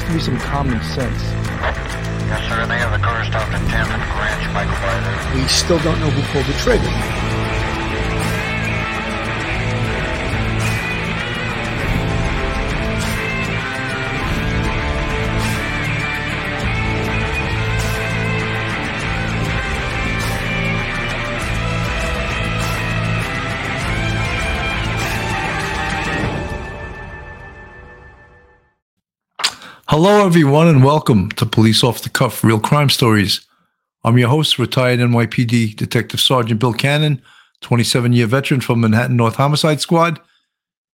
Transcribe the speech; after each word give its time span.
has 0.00 0.08
to 0.08 0.14
be 0.14 0.20
some 0.20 0.38
common 0.48 0.82
sense. 0.82 1.22
Yes, 2.28 2.48
sir. 2.48 2.66
They 2.66 2.78
have 2.78 2.92
the 2.92 3.04
car 3.04 3.24
stopped 3.24 3.52
10th 3.52 3.90
and 3.90 4.02
Ranch, 4.18 4.54
Michael 4.54 4.74
Ryder. 4.74 5.36
We 5.36 5.48
still 5.48 5.78
don't 5.80 6.00
know 6.00 6.10
who 6.10 6.22
pulled 6.32 6.46
the 6.46 6.58
trigger. 6.60 7.19
Hello, 30.02 30.24
everyone, 30.24 30.66
and 30.66 30.82
welcome 30.82 31.28
to 31.32 31.44
Police 31.44 31.84
Off 31.84 32.00
the 32.00 32.08
Cuff 32.08 32.42
Real 32.42 32.58
Crime 32.58 32.88
Stories. 32.88 33.46
I'm 34.02 34.16
your 34.16 34.30
host, 34.30 34.58
retired 34.58 34.98
NYPD 34.98 35.76
Detective 35.76 36.20
Sergeant 36.20 36.58
Bill 36.58 36.72
Cannon, 36.72 37.20
27 37.60 38.14
year 38.14 38.26
veteran 38.26 38.62
from 38.62 38.80
Manhattan 38.80 39.16
North 39.16 39.34
Homicide 39.34 39.82
Squad. 39.82 40.18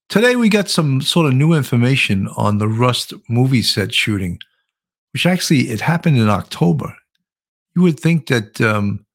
Today, 0.08 0.34
we 0.34 0.48
got 0.48 0.68
some 0.68 1.00
sort 1.00 1.28
of 1.28 1.34
new 1.34 1.52
information 1.52 2.26
on 2.36 2.58
the 2.58 2.66
Rust 2.66 3.12
movie 3.28 3.62
set 3.62 3.94
shooting, 3.94 4.40
which 5.12 5.24
actually 5.24 5.68
it 5.68 5.82
happened 5.82 6.18
in 6.18 6.28
October. 6.28 6.92
You 7.76 7.82
would 7.82 8.00
think 8.00 8.26
that 8.26 8.60
um, 8.60 9.06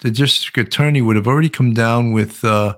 the 0.00 0.10
district 0.10 0.58
attorney 0.58 1.00
would 1.00 1.16
have 1.16 1.26
already 1.26 1.48
come 1.48 1.72
down 1.72 2.12
with 2.12 2.44
uh, 2.44 2.76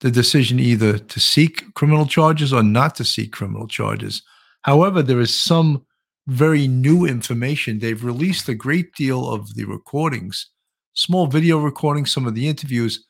the 0.00 0.10
decision 0.10 0.60
either 0.60 0.98
to 0.98 1.20
seek 1.20 1.72
criminal 1.72 2.04
charges 2.04 2.52
or 2.52 2.62
not 2.62 2.96
to 2.96 3.04
seek 3.06 3.32
criminal 3.32 3.66
charges. 3.66 4.20
However, 4.62 5.02
there 5.02 5.20
is 5.20 5.34
some 5.34 5.84
very 6.26 6.68
new 6.68 7.06
information. 7.06 7.78
They've 7.78 8.04
released 8.04 8.48
a 8.48 8.54
great 8.54 8.94
deal 8.94 9.28
of 9.28 9.54
the 9.54 9.64
recordings, 9.64 10.50
small 10.94 11.26
video 11.26 11.58
recordings, 11.58 12.12
some 12.12 12.26
of 12.26 12.34
the 12.34 12.48
interviews, 12.48 13.04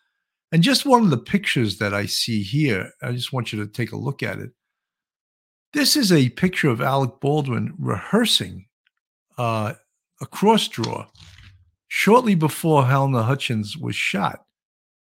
and 0.53 0.63
just 0.63 0.87
one 0.87 1.03
of 1.03 1.11
the 1.11 1.19
pictures 1.19 1.79
that 1.79 1.95
I 1.95 2.07
see 2.07 2.43
here. 2.43 2.91
I 3.03 3.13
just 3.13 3.33
want 3.33 3.53
you 3.53 3.65
to 3.65 3.71
take 3.71 3.93
a 3.93 3.97
look 3.97 4.23
at 4.23 4.39
it. 4.39 4.51
This 5.73 5.97
is 5.97 6.11
a 6.11 6.31
picture 6.31 6.69
of 6.69 6.81
Alec 6.81 7.21
Baldwin 7.21 7.75
rehearsing 7.79 8.67
uh, 9.39 9.75
a 10.21 10.27
cross 10.27 10.67
draw 10.67 11.07
shortly 11.89 12.35
before 12.35 12.83
Halyna 12.83 13.25
Hutchins 13.25 13.77
was 13.77 13.95
shot. 13.95 14.45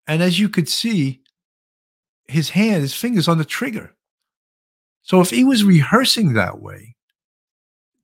And 0.07 0.23
as 0.23 0.39
you 0.39 0.49
could 0.49 0.69
see, 0.69 1.23
his 2.27 2.51
hand, 2.51 2.83
his 2.83 2.95
fingers 2.95 3.29
on 3.29 3.39
the 3.39 3.45
trigger. 3.45 3.95
So 5.11 5.21
if 5.21 5.31
he 5.31 5.43
was 5.43 5.65
rehearsing 5.65 6.35
that 6.35 6.63
way, 6.63 6.95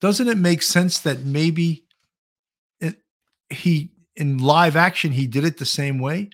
doesn't 0.00 0.26
it 0.26 0.38
make 0.38 0.60
sense 0.60 0.98
that 0.98 1.20
maybe 1.20 1.84
it, 2.80 2.96
he 3.48 3.92
in 4.16 4.38
live 4.38 4.74
action 4.74 5.12
he 5.12 5.28
did 5.28 5.44
it 5.44 5.56
the 5.56 5.66
same 5.66 6.00
way? 6.00 6.30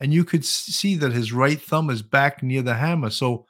And 0.00 0.14
you 0.14 0.24
could 0.24 0.46
see 0.46 0.94
that 0.94 1.12
his 1.12 1.30
right 1.30 1.60
thumb 1.60 1.90
is 1.90 2.00
back 2.00 2.42
near 2.42 2.62
the 2.62 2.72
hammer. 2.72 3.10
So 3.10 3.44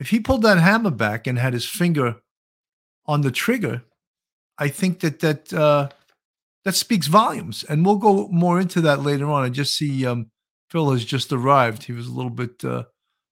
if 0.00 0.10
he 0.10 0.18
pulled 0.18 0.42
that 0.42 0.58
hammer 0.58 0.90
back 0.90 1.28
and 1.28 1.38
had 1.38 1.52
his 1.52 1.64
finger 1.64 2.16
on 3.06 3.20
the 3.20 3.30
trigger, 3.30 3.84
I 4.58 4.66
think 4.66 4.98
that 5.02 5.20
that 5.20 5.52
uh, 5.52 5.90
that 6.64 6.74
speaks 6.74 7.06
volumes. 7.06 7.62
And 7.62 7.86
we'll 7.86 7.98
go 7.98 8.26
more 8.32 8.58
into 8.58 8.80
that 8.80 9.04
later 9.04 9.30
on. 9.30 9.44
I 9.44 9.50
just 9.50 9.76
see 9.76 10.04
um, 10.04 10.32
Phil 10.68 10.90
has 10.90 11.04
just 11.04 11.32
arrived. 11.32 11.84
He 11.84 11.92
was 11.92 12.08
a 12.08 12.12
little 12.12 12.28
bit. 12.28 12.64
Uh, 12.64 12.82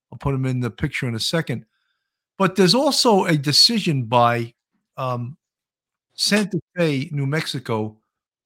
I'll 0.09 0.19
put 0.19 0.33
him 0.33 0.45
in 0.45 0.61
the 0.61 0.71
picture 0.71 1.05
in 1.05 1.15
a 1.15 1.19
second. 1.19 1.65
But 2.37 2.55
there's 2.55 2.75
also 2.75 3.25
a 3.25 3.37
decision 3.37 4.03
by 4.03 4.53
um, 4.97 5.37
Santa 6.15 6.59
Fe, 6.75 7.09
New 7.11 7.25
Mexico, 7.25 7.97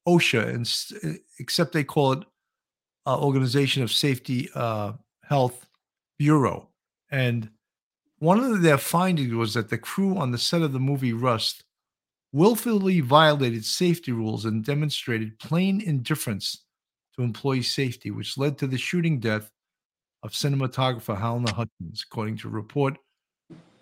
OSHA, 0.08 0.54
and 0.54 1.20
except 1.40 1.74
they 1.74 1.84
call 1.84 2.14
it 2.14 2.24
uh, 3.06 3.20
Organization 3.20 3.84
of 3.84 3.92
Safety 3.92 4.50
uh, 4.56 4.94
Health 5.24 5.68
Bureau. 6.18 6.70
And 7.12 7.50
one 8.20 8.40
of 8.40 8.62
their 8.62 8.78
findings 8.78 9.34
was 9.34 9.54
that 9.54 9.70
the 9.70 9.78
crew 9.78 10.18
on 10.18 10.32
the 10.32 10.38
set 10.38 10.62
of 10.62 10.74
the 10.74 10.80
movie 10.80 11.14
Rust 11.14 11.64
willfully 12.32 13.00
violated 13.02 13.66
safety 13.66 14.12
rules 14.12 14.46
and 14.46 14.64
demonstrated 14.64 15.40
plain 15.40 15.82
indifference 15.82 16.66
to 17.16 17.24
employee 17.24 17.64
safety, 17.64 18.12
which 18.12 18.38
led 18.38 18.58
to 18.58 18.68
the 18.68 18.78
shooting 18.78 19.20
death 19.20 19.50
of 20.22 20.32
cinematographer 20.32 21.18
Halyna 21.18 21.50
Hutchins, 21.50 22.06
according 22.06 22.38
to 22.38 22.48
a 22.48 22.52
report 22.52 22.98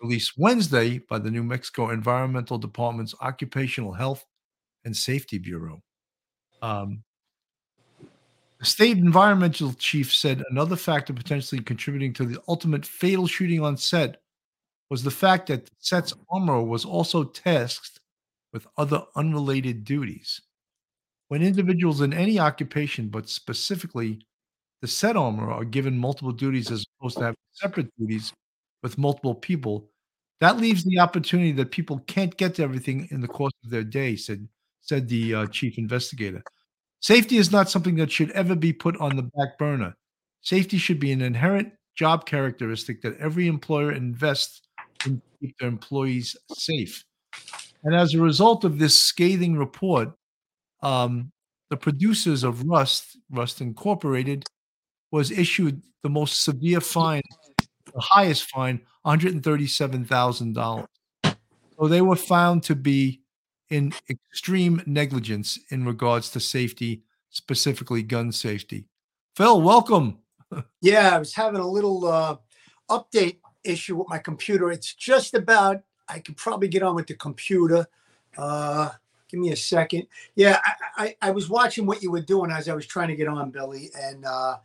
released 0.02 0.34
Wednesday 0.38 1.00
by 1.00 1.20
the 1.20 1.32
New 1.32 1.44
Mexico 1.44 1.90
Environmental 1.90 2.58
Department's 2.58 3.16
Occupational 3.22 3.94
Health 3.94 4.26
and 4.86 4.96
Safety 4.96 5.38
Bureau. 5.38 5.82
Um, 6.62 7.04
the 8.60 8.66
state 8.66 8.98
environmental 8.98 9.74
chief 9.74 10.14
said 10.14 10.44
another 10.50 10.76
factor 10.76 11.14
potentially 11.14 11.62
contributing 11.62 12.14
to 12.14 12.26
the 12.26 12.42
ultimate 12.48 12.86
fatal 12.86 13.28
shooting 13.28 13.62
on 13.62 13.78
set 13.78 14.22
was 14.90 15.04
the 15.04 15.12
fact 15.12 15.48
that 15.48 15.70
set's 15.80 16.14
armorer 16.32 16.64
was 16.64 16.86
also 16.86 17.24
tasked 17.24 18.00
with 18.54 18.66
other 18.78 19.04
unrelated 19.16 19.84
duties. 19.84 20.42
When 21.28 21.44
individuals 21.44 22.02
in 22.02 22.14
any 22.14 22.40
occupation, 22.40 23.10
but 23.10 23.30
specifically 23.30 24.20
the 24.82 24.88
set 24.88 25.18
armorer, 25.18 25.52
are 25.52 25.66
given 25.66 25.98
multiple 25.98 26.32
duties 26.32 26.72
as 26.72 26.86
opposed 27.00 27.18
to 27.18 27.24
having 27.26 27.38
separate 27.54 27.90
duties 28.00 28.32
with 28.88 28.98
multiple 28.98 29.36
people, 29.36 29.90
that 30.40 30.58
leaves 30.58 30.84
the 30.86 31.00
opportunity 31.00 31.52
that 31.52 31.72
people 31.72 32.00
can't 32.08 32.38
get 32.38 32.56
to 32.56 32.64
everything 32.64 33.08
in 33.12 33.20
the 33.20 33.28
course 33.28 33.54
of 33.66 33.70
their 33.70 33.84
day, 33.84 34.16
said 34.16 34.48
said 34.82 35.10
the 35.10 35.36
uh, 35.36 35.46
chief 35.48 35.78
investigator. 35.78 36.42
Safety 37.02 37.38
is 37.38 37.52
not 37.52 37.70
something 37.70 37.96
that 37.96 38.12
should 38.12 38.32
ever 38.32 38.56
be 38.56 38.72
put 38.72 38.96
on 39.02 39.18
the 39.18 39.30
back 39.36 39.58
burner. 39.58 39.94
Safety 40.42 40.78
should 40.78 41.00
be 41.00 41.12
an 41.12 41.22
inherent 41.22 41.74
job 41.96 42.26
characteristic 42.26 43.02
that 43.02 43.18
every 43.18 43.48
employer 43.48 43.92
invests 43.92 44.62
in 45.06 45.22
keep 45.42 45.58
their 45.60 45.68
employees 45.68 46.38
safe. 46.54 47.04
And 47.84 47.94
as 47.94 48.14
a 48.14 48.22
result 48.22 48.64
of 48.64 48.80
this 48.80 49.00
scathing 49.00 49.58
report, 49.58 50.14
um, 50.82 51.32
the 51.70 51.78
producers 51.78 52.44
of 52.44 52.64
Rust, 52.64 53.18
Rust 53.30 53.60
Incorporated, 53.60 54.46
was 55.12 55.32
issued 55.32 55.82
the 56.04 56.10
most 56.10 56.44
severe 56.44 56.82
fine, 56.82 57.22
the 57.94 58.02
highest 58.02 58.50
fine, 58.50 58.82
$137,000. 59.06 60.88
So 61.80 61.88
they 61.88 62.02
were 62.02 62.16
found 62.16 62.64
to 62.64 62.76
be 62.76 63.22
in 63.70 63.94
extreme 64.10 64.82
negligence 64.86 65.60
in 65.70 65.86
regards 65.86 66.30
to 66.32 66.40
safety, 66.40 67.04
specifically 67.30 68.04
gun 68.04 68.32
safety. 68.32 68.86
Phil, 69.36 69.62
welcome. 69.62 70.20
Yeah, 70.82 71.16
I 71.16 71.20
was 71.20 71.34
having 71.34 71.60
a 71.60 71.68
little 71.68 72.08
uh, 72.08 72.38
update 72.90 73.38
issue 73.64 73.98
with 73.98 74.08
my 74.10 74.18
computer. 74.18 74.72
It's 74.72 74.94
just 74.94 75.34
about, 75.34 75.82
I 76.08 76.20
could 76.20 76.38
probably 76.38 76.70
get 76.70 76.84
on 76.84 76.96
with 76.96 77.08
the 77.08 77.16
computer. 77.16 77.86
Uh, 78.38 78.90
give 79.30 79.40
me 79.40 79.52
a 79.52 79.56
second. 79.56 80.08
Yeah, 80.36 80.60
I, 80.64 80.72
I, 80.98 81.16
I, 81.22 81.32
was 81.32 81.50
watching 81.50 81.86
what 81.86 82.02
you 82.02 82.12
were 82.12 82.22
doing 82.22 82.52
as 82.52 82.70
I 82.70 82.74
was 82.74 82.86
trying 82.86 83.10
to 83.10 83.16
get 83.16 83.28
on, 83.28 83.52
Billy. 83.52 83.90
And 84.00 84.24
uh, 84.26 84.58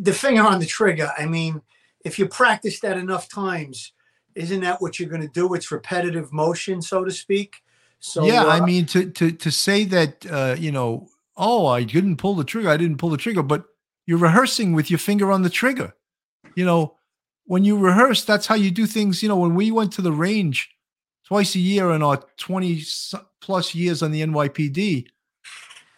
the 0.00 0.12
finger 0.12 0.42
on 0.42 0.58
the 0.58 0.66
trigger, 0.66 1.12
I 1.16 1.26
mean, 1.26 1.62
if 2.04 2.18
you 2.18 2.26
practice 2.28 2.80
that 2.80 2.96
enough 2.96 3.28
times, 3.28 3.92
isn't 4.34 4.60
that 4.60 4.80
what 4.80 4.98
you're 4.98 5.08
going 5.08 5.22
to 5.22 5.28
do? 5.28 5.54
It's 5.54 5.70
repetitive 5.70 6.32
motion, 6.32 6.80
so 6.80 7.04
to 7.04 7.10
speak. 7.10 7.56
So 8.00 8.24
yeah, 8.24 8.44
uh, 8.44 8.48
I 8.48 8.60
mean 8.60 8.86
to 8.86 9.10
to 9.10 9.32
to 9.32 9.50
say 9.50 9.84
that 9.84 10.26
uh, 10.30 10.56
you 10.58 10.70
know, 10.70 11.08
oh, 11.36 11.66
I 11.66 11.82
didn't 11.82 12.16
pull 12.16 12.34
the 12.34 12.44
trigger, 12.44 12.68
I 12.68 12.76
didn't 12.76 12.98
pull 12.98 13.10
the 13.10 13.16
trigger, 13.16 13.42
but 13.42 13.64
you're 14.06 14.18
rehearsing 14.18 14.72
with 14.72 14.90
your 14.90 14.98
finger 14.98 15.32
on 15.32 15.42
the 15.42 15.50
trigger. 15.50 15.94
You 16.54 16.64
know, 16.64 16.96
when 17.44 17.64
you 17.64 17.76
rehearse, 17.76 18.24
that's 18.24 18.46
how 18.46 18.54
you 18.54 18.70
do 18.70 18.86
things. 18.86 19.22
You 19.22 19.28
know, 19.28 19.36
when 19.36 19.54
we 19.54 19.70
went 19.70 19.92
to 19.94 20.02
the 20.02 20.12
range 20.12 20.70
twice 21.26 21.54
a 21.54 21.58
year 21.58 21.90
in 21.90 22.02
our 22.02 22.22
20 22.38 22.82
plus 23.40 23.74
years 23.74 24.02
on 24.02 24.12
the 24.12 24.22
NYPD, 24.22 25.06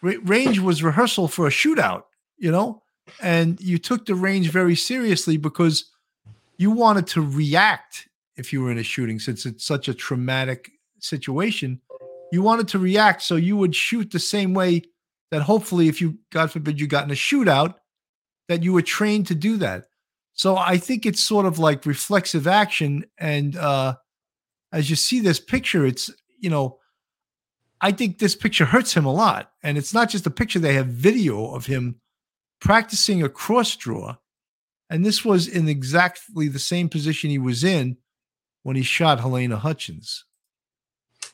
range 0.03 0.59
was 0.59 0.83
rehearsal 0.83 1.29
for 1.29 1.47
a 1.47 1.51
shootout. 1.51 2.05
You 2.39 2.51
know, 2.51 2.83
and 3.21 3.61
you 3.61 3.79
took 3.79 4.07
the 4.07 4.15
range 4.15 4.51
very 4.51 4.77
seriously 4.77 5.37
because 5.37 5.87
you 6.57 6.71
wanted 6.71 7.07
to 7.09 7.23
react 7.23 8.09
if 8.37 8.53
you 8.53 8.63
were 8.63 8.71
in 8.71 8.79
a 8.79 8.83
shooting 8.83 9.19
since 9.19 9.47
it's 9.47 9.65
such 9.65 9.89
a 9.89 9.95
traumatic 9.95 10.71
situation. 10.99 11.81
You 12.33 12.43
wanted 12.43 12.69
to 12.69 12.79
react 12.79 13.23
so 13.23 13.37
you 13.37 13.57
would 13.57 13.75
shoot 13.75 14.11
the 14.11 14.19
same 14.19 14.55
way 14.55 14.83
that 15.31 15.43
hopefully 15.43 15.89
if 15.89 16.01
you 16.01 16.19
god 16.31 16.51
forbid 16.51 16.81
you 16.81 16.87
got 16.87 17.05
in 17.05 17.11
a 17.11 17.15
shootout 17.15 17.75
that 18.49 18.63
you 18.63 18.73
were 18.73 18.83
trained 18.83 19.27
to 19.29 19.35
do 19.35 19.57
that. 19.59 19.87
So 20.35 20.57
i 20.57 20.77
think 20.77 21.07
it's 21.07 21.21
sort 21.21 21.47
of 21.47 21.59
like 21.59 21.87
reflexive 21.87 22.47
action 22.47 23.05
and 23.19 23.57
uh 23.57 23.97
as 24.73 24.91
you 24.91 24.97
see 24.97 25.21
this 25.21 25.41
picture 25.41 25.85
it's 25.85 26.11
you 26.39 26.51
know 26.51 26.79
i 27.81 27.91
think 27.91 28.19
this 28.19 28.37
picture 28.37 28.65
hurts 28.65 28.95
him 28.95 29.07
a 29.07 29.13
lot. 29.13 29.53
And 29.63 29.77
it's 29.77 29.95
not 29.95 30.09
just 30.09 30.27
a 30.27 30.31
picture 30.31 30.59
they 30.59 30.75
have 30.75 30.89
video 30.89 31.55
of 31.55 31.67
him 31.67 32.01
practicing 32.61 33.23
a 33.23 33.29
cross 33.29 33.77
draw. 33.77 34.17
And 34.89 35.05
this 35.05 35.25
was 35.25 35.47
in 35.47 35.69
exactly 35.69 36.49
the 36.49 36.59
same 36.59 36.89
position 36.89 37.31
he 37.31 37.39
was 37.39 37.65
in 37.65 37.97
when 38.63 38.77
he 38.77 38.83
shot 38.83 39.21
Halyna 39.21 39.59
Hutchins. 39.59 40.25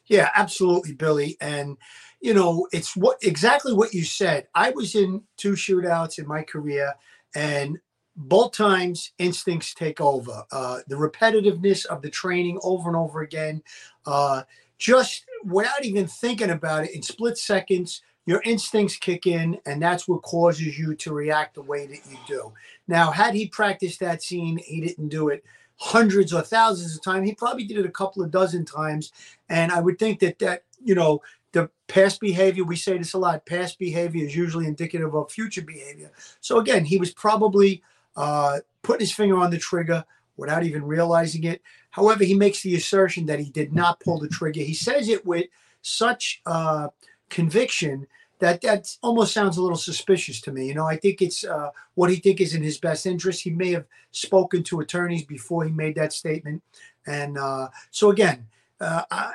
Yeah, 0.06 0.30
absolutely, 0.34 0.92
Billy. 0.92 1.36
And 1.40 1.76
you 2.20 2.34
know, 2.34 2.66
it's 2.72 2.96
what 2.96 3.18
exactly 3.22 3.72
what 3.72 3.94
you 3.94 4.04
said. 4.04 4.48
I 4.54 4.70
was 4.70 4.94
in 4.94 5.22
two 5.36 5.52
shootouts 5.52 6.18
in 6.18 6.26
my 6.26 6.42
career, 6.42 6.94
and 7.34 7.78
both 8.16 8.52
times 8.52 9.12
instincts 9.18 9.74
take 9.74 10.00
over. 10.00 10.44
Uh, 10.50 10.80
the 10.88 10.96
repetitiveness 10.96 11.84
of 11.86 12.02
the 12.02 12.10
training 12.10 12.58
over 12.62 12.88
and 12.88 12.96
over 12.96 13.20
again, 13.20 13.62
uh, 14.06 14.42
just 14.78 15.24
without 15.44 15.84
even 15.84 16.06
thinking 16.06 16.50
about 16.50 16.84
it, 16.84 16.94
in 16.94 17.02
split 17.02 17.36
seconds, 17.36 18.02
your 18.26 18.42
instincts 18.44 18.96
kick 18.96 19.26
in, 19.26 19.58
and 19.66 19.80
that's 19.80 20.06
what 20.06 20.22
causes 20.22 20.78
you 20.78 20.94
to 20.96 21.14
react 21.14 21.54
the 21.54 21.62
way 21.62 21.86
that 21.86 22.00
you 22.10 22.18
do. 22.26 22.52
Now, 22.88 23.10
had 23.12 23.34
he 23.34 23.46
practiced 23.46 24.00
that 24.00 24.22
scene, 24.22 24.58
he 24.58 24.80
didn't 24.80 25.08
do 25.08 25.28
it 25.28 25.44
hundreds 25.76 26.32
or 26.32 26.42
thousands 26.42 26.96
of 26.96 27.02
times. 27.02 27.28
He 27.28 27.34
probably 27.34 27.64
did 27.64 27.78
it 27.78 27.86
a 27.86 27.90
couple 27.90 28.22
of 28.22 28.30
dozen 28.30 28.64
times, 28.64 29.12
and 29.48 29.70
I 29.70 29.80
would 29.80 29.98
think 29.98 30.20
that 30.20 30.38
that 30.40 30.64
you 30.82 30.94
know 30.94 31.22
the 31.52 31.70
past 31.86 32.20
behavior. 32.20 32.64
We 32.64 32.76
say 32.76 32.98
this 32.98 33.14
a 33.14 33.18
lot. 33.18 33.46
Past 33.46 33.78
behavior 33.78 34.24
is 34.24 34.36
usually 34.36 34.66
indicative 34.66 35.14
of 35.14 35.30
future 35.30 35.62
behavior. 35.62 36.10
So 36.40 36.58
again, 36.58 36.84
he 36.84 36.98
was 36.98 37.12
probably 37.12 37.82
uh, 38.16 38.58
putting 38.82 39.00
his 39.00 39.12
finger 39.12 39.36
on 39.36 39.50
the 39.50 39.58
trigger 39.58 40.04
without 40.36 40.64
even 40.64 40.84
realizing 40.84 41.44
it. 41.44 41.62
However, 41.90 42.24
he 42.24 42.34
makes 42.34 42.62
the 42.62 42.74
assertion 42.74 43.26
that 43.26 43.38
he 43.38 43.50
did 43.50 43.72
not 43.72 44.00
pull 44.00 44.18
the 44.18 44.28
trigger. 44.28 44.60
He 44.60 44.74
says 44.74 45.08
it 45.08 45.24
with 45.24 45.46
such 45.80 46.42
uh, 46.44 46.88
conviction 47.28 48.06
that 48.38 48.60
that 48.60 48.94
almost 49.02 49.32
sounds 49.32 49.56
a 49.56 49.62
little 49.62 49.78
suspicious 49.78 50.40
to 50.42 50.52
me. 50.52 50.66
You 50.66 50.74
know, 50.74 50.86
I 50.86 50.96
think 50.96 51.22
it's 51.22 51.44
uh, 51.44 51.70
what 51.94 52.10
he 52.10 52.16
think 52.16 52.40
is 52.40 52.54
in 52.54 52.62
his 52.62 52.78
best 52.78 53.06
interest. 53.06 53.42
He 53.42 53.50
may 53.50 53.72
have 53.72 53.86
spoken 54.10 54.62
to 54.64 54.80
attorneys 54.80 55.24
before 55.24 55.64
he 55.64 55.70
made 55.70 55.94
that 55.96 56.12
statement, 56.12 56.62
and 57.06 57.38
uh, 57.38 57.68
so 57.90 58.10
again, 58.10 58.46
uh, 58.80 59.02
I, 59.10 59.32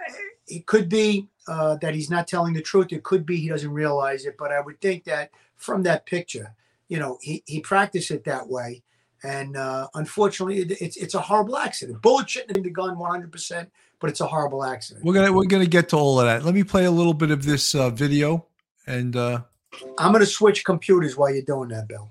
it 0.47 0.65
could 0.65 0.89
be 0.89 1.27
uh, 1.47 1.77
that 1.77 1.95
he's 1.95 2.09
not 2.09 2.27
telling 2.27 2.53
the 2.53 2.61
truth. 2.61 2.91
It 2.91 3.03
could 3.03 3.25
be 3.25 3.37
he 3.37 3.49
doesn't 3.49 3.71
realize 3.71 4.25
it. 4.25 4.37
But 4.37 4.51
I 4.51 4.61
would 4.61 4.79
think 4.81 5.05
that 5.05 5.31
from 5.57 5.83
that 5.83 6.05
picture, 6.05 6.53
you 6.87 6.99
know, 6.99 7.17
he 7.21 7.43
he 7.45 7.59
practiced 7.59 8.11
it 8.11 8.23
that 8.25 8.47
way, 8.47 8.83
and 9.23 9.57
uh, 9.57 9.87
unfortunately, 9.95 10.59
it, 10.59 10.81
it's 10.81 10.97
it's 10.97 11.13
a 11.13 11.21
horrible 11.21 11.57
accident. 11.57 12.01
Bullet 12.01 12.29
shouldn't 12.29 12.51
have 12.51 12.55
been 12.55 12.63
the 12.63 12.69
gun 12.69 12.97
100, 12.97 13.31
percent 13.31 13.69
but 13.99 14.09
it's 14.09 14.19
a 14.19 14.27
horrible 14.27 14.63
accident. 14.63 15.05
We're 15.05 15.13
gonna 15.13 15.31
we're 15.31 15.45
gonna 15.45 15.65
get 15.65 15.89
to 15.89 15.97
all 15.97 16.19
of 16.19 16.25
that. 16.25 16.43
Let 16.43 16.55
me 16.55 16.63
play 16.63 16.85
a 16.85 16.91
little 16.91 17.13
bit 17.13 17.31
of 17.31 17.45
this 17.45 17.75
uh, 17.75 17.91
video, 17.91 18.45
and 18.87 19.15
uh, 19.15 19.41
I'm 19.97 20.11
going 20.11 20.21
to 20.21 20.25
switch 20.25 20.65
computers 20.65 21.15
while 21.15 21.33
you're 21.33 21.43
doing 21.43 21.69
that, 21.69 21.87
Bill. 21.87 22.09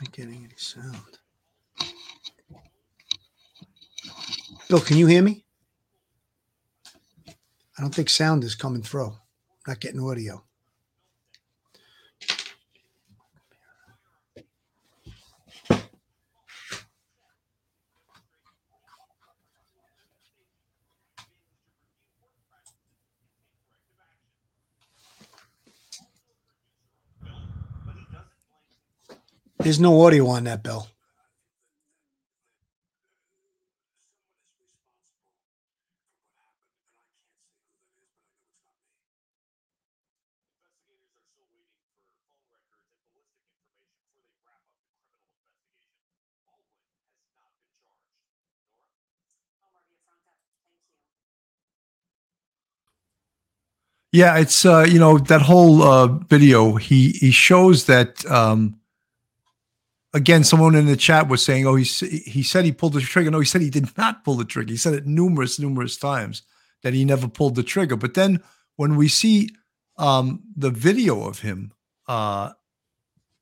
Not 0.00 0.12
getting 0.12 0.44
any 0.44 0.54
sound. 0.56 1.18
Bill, 4.68 4.80
can 4.80 4.96
you 4.96 5.06
hear 5.06 5.22
me? 5.22 5.44
I 7.78 7.82
don't 7.82 7.94
think 7.94 8.08
sound 8.08 8.44
is 8.44 8.54
coming 8.54 8.82
through. 8.82 9.06
I'm 9.06 9.14
Not 9.68 9.80
getting 9.80 10.00
audio. 10.00 10.44
There's 29.74 29.80
no 29.80 30.02
audio 30.06 30.28
on 30.28 30.44
that, 30.44 30.62
Bill. 30.62 30.86
yeah, 54.14 54.38
it's 54.38 54.64
uh, 54.64 54.86
you 54.88 55.00
know 55.00 55.18
that 55.18 55.42
whole 55.42 55.82
uh, 55.82 56.06
video. 56.06 56.76
He 56.76 57.10
he 57.10 57.32
shows 57.32 57.86
that 57.86 58.24
um, 58.30 58.76
again. 60.14 60.44
Someone 60.44 60.74
in 60.74 60.86
the 60.86 60.96
chat 60.96 61.28
was 61.28 61.44
saying, 61.44 61.66
"Oh, 61.66 61.74
he 61.74 61.84
he 61.84 62.42
said 62.42 62.64
he 62.64 62.72
pulled 62.72 62.94
the 62.94 63.00
trigger." 63.00 63.30
No, 63.30 63.40
he 63.40 63.46
said 63.46 63.60
he 63.60 63.70
did 63.70 63.94
not 63.98 64.24
pull 64.24 64.36
the 64.36 64.44
trigger. 64.44 64.70
He 64.70 64.78
said 64.78 64.94
it 64.94 65.06
numerous 65.06 65.58
numerous 65.58 65.98
times 65.98 66.42
that 66.82 66.94
he 66.94 67.04
never 67.04 67.28
pulled 67.28 67.56
the 67.56 67.62
trigger. 67.62 67.96
But 67.96 68.14
then 68.14 68.42
when 68.76 68.96
we 68.96 69.08
see 69.08 69.50
um, 69.98 70.42
the 70.56 70.70
video 70.70 71.26
of 71.26 71.40
him 71.40 71.72
uh, 72.08 72.52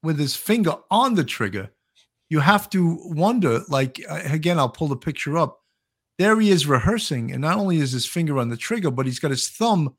with 0.02 0.18
his 0.18 0.34
finger 0.34 0.74
on 0.90 1.14
the 1.14 1.24
trigger, 1.24 1.70
you 2.28 2.40
have 2.40 2.68
to 2.70 2.98
wonder. 3.04 3.60
Like 3.68 4.02
uh, 4.08 4.22
again, 4.24 4.58
I'll 4.58 4.68
pull 4.68 4.88
the 4.88 4.96
picture 4.96 5.38
up. 5.38 5.60
There 6.18 6.38
he 6.40 6.50
is 6.50 6.66
rehearsing, 6.66 7.32
and 7.32 7.40
not 7.40 7.58
only 7.58 7.78
is 7.78 7.92
his 7.92 8.06
finger 8.06 8.38
on 8.38 8.48
the 8.48 8.56
trigger, 8.56 8.90
but 8.90 9.06
he's 9.06 9.18
got 9.18 9.30
his 9.30 9.48
thumb 9.48 9.94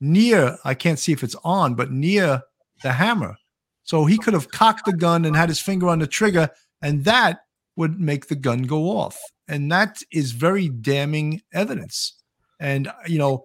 near. 0.00 0.58
I 0.64 0.74
can't 0.74 0.98
see 0.98 1.12
if 1.12 1.22
it's 1.24 1.36
on, 1.44 1.74
but 1.74 1.90
near 1.90 2.42
the 2.82 2.92
hammer. 2.92 3.36
So 3.86 4.04
he 4.04 4.18
could 4.18 4.34
have 4.34 4.50
cocked 4.50 4.84
the 4.84 4.92
gun 4.92 5.24
and 5.24 5.34
had 5.34 5.48
his 5.48 5.60
finger 5.60 5.88
on 5.88 6.00
the 6.00 6.06
trigger, 6.06 6.50
and 6.82 7.04
that 7.04 7.40
would 7.76 7.98
make 7.98 8.26
the 8.26 8.34
gun 8.36 8.62
go 8.62 8.90
off. 8.90 9.18
And 9.48 9.70
that 9.70 10.02
is 10.12 10.32
very 10.32 10.68
damning 10.68 11.40
evidence. 11.54 12.20
And 12.60 12.90
you 13.06 13.18
know, 13.18 13.42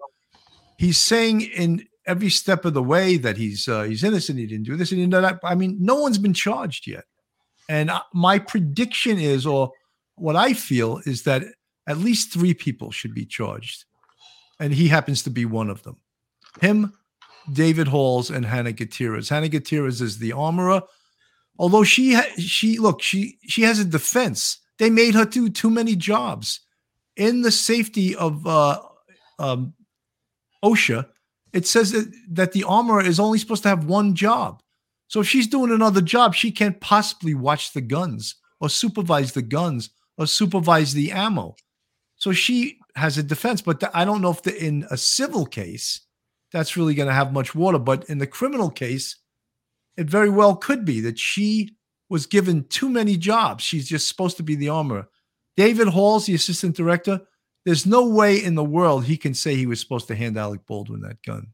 he's 0.76 0.98
saying 0.98 1.42
in 1.42 1.86
every 2.06 2.28
step 2.28 2.64
of 2.64 2.74
the 2.74 2.82
way 2.82 3.16
that 3.18 3.36
he's 3.36 3.68
uh, 3.68 3.84
he's 3.84 4.02
innocent. 4.04 4.38
He 4.38 4.46
didn't 4.46 4.66
do 4.66 4.76
this. 4.76 4.90
He 4.90 4.96
didn't 4.96 5.12
do 5.12 5.20
that. 5.20 5.38
I 5.44 5.54
mean, 5.54 5.76
no 5.80 5.94
one's 5.94 6.18
been 6.18 6.34
charged 6.34 6.86
yet. 6.86 7.04
And 7.68 7.90
my 8.12 8.38
prediction 8.38 9.18
is, 9.18 9.46
or 9.46 9.70
what 10.16 10.34
I 10.34 10.52
feel 10.52 11.00
is 11.06 11.22
that 11.22 11.44
at 11.86 11.98
least 11.98 12.32
three 12.32 12.52
people 12.52 12.90
should 12.90 13.14
be 13.14 13.24
charged, 13.24 13.84
and 14.58 14.74
he 14.74 14.88
happens 14.88 15.22
to 15.22 15.30
be 15.30 15.44
one 15.44 15.70
of 15.70 15.84
them. 15.84 15.98
Him, 16.60 16.92
David 17.50 17.88
Halls, 17.88 18.30
and 18.30 18.44
Hannah 18.44 18.72
Gutierrez. 18.72 19.28
Hannah 19.28 19.48
Gutierrez 19.48 20.00
is 20.00 20.18
the 20.18 20.32
armorer. 20.32 20.82
Although 21.58 21.84
she 21.84 22.14
ha- 22.14 22.34
she 22.38 22.78
look 22.78 23.02
she 23.02 23.38
she 23.46 23.62
has 23.62 23.78
a 23.78 23.84
defense. 23.84 24.58
They 24.78 24.90
made 24.90 25.14
her 25.14 25.24
do 25.24 25.48
too 25.48 25.70
many 25.70 25.96
jobs 25.96 26.60
in 27.16 27.42
the 27.42 27.52
safety 27.52 28.16
of 28.16 28.46
uh, 28.46 28.80
um, 29.38 29.74
OSHA. 30.64 31.06
It 31.52 31.66
says 31.66 31.92
that, 31.92 32.12
that 32.30 32.52
the 32.52 32.64
armorer 32.64 33.02
is 33.02 33.20
only 33.20 33.38
supposed 33.38 33.62
to 33.64 33.68
have 33.68 33.84
one 33.84 34.14
job. 34.14 34.62
So 35.08 35.20
if 35.20 35.28
she's 35.28 35.46
doing 35.46 35.70
another 35.70 36.00
job, 36.00 36.34
she 36.34 36.50
can't 36.50 36.80
possibly 36.80 37.34
watch 37.34 37.74
the 37.74 37.82
guns 37.82 38.36
or 38.60 38.70
supervise 38.70 39.32
the 39.32 39.42
guns 39.42 39.90
or 40.16 40.26
supervise 40.26 40.94
the 40.94 41.12
ammo. 41.12 41.54
So 42.16 42.32
she 42.32 42.78
has 42.96 43.18
a 43.18 43.22
defense, 43.22 43.60
but 43.60 43.80
th- 43.80 43.92
I 43.94 44.04
don't 44.04 44.22
know 44.22 44.30
if 44.30 44.42
the, 44.42 44.56
in 44.56 44.86
a 44.90 44.96
civil 44.96 45.44
case 45.44 46.00
that's 46.52 46.76
really 46.76 46.94
going 46.94 47.08
to 47.08 47.14
have 47.14 47.32
much 47.32 47.54
water. 47.54 47.78
But 47.78 48.04
in 48.08 48.18
the 48.18 48.26
criminal 48.26 48.70
case, 48.70 49.16
it 49.96 50.08
very 50.08 50.30
well 50.30 50.56
could 50.56 50.84
be 50.84 51.00
that 51.00 51.18
she 51.18 51.76
was 52.08 52.26
given 52.26 52.64
too 52.68 52.90
many 52.90 53.16
jobs. 53.16 53.64
She's 53.64 53.88
just 53.88 54.08
supposed 54.08 54.36
to 54.36 54.42
be 54.42 54.54
the 54.54 54.68
armorer. 54.68 55.08
David 55.56 55.88
Hall's 55.88 56.26
the 56.26 56.34
assistant 56.34 56.76
director. 56.76 57.20
There's 57.64 57.86
no 57.86 58.08
way 58.08 58.42
in 58.42 58.54
the 58.54 58.64
world 58.64 59.04
he 59.04 59.16
can 59.16 59.34
say 59.34 59.54
he 59.54 59.66
was 59.66 59.80
supposed 59.80 60.08
to 60.08 60.14
hand 60.14 60.36
Alec 60.36 60.66
Baldwin 60.66 61.02
that 61.02 61.22
gun. 61.22 61.48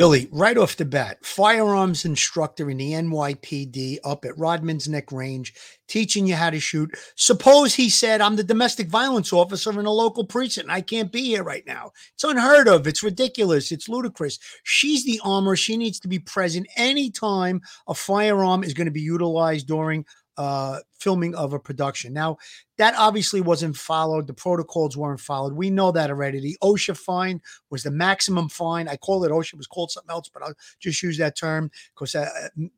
Billy, 0.00 0.30
right 0.32 0.56
off 0.56 0.78
the 0.78 0.86
bat, 0.86 1.18
firearms 1.22 2.06
instructor 2.06 2.70
in 2.70 2.78
the 2.78 2.92
NYPD 2.92 3.98
up 4.02 4.24
at 4.24 4.38
Rodman's 4.38 4.88
Neck 4.88 5.12
Range, 5.12 5.52
teaching 5.88 6.26
you 6.26 6.36
how 6.36 6.48
to 6.48 6.58
shoot. 6.58 6.90
Suppose 7.16 7.74
he 7.74 7.90
said, 7.90 8.22
I'm 8.22 8.36
the 8.36 8.42
domestic 8.42 8.88
violence 8.88 9.30
officer 9.30 9.78
in 9.78 9.84
a 9.84 9.92
local 9.92 10.24
precinct. 10.24 10.70
I 10.70 10.80
can't 10.80 11.12
be 11.12 11.24
here 11.24 11.44
right 11.44 11.66
now. 11.66 11.90
It's 12.14 12.24
unheard 12.24 12.66
of. 12.66 12.86
It's 12.86 13.02
ridiculous. 13.02 13.72
It's 13.72 13.90
ludicrous. 13.90 14.38
She's 14.62 15.04
the 15.04 15.20
armor. 15.22 15.54
She 15.54 15.76
needs 15.76 16.00
to 16.00 16.08
be 16.08 16.18
present 16.18 16.66
anytime 16.78 17.60
a 17.86 17.92
firearm 17.92 18.64
is 18.64 18.72
going 18.72 18.86
to 18.86 18.90
be 18.90 19.02
utilized 19.02 19.66
during 19.66 20.06
uh, 20.38 20.78
filming 21.00 21.34
of 21.34 21.52
a 21.52 21.58
production. 21.58 22.12
Now, 22.12 22.36
that 22.76 22.94
obviously 22.96 23.40
wasn't 23.40 23.76
followed. 23.76 24.26
The 24.26 24.34
protocols 24.34 24.96
weren't 24.96 25.20
followed. 25.20 25.54
We 25.54 25.70
know 25.70 25.90
that 25.92 26.10
already. 26.10 26.40
The 26.40 26.56
OSHA 26.62 26.96
fine 26.96 27.40
was 27.70 27.82
the 27.82 27.90
maximum 27.90 28.48
fine. 28.48 28.86
I 28.86 28.96
call 28.96 29.24
it 29.24 29.30
OSHA. 29.30 29.54
It 29.54 29.58
was 29.58 29.66
called 29.66 29.90
something 29.90 30.10
else, 30.10 30.28
but 30.32 30.42
I'll 30.42 30.54
just 30.78 31.02
use 31.02 31.18
that 31.18 31.36
term 31.36 31.70
because 31.94 32.14
uh, 32.14 32.28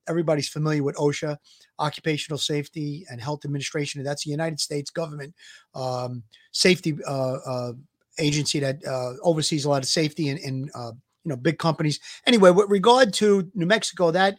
everybody's 0.08 0.48
familiar 0.48 0.82
with 0.82 0.96
OSHA, 0.96 1.36
Occupational 1.78 2.38
Safety 2.38 3.04
and 3.10 3.20
Health 3.20 3.44
Administration. 3.44 4.02
That's 4.02 4.24
the 4.24 4.30
United 4.30 4.60
States 4.60 4.90
government 4.90 5.34
um, 5.74 6.22
safety 6.52 6.96
uh, 7.06 7.38
uh 7.46 7.72
agency 8.18 8.60
that 8.60 8.84
uh, 8.86 9.14
oversees 9.22 9.64
a 9.64 9.70
lot 9.70 9.82
of 9.82 9.88
safety 9.88 10.28
in, 10.28 10.70
uh, 10.74 10.92
you 11.24 11.30
know 11.30 11.36
big 11.36 11.58
companies. 11.58 11.98
Anyway, 12.26 12.50
with 12.50 12.68
regard 12.68 13.14
to 13.14 13.50
New 13.54 13.64
Mexico, 13.64 14.10
that 14.10 14.38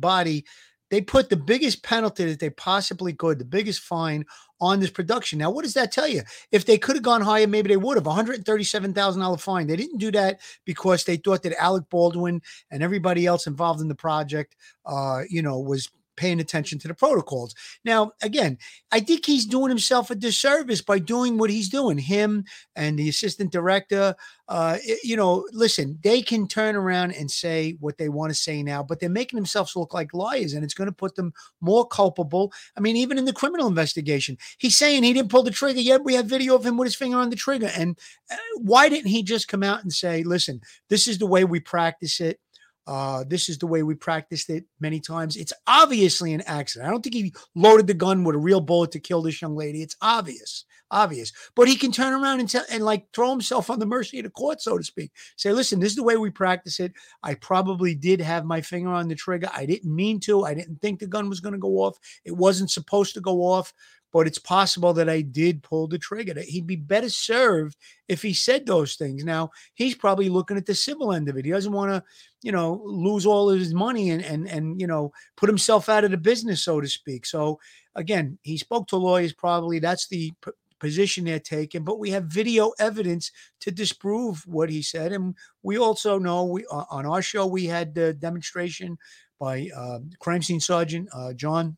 body 0.00 0.44
they 0.90 1.00
put 1.00 1.28
the 1.28 1.36
biggest 1.36 1.82
penalty 1.82 2.24
that 2.24 2.40
they 2.40 2.50
possibly 2.50 3.12
could, 3.12 3.38
the 3.38 3.44
biggest 3.44 3.80
fine 3.80 4.24
on 4.60 4.80
this 4.80 4.90
production. 4.90 5.38
Now, 5.38 5.50
what 5.50 5.64
does 5.64 5.74
that 5.74 5.92
tell 5.92 6.08
you? 6.08 6.22
If 6.50 6.64
they 6.64 6.78
could 6.78 6.96
have 6.96 7.02
gone 7.02 7.20
higher, 7.20 7.46
maybe 7.46 7.68
they 7.68 7.76
would 7.76 7.96
have. 7.96 8.04
$137,000 8.04 9.40
fine. 9.40 9.66
They 9.66 9.76
didn't 9.76 9.98
do 9.98 10.10
that 10.12 10.40
because 10.64 11.04
they 11.04 11.16
thought 11.16 11.42
that 11.42 11.60
Alec 11.60 11.84
Baldwin 11.90 12.42
and 12.70 12.82
everybody 12.82 13.26
else 13.26 13.46
involved 13.46 13.80
in 13.80 13.88
the 13.88 13.94
project, 13.94 14.56
uh, 14.86 15.22
you 15.28 15.42
know, 15.42 15.58
was 15.58 15.90
paying 16.18 16.40
attention 16.40 16.78
to 16.80 16.88
the 16.88 16.94
protocols. 16.94 17.54
Now, 17.84 18.12
again, 18.22 18.58
I 18.90 19.00
think 19.00 19.24
he's 19.24 19.46
doing 19.46 19.68
himself 19.68 20.10
a 20.10 20.14
disservice 20.14 20.82
by 20.82 20.98
doing 20.98 21.38
what 21.38 21.50
he's 21.50 21.68
doing. 21.68 21.96
Him 21.96 22.44
and 22.76 22.98
the 22.98 23.08
assistant 23.08 23.52
director, 23.52 24.14
uh, 24.48 24.78
you 25.04 25.16
know, 25.16 25.46
listen, 25.52 25.98
they 26.02 26.20
can 26.22 26.48
turn 26.48 26.74
around 26.74 27.12
and 27.12 27.30
say 27.30 27.76
what 27.80 27.98
they 27.98 28.08
want 28.08 28.30
to 28.30 28.34
say 28.34 28.62
now, 28.62 28.82
but 28.82 28.98
they're 28.98 29.08
making 29.08 29.36
themselves 29.36 29.76
look 29.76 29.94
like 29.94 30.12
liars, 30.12 30.54
and 30.54 30.64
it's 30.64 30.74
going 30.74 30.88
to 30.88 30.92
put 30.92 31.14
them 31.14 31.32
more 31.60 31.86
culpable. 31.86 32.52
I 32.76 32.80
mean, 32.80 32.96
even 32.96 33.18
in 33.18 33.24
the 33.24 33.32
criminal 33.32 33.68
investigation, 33.68 34.36
he's 34.58 34.76
saying 34.76 35.02
he 35.02 35.12
didn't 35.12 35.30
pull 35.30 35.42
the 35.42 35.50
trigger. 35.50 35.80
Yet 35.80 36.04
we 36.04 36.14
have 36.14 36.26
video 36.26 36.54
of 36.54 36.66
him 36.66 36.76
with 36.76 36.86
his 36.86 36.96
finger 36.96 37.18
on 37.18 37.30
the 37.30 37.36
trigger. 37.36 37.70
And 37.76 37.98
uh, 38.30 38.36
why 38.58 38.88
didn't 38.88 39.10
he 39.10 39.22
just 39.22 39.48
come 39.48 39.62
out 39.62 39.82
and 39.82 39.92
say, 39.92 40.22
"Listen, 40.24 40.60
this 40.88 41.06
is 41.06 41.18
the 41.18 41.26
way 41.26 41.44
we 41.44 41.60
practice 41.60 42.20
it." 42.20 42.40
Uh, 42.88 43.22
this 43.28 43.50
is 43.50 43.58
the 43.58 43.66
way 43.66 43.82
we 43.82 43.94
practiced 43.94 44.48
it 44.48 44.64
many 44.80 44.98
times. 44.98 45.36
It's 45.36 45.52
obviously 45.66 46.32
an 46.32 46.40
accident. 46.46 46.88
I 46.88 46.90
don't 46.90 47.02
think 47.02 47.14
he 47.14 47.34
loaded 47.54 47.86
the 47.86 47.92
gun 47.92 48.24
with 48.24 48.34
a 48.34 48.38
real 48.38 48.62
bullet 48.62 48.92
to 48.92 48.98
kill 48.98 49.20
this 49.20 49.42
young 49.42 49.54
lady. 49.54 49.82
It's 49.82 49.96
obvious, 50.00 50.64
obvious. 50.90 51.30
But 51.54 51.68
he 51.68 51.76
can 51.76 51.92
turn 51.92 52.14
around 52.14 52.40
and 52.40 52.48
tell 52.48 52.64
and 52.70 52.82
like 52.82 53.04
throw 53.12 53.28
himself 53.30 53.68
on 53.68 53.78
the 53.78 53.84
mercy 53.84 54.20
of 54.20 54.24
the 54.24 54.30
court, 54.30 54.62
so 54.62 54.78
to 54.78 54.82
speak. 54.82 55.12
Say, 55.36 55.52
listen, 55.52 55.80
this 55.80 55.90
is 55.90 55.96
the 55.96 56.02
way 56.02 56.16
we 56.16 56.30
practice 56.30 56.80
it. 56.80 56.94
I 57.22 57.34
probably 57.34 57.94
did 57.94 58.22
have 58.22 58.46
my 58.46 58.62
finger 58.62 58.88
on 58.88 59.08
the 59.08 59.14
trigger. 59.14 59.50
I 59.52 59.66
didn't 59.66 59.94
mean 59.94 60.18
to. 60.20 60.46
I 60.46 60.54
didn't 60.54 60.80
think 60.80 61.00
the 61.00 61.06
gun 61.06 61.28
was 61.28 61.40
going 61.40 61.52
to 61.52 61.58
go 61.58 61.80
off. 61.80 61.98
It 62.24 62.38
wasn't 62.38 62.70
supposed 62.70 63.12
to 63.14 63.20
go 63.20 63.40
off 63.42 63.74
but 64.12 64.26
it's 64.26 64.38
possible 64.38 64.92
that 64.94 65.08
I 65.08 65.20
did 65.20 65.62
pull 65.62 65.86
the 65.86 65.98
trigger. 65.98 66.40
He'd 66.40 66.66
be 66.66 66.76
better 66.76 67.10
served 67.10 67.76
if 68.08 68.22
he 68.22 68.32
said 68.32 68.66
those 68.66 68.94
things. 68.94 69.24
Now, 69.24 69.50
he's 69.74 69.94
probably 69.94 70.28
looking 70.28 70.56
at 70.56 70.66
the 70.66 70.74
civil 70.74 71.12
end 71.12 71.28
of 71.28 71.36
it. 71.36 71.44
He 71.44 71.50
doesn't 71.50 71.72
want 71.72 71.92
to, 71.92 72.02
you 72.42 72.52
know, 72.52 72.80
lose 72.84 73.26
all 73.26 73.48
his 73.48 73.74
money 73.74 74.10
and 74.10 74.24
and 74.24 74.48
and 74.48 74.80
you 74.80 74.86
know, 74.86 75.12
put 75.36 75.48
himself 75.48 75.88
out 75.88 76.04
of 76.04 76.10
the 76.10 76.16
business, 76.16 76.62
so 76.62 76.80
to 76.80 76.88
speak. 76.88 77.26
So 77.26 77.58
again, 77.94 78.38
he 78.42 78.56
spoke 78.56 78.88
to 78.88 78.96
lawyers 78.96 79.32
probably. 79.32 79.78
That's 79.78 80.08
the 80.08 80.32
p- 80.44 80.52
position 80.80 81.24
they're 81.24 81.40
taking, 81.40 81.82
but 81.82 81.98
we 81.98 82.10
have 82.10 82.24
video 82.24 82.72
evidence 82.78 83.32
to 83.60 83.70
disprove 83.70 84.46
what 84.46 84.70
he 84.70 84.80
said. 84.80 85.12
And 85.12 85.34
we 85.62 85.76
also 85.76 86.18
know 86.18 86.44
we 86.44 86.64
on 86.66 87.04
our 87.04 87.22
show 87.22 87.46
we 87.46 87.66
had 87.66 87.94
the 87.94 88.14
demonstration 88.14 88.96
by 89.40 89.68
uh, 89.76 90.00
crime 90.18 90.42
scene 90.42 90.60
sergeant 90.60 91.08
uh, 91.12 91.32
John 91.32 91.76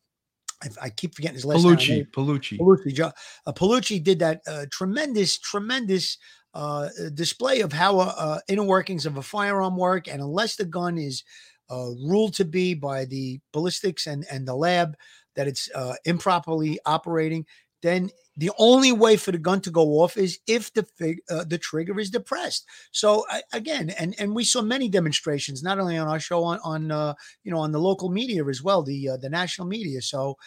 I, 0.63 0.69
I 0.83 0.89
keep 0.89 1.15
forgetting 1.15 1.35
his 1.35 1.45
last 1.45 1.63
Palucci, 1.63 1.89
name. 1.89 2.07
Palucci. 2.11 2.57
Palucci. 2.59 3.13
Uh, 3.45 3.51
Palucci 3.51 4.03
did 4.03 4.19
that 4.19 4.41
uh, 4.47 4.65
tremendous, 4.71 5.37
tremendous 5.37 6.17
uh, 6.53 6.89
display 7.13 7.61
of 7.61 7.73
how 7.73 7.99
uh, 7.99 8.13
uh, 8.17 8.39
inner 8.47 8.63
workings 8.63 9.05
of 9.05 9.17
a 9.17 9.21
firearm 9.21 9.77
work. 9.77 10.07
And 10.07 10.21
unless 10.21 10.55
the 10.55 10.65
gun 10.65 10.97
is 10.97 11.23
uh, 11.69 11.89
ruled 12.05 12.33
to 12.35 12.45
be 12.45 12.73
by 12.73 13.05
the 13.05 13.39
ballistics 13.53 14.07
and, 14.07 14.25
and 14.29 14.47
the 14.47 14.55
lab 14.55 14.95
that 15.35 15.47
it's 15.47 15.69
uh, 15.73 15.95
improperly 16.05 16.77
operating, 16.85 17.45
then 17.81 18.09
the 18.37 18.51
only 18.57 18.91
way 18.91 19.17
for 19.17 19.31
the 19.31 19.37
gun 19.37 19.61
to 19.61 19.71
go 19.71 20.01
off 20.01 20.17
is 20.17 20.39
if 20.47 20.73
the 20.73 20.83
fig, 20.83 21.19
uh, 21.29 21.43
the 21.43 21.57
trigger 21.57 21.99
is 21.99 22.09
depressed. 22.09 22.65
So 22.91 23.25
uh, 23.31 23.39
again, 23.53 23.89
and 23.91 24.15
and 24.19 24.33
we 24.33 24.43
saw 24.43 24.61
many 24.61 24.89
demonstrations, 24.89 25.63
not 25.63 25.79
only 25.79 25.97
on 25.97 26.07
our 26.07 26.19
show, 26.19 26.43
on 26.43 26.59
on 26.63 26.91
uh, 26.91 27.13
you 27.43 27.51
know 27.51 27.59
on 27.59 27.71
the 27.71 27.79
local 27.79 28.09
media 28.09 28.45
as 28.45 28.63
well, 28.63 28.83
the 28.83 29.09
uh, 29.09 29.17
the 29.17 29.29
national 29.29 29.67
media. 29.67 30.01
So 30.01 30.37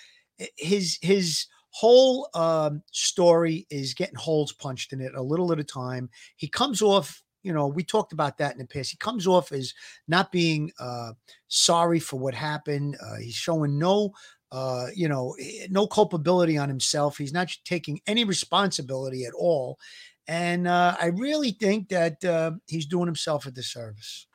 his 0.56 0.98
his 1.02 1.46
whole 1.70 2.28
um, 2.34 2.82
story 2.92 3.66
is 3.68 3.94
getting 3.94 4.14
holes 4.14 4.52
punched 4.52 4.92
in 4.92 5.00
it 5.00 5.14
a 5.14 5.22
little 5.22 5.52
at 5.52 5.58
a 5.58 5.64
time. 5.64 6.08
He 6.36 6.48
comes 6.48 6.80
off 6.82 7.22
you 7.44 7.52
know, 7.52 7.66
we 7.66 7.84
talked 7.84 8.14
about 8.14 8.38
that 8.38 8.52
in 8.52 8.58
the 8.58 8.66
past. 8.66 8.90
He 8.90 8.96
comes 8.96 9.26
off 9.26 9.52
as 9.52 9.74
not 10.08 10.32
being 10.32 10.72
uh, 10.80 11.12
sorry 11.46 12.00
for 12.00 12.18
what 12.18 12.34
happened. 12.34 12.96
Uh, 13.00 13.16
he's 13.16 13.34
showing 13.34 13.78
no 13.78 14.12
uh, 14.54 14.87
you 14.94 15.08
know, 15.08 15.34
eh, 15.40 15.66
no 15.68 15.84
culpability 15.84 16.56
on 16.56 16.68
himself. 16.68 17.18
He's 17.18 17.32
not 17.32 17.50
taking 17.64 18.00
any 18.06 18.25
responsibility 18.25 19.25
at 19.25 19.34
all. 19.34 19.80
And 20.28 20.68
uh, 20.68 20.96
I 21.00 21.06
really 21.06 21.50
think 21.50 21.88
that 21.88 22.25
uh, 22.25 22.52
he's 22.68 22.87
doing 22.87 23.06
himself 23.06 23.46
a 23.46 23.50
disservice. 23.50 24.28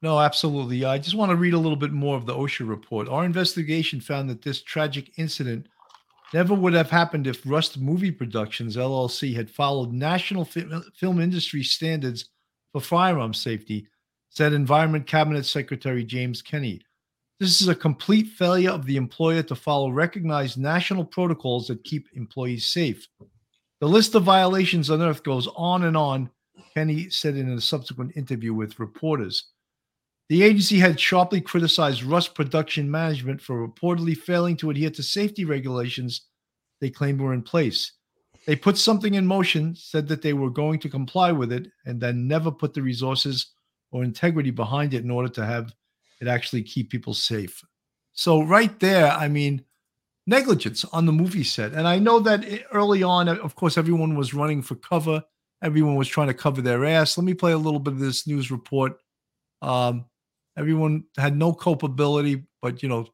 No, 0.00 0.18
absolutely. 0.18 0.86
I 0.86 0.96
just 0.98 1.14
want 1.14 1.30
to 1.30 1.36
read 1.36 1.52
a 1.52 1.58
little 1.58 1.76
bit 1.76 1.92
more 1.92 2.16
of 2.16 2.24
the 2.24 2.34
OSHA 2.34 2.66
report. 2.66 3.08
Our 3.08 3.26
investigation 3.26 4.00
found 4.00 4.30
that 4.30 4.40
this 4.40 4.62
tragic 4.62 5.18
incident 5.18 5.66
never 6.32 6.54
would 6.54 6.72
have 6.72 6.90
happened 6.90 7.26
if 7.26 7.42
Rust 7.44 7.78
Movie 7.78 8.10
Productions 8.10 8.76
LLC 8.76 9.36
had 9.36 9.50
followed 9.50 9.92
national 9.92 10.46
film 10.46 11.20
industry 11.20 11.62
standards 11.62 12.30
for 12.72 12.80
firearm 12.80 13.34
safety, 13.34 13.88
said 14.30 14.54
Environment 14.54 15.06
Cabinet 15.06 15.44
Secretary 15.44 16.02
James 16.02 16.40
Kenney. 16.40 16.80
This 17.40 17.60
is 17.60 17.66
a 17.66 17.74
complete 17.74 18.28
failure 18.28 18.70
of 18.70 18.86
the 18.86 18.96
employer 18.96 19.42
to 19.44 19.56
follow 19.56 19.90
recognized 19.90 20.56
national 20.56 21.04
protocols 21.04 21.66
that 21.66 21.82
keep 21.82 22.06
employees 22.14 22.66
safe. 22.66 23.08
The 23.80 23.88
list 23.88 24.14
of 24.14 24.22
violations 24.22 24.88
unearthed 24.88 25.24
goes 25.24 25.48
on 25.56 25.84
and 25.84 25.96
on, 25.96 26.30
Kenney 26.74 27.10
said 27.10 27.36
in 27.36 27.50
a 27.50 27.60
subsequent 27.60 28.16
interview 28.16 28.54
with 28.54 28.78
reporters. 28.78 29.50
The 30.28 30.44
agency 30.44 30.78
had 30.78 30.98
sharply 30.98 31.40
criticized 31.40 32.04
Rust 32.04 32.36
Production 32.36 32.88
Management 32.88 33.42
for 33.42 33.66
reportedly 33.66 34.16
failing 34.16 34.56
to 34.58 34.70
adhere 34.70 34.90
to 34.90 35.02
safety 35.02 35.44
regulations 35.44 36.28
they 36.80 36.88
claimed 36.88 37.20
were 37.20 37.34
in 37.34 37.42
place. 37.42 37.92
They 38.46 38.56
put 38.56 38.78
something 38.78 39.14
in 39.14 39.26
motion, 39.26 39.74
said 39.74 40.06
that 40.08 40.22
they 40.22 40.34
were 40.34 40.50
going 40.50 40.78
to 40.80 40.88
comply 40.88 41.32
with 41.32 41.52
it, 41.52 41.66
and 41.84 42.00
then 42.00 42.28
never 42.28 42.50
put 42.50 42.74
the 42.74 42.82
resources 42.82 43.52
or 43.90 44.04
integrity 44.04 44.50
behind 44.50 44.94
it 44.94 45.02
in 45.02 45.10
order 45.10 45.28
to 45.30 45.44
have 45.44 45.72
it 46.24 46.30
actually 46.30 46.62
keep 46.62 46.90
people 46.90 47.14
safe. 47.14 47.62
So 48.12 48.42
right 48.42 48.78
there, 48.80 49.10
I 49.10 49.28
mean, 49.28 49.64
negligence 50.26 50.84
on 50.86 51.06
the 51.06 51.12
movie 51.12 51.44
set. 51.44 51.72
And 51.72 51.86
I 51.86 51.98
know 51.98 52.20
that 52.20 52.44
early 52.72 53.02
on, 53.02 53.28
of 53.28 53.54
course, 53.56 53.76
everyone 53.76 54.16
was 54.16 54.32
running 54.32 54.62
for 54.62 54.76
cover. 54.76 55.22
Everyone 55.62 55.96
was 55.96 56.08
trying 56.08 56.28
to 56.28 56.34
cover 56.34 56.62
their 56.62 56.84
ass. 56.84 57.18
Let 57.18 57.24
me 57.24 57.34
play 57.34 57.52
a 57.52 57.58
little 57.58 57.80
bit 57.80 57.94
of 57.94 58.00
this 58.00 58.26
news 58.26 58.50
report. 58.50 59.00
Um, 59.62 60.06
everyone 60.56 61.04
had 61.16 61.36
no 61.36 61.52
culpability, 61.52 62.44
but 62.62 62.82
you 62.82 62.88
know, 62.88 63.06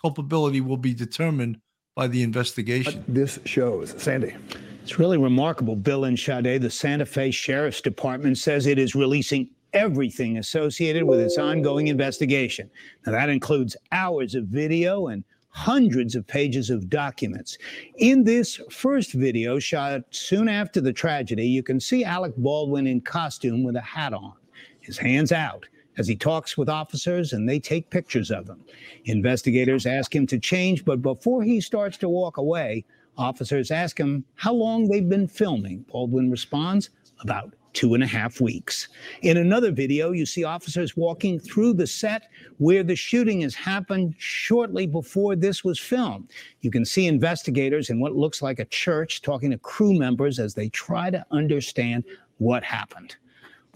culpability 0.00 0.60
will 0.60 0.76
be 0.76 0.94
determined 0.94 1.60
by 1.94 2.08
the 2.08 2.22
investigation. 2.22 2.96
What 2.96 3.14
this 3.14 3.38
shows, 3.44 3.94
Sandy. 4.02 4.34
It's 4.82 4.98
really 4.98 5.18
remarkable. 5.18 5.76
Bill 5.76 6.04
and 6.04 6.18
Sade, 6.18 6.60
the 6.62 6.70
Santa 6.70 7.06
Fe 7.06 7.30
Sheriff's 7.30 7.80
Department 7.80 8.38
says 8.38 8.66
it 8.66 8.78
is 8.78 8.94
releasing 8.94 9.50
everything 9.72 10.38
associated 10.38 11.04
with 11.04 11.20
its 11.20 11.38
ongoing 11.38 11.88
investigation. 11.88 12.70
Now, 13.06 13.12
that 13.12 13.28
includes 13.28 13.76
hours 13.92 14.34
of 14.34 14.44
video 14.44 15.08
and 15.08 15.24
hundreds 15.50 16.14
of 16.14 16.26
pages 16.26 16.70
of 16.70 16.88
documents. 16.88 17.58
In 17.98 18.22
this 18.22 18.60
first 18.70 19.12
video, 19.12 19.58
shot 19.58 20.02
soon 20.10 20.48
after 20.48 20.80
the 20.80 20.92
tragedy, 20.92 21.46
you 21.46 21.62
can 21.62 21.80
see 21.80 22.04
Alec 22.04 22.36
Baldwin 22.36 22.86
in 22.86 23.00
costume 23.00 23.64
with 23.64 23.76
a 23.76 23.80
hat 23.80 24.12
on, 24.12 24.34
his 24.80 24.96
hands 24.96 25.32
out 25.32 25.66
as 25.98 26.06
he 26.06 26.14
talks 26.14 26.56
with 26.56 26.68
officers 26.68 27.32
and 27.32 27.48
they 27.48 27.58
take 27.58 27.90
pictures 27.90 28.30
of 28.30 28.48
him. 28.48 28.60
Investigators 29.06 29.86
ask 29.86 30.14
him 30.14 30.26
to 30.28 30.38
change, 30.38 30.84
but 30.84 31.02
before 31.02 31.42
he 31.42 31.60
starts 31.60 31.96
to 31.98 32.08
walk 32.08 32.36
away, 32.36 32.84
officers 33.18 33.70
ask 33.70 33.98
him 33.98 34.24
how 34.36 34.52
long 34.52 34.88
they've 34.88 35.08
been 35.08 35.28
filming. 35.28 35.84
Baldwin 35.90 36.30
responds, 36.30 36.90
about 37.22 37.54
two 37.72 37.94
and 37.94 38.02
a 38.02 38.06
half 38.06 38.40
weeks. 38.40 38.88
In 39.22 39.36
another 39.36 39.70
video, 39.70 40.12
you 40.12 40.26
see 40.26 40.44
officers 40.44 40.96
walking 40.96 41.38
through 41.38 41.74
the 41.74 41.86
set 41.86 42.28
where 42.58 42.82
the 42.82 42.96
shooting 42.96 43.40
has 43.42 43.54
happened 43.54 44.14
shortly 44.18 44.86
before 44.86 45.36
this 45.36 45.64
was 45.64 45.78
filmed. 45.78 46.30
You 46.60 46.70
can 46.70 46.84
see 46.84 47.06
investigators 47.06 47.90
in 47.90 48.00
what 48.00 48.16
looks 48.16 48.42
like 48.42 48.58
a 48.58 48.64
church 48.66 49.22
talking 49.22 49.50
to 49.50 49.58
crew 49.58 49.98
members 49.98 50.38
as 50.38 50.54
they 50.54 50.68
try 50.68 51.10
to 51.10 51.24
understand 51.30 52.04
what 52.38 52.64
happened. 52.64 53.16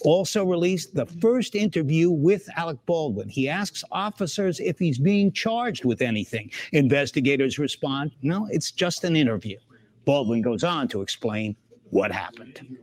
Also 0.04 0.44
released 0.44 0.94
the 0.94 1.06
first 1.06 1.54
interview 1.54 2.10
with 2.10 2.48
Alec 2.56 2.78
Baldwin. 2.84 3.28
He 3.28 3.48
asks 3.48 3.84
officers 3.92 4.58
if 4.58 4.78
he's 4.78 4.98
being 4.98 5.30
charged 5.30 5.84
with 5.84 6.02
anything. 6.02 6.50
Investigators 6.72 7.58
respond, 7.58 8.12
no, 8.22 8.48
it's 8.50 8.72
just 8.72 9.04
an 9.04 9.14
interview. 9.14 9.58
Baldwin 10.04 10.42
goes 10.42 10.64
on 10.64 10.88
to 10.88 11.00
explain 11.00 11.56
what 11.90 12.10
happened. 12.10 12.76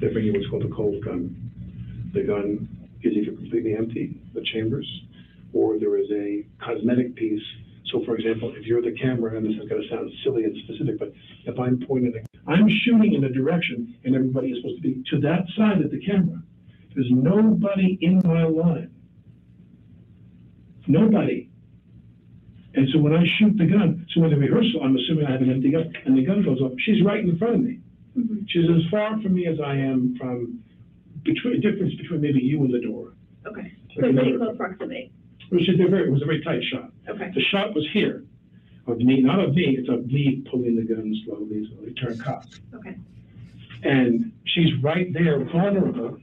They're 0.00 0.12
bringing 0.12 0.34
what's 0.34 0.46
called 0.48 0.64
a 0.64 0.74
cold 0.74 1.04
gun. 1.04 2.10
The 2.12 2.22
gun 2.22 2.68
is 3.02 3.14
either 3.14 3.32
completely 3.32 3.74
empty, 3.74 4.20
the 4.34 4.42
chambers, 4.52 4.86
or 5.52 5.78
there 5.78 5.96
is 5.96 6.10
a 6.10 6.44
cosmetic 6.62 7.14
piece. 7.16 7.42
So, 7.92 8.04
for 8.04 8.16
example, 8.16 8.52
if 8.56 8.66
you're 8.66 8.82
the 8.82 8.96
camera, 9.00 9.36
and 9.36 9.46
this 9.46 9.52
is 9.52 9.68
going 9.68 9.82
to 9.82 9.88
sound 9.88 10.10
silly 10.24 10.44
and 10.44 10.56
specific, 10.64 10.98
but 10.98 11.12
if 11.44 11.58
I'm 11.58 11.82
pointing, 11.86 12.12
I'm 12.46 12.68
shooting 12.84 13.14
in 13.14 13.24
a 13.24 13.30
direction, 13.30 13.94
and 14.04 14.14
everybody 14.14 14.48
is 14.48 14.58
supposed 14.58 14.82
to 14.82 14.88
be 14.88 15.02
to 15.10 15.20
that 15.20 15.46
side 15.56 15.80
of 15.82 15.90
the 15.90 16.00
camera. 16.00 16.42
There's 16.94 17.10
nobody 17.10 17.98
in 18.00 18.20
my 18.24 18.44
line. 18.44 18.90
Nobody. 20.86 21.48
And 22.74 22.88
so 22.92 22.98
when 22.98 23.14
I 23.14 23.24
shoot 23.38 23.56
the 23.56 23.66
gun, 23.66 24.06
so 24.14 24.24
in 24.24 24.30
the 24.30 24.36
rehearsal, 24.36 24.82
I'm 24.82 24.96
assuming 24.96 25.26
I 25.26 25.32
have 25.32 25.40
an 25.40 25.50
empty 25.50 25.70
gun, 25.70 25.92
and 26.04 26.16
the 26.16 26.24
gun 26.24 26.42
goes 26.44 26.60
off. 26.60 26.72
She's 26.84 27.02
right 27.04 27.20
in 27.20 27.38
front 27.38 27.54
of 27.54 27.60
me. 27.60 27.80
Mm-hmm. 28.16 28.36
She's 28.48 28.64
as 28.70 28.90
far 28.90 29.20
from 29.20 29.34
me 29.34 29.46
as 29.46 29.58
I 29.60 29.74
am 29.76 30.16
from 30.18 30.60
between 31.22 31.60
difference 31.60 31.94
between 31.94 32.20
maybe 32.20 32.40
you 32.40 32.62
and 32.64 32.72
the 32.72 32.80
door. 32.80 33.12
Okay, 33.46 33.62
Like 33.62 33.72
so 33.94 34.00
pretty 34.00 34.18
another- 34.18 34.38
close 34.38 34.56
proximity. 34.56 35.12
It 35.50 35.54
was, 35.54 35.68
a 35.68 35.88
very, 35.88 36.08
it 36.08 36.10
was 36.10 36.22
a 36.22 36.24
very 36.24 36.42
tight 36.42 36.60
shot. 36.64 36.90
Okay. 37.08 37.30
The 37.32 37.40
shot 37.52 37.72
was 37.72 37.86
here, 37.92 38.24
of 38.88 38.98
me, 38.98 39.20
not 39.20 39.38
of 39.38 39.54
me, 39.54 39.76
it's 39.78 39.88
of 39.88 40.06
me 40.06 40.42
pulling 40.50 40.74
the 40.74 40.82
gun 40.82 41.14
slowly, 41.24 41.68
slowly, 41.72 41.92
turn 41.94 42.18
cock. 42.18 42.44
Okay. 42.74 42.96
And 43.84 44.32
she's 44.44 44.74
right 44.82 45.12
there, 45.12 45.44
vulnerable, 45.44 46.18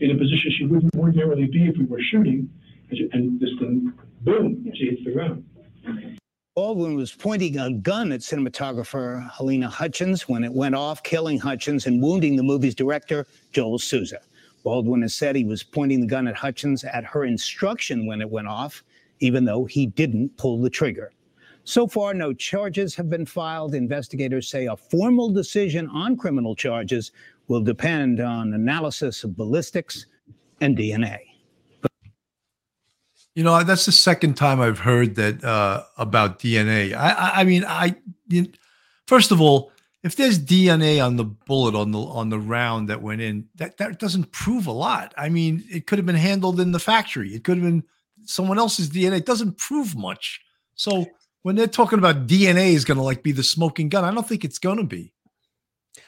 in 0.00 0.10
a 0.10 0.14
position 0.18 0.52
she 0.58 0.66
wouldn't 0.66 0.94
ordinarily 0.94 1.46
be 1.46 1.68
if 1.68 1.78
we 1.78 1.86
were 1.86 2.00
shooting. 2.02 2.50
And, 2.90 2.98
she, 2.98 3.08
and 3.12 3.40
this 3.40 3.50
thing, 3.58 3.94
boom, 4.20 4.70
she 4.74 4.90
hits 4.90 5.04
the 5.04 5.12
ground. 5.12 5.44
Baldwin 6.54 6.96
was 6.96 7.14
pointing 7.14 7.58
a 7.58 7.72
gun 7.72 8.12
at 8.12 8.20
cinematographer 8.20 9.26
Halyna 9.30 9.70
Hutchins 9.70 10.28
when 10.28 10.44
it 10.44 10.52
went 10.52 10.74
off, 10.74 11.02
killing 11.02 11.38
Hutchins 11.38 11.86
and 11.86 12.02
wounding 12.02 12.36
the 12.36 12.42
movie's 12.42 12.74
director, 12.74 13.26
Joel 13.52 13.78
Souza. 13.78 14.20
Baldwin 14.62 15.00
has 15.00 15.14
said 15.14 15.34
he 15.34 15.44
was 15.44 15.62
pointing 15.62 16.02
the 16.02 16.06
gun 16.06 16.28
at 16.28 16.34
Hutchins 16.36 16.84
at 16.84 17.04
her 17.04 17.24
instruction 17.24 18.04
when 18.04 18.20
it 18.20 18.28
went 18.28 18.48
off, 18.48 18.84
even 19.20 19.46
though 19.46 19.64
he 19.64 19.86
didn't 19.86 20.36
pull 20.36 20.60
the 20.60 20.68
trigger. 20.68 21.14
So 21.64 21.86
far, 21.86 22.12
no 22.12 22.34
charges 22.34 22.94
have 22.96 23.08
been 23.08 23.24
filed. 23.24 23.74
Investigators 23.74 24.50
say 24.50 24.66
a 24.66 24.76
formal 24.76 25.30
decision 25.30 25.88
on 25.88 26.18
criminal 26.18 26.54
charges 26.54 27.12
will 27.48 27.62
depend 27.62 28.20
on 28.20 28.52
analysis 28.52 29.24
of 29.24 29.38
ballistics 29.38 30.04
and 30.60 30.76
DNA. 30.76 31.31
You 33.34 33.44
know, 33.44 33.62
that's 33.64 33.86
the 33.86 33.92
second 33.92 34.34
time 34.34 34.60
I've 34.60 34.78
heard 34.78 35.14
that 35.14 35.42
uh, 35.42 35.84
about 35.96 36.38
DNA. 36.38 36.94
I, 36.94 37.10
I, 37.10 37.40
I 37.40 37.44
mean, 37.44 37.64
I 37.66 37.96
you, 38.28 38.48
first 39.06 39.30
of 39.30 39.40
all, 39.40 39.72
if 40.02 40.16
there's 40.16 40.38
DNA 40.38 41.04
on 41.04 41.16
the 41.16 41.24
bullet 41.24 41.74
on 41.74 41.92
the 41.92 41.98
on 41.98 42.28
the 42.28 42.38
round 42.38 42.88
that 42.88 43.00
went 43.00 43.20
in, 43.20 43.48
that 43.54 43.78
that 43.78 43.98
doesn't 43.98 44.32
prove 44.32 44.66
a 44.66 44.72
lot. 44.72 45.14
I 45.16 45.28
mean, 45.28 45.64
it 45.70 45.86
could 45.86 45.98
have 45.98 46.06
been 46.06 46.14
handled 46.16 46.60
in 46.60 46.72
the 46.72 46.78
factory. 46.78 47.34
It 47.34 47.44
could 47.44 47.56
have 47.56 47.64
been 47.64 47.84
someone 48.24 48.58
else's 48.58 48.90
DNA. 48.90 49.18
It 49.18 49.26
doesn't 49.26 49.58
prove 49.58 49.96
much. 49.96 50.40
So 50.74 51.06
when 51.42 51.56
they're 51.56 51.66
talking 51.66 51.98
about 51.98 52.26
DNA 52.26 52.72
is 52.72 52.84
going 52.84 52.98
to 52.98 53.04
like 53.04 53.22
be 53.22 53.32
the 53.32 53.42
smoking 53.42 53.88
gun, 53.88 54.04
I 54.04 54.12
don't 54.12 54.28
think 54.28 54.44
it's 54.44 54.58
going 54.58 54.78
to 54.78 54.84
be. 54.84 55.12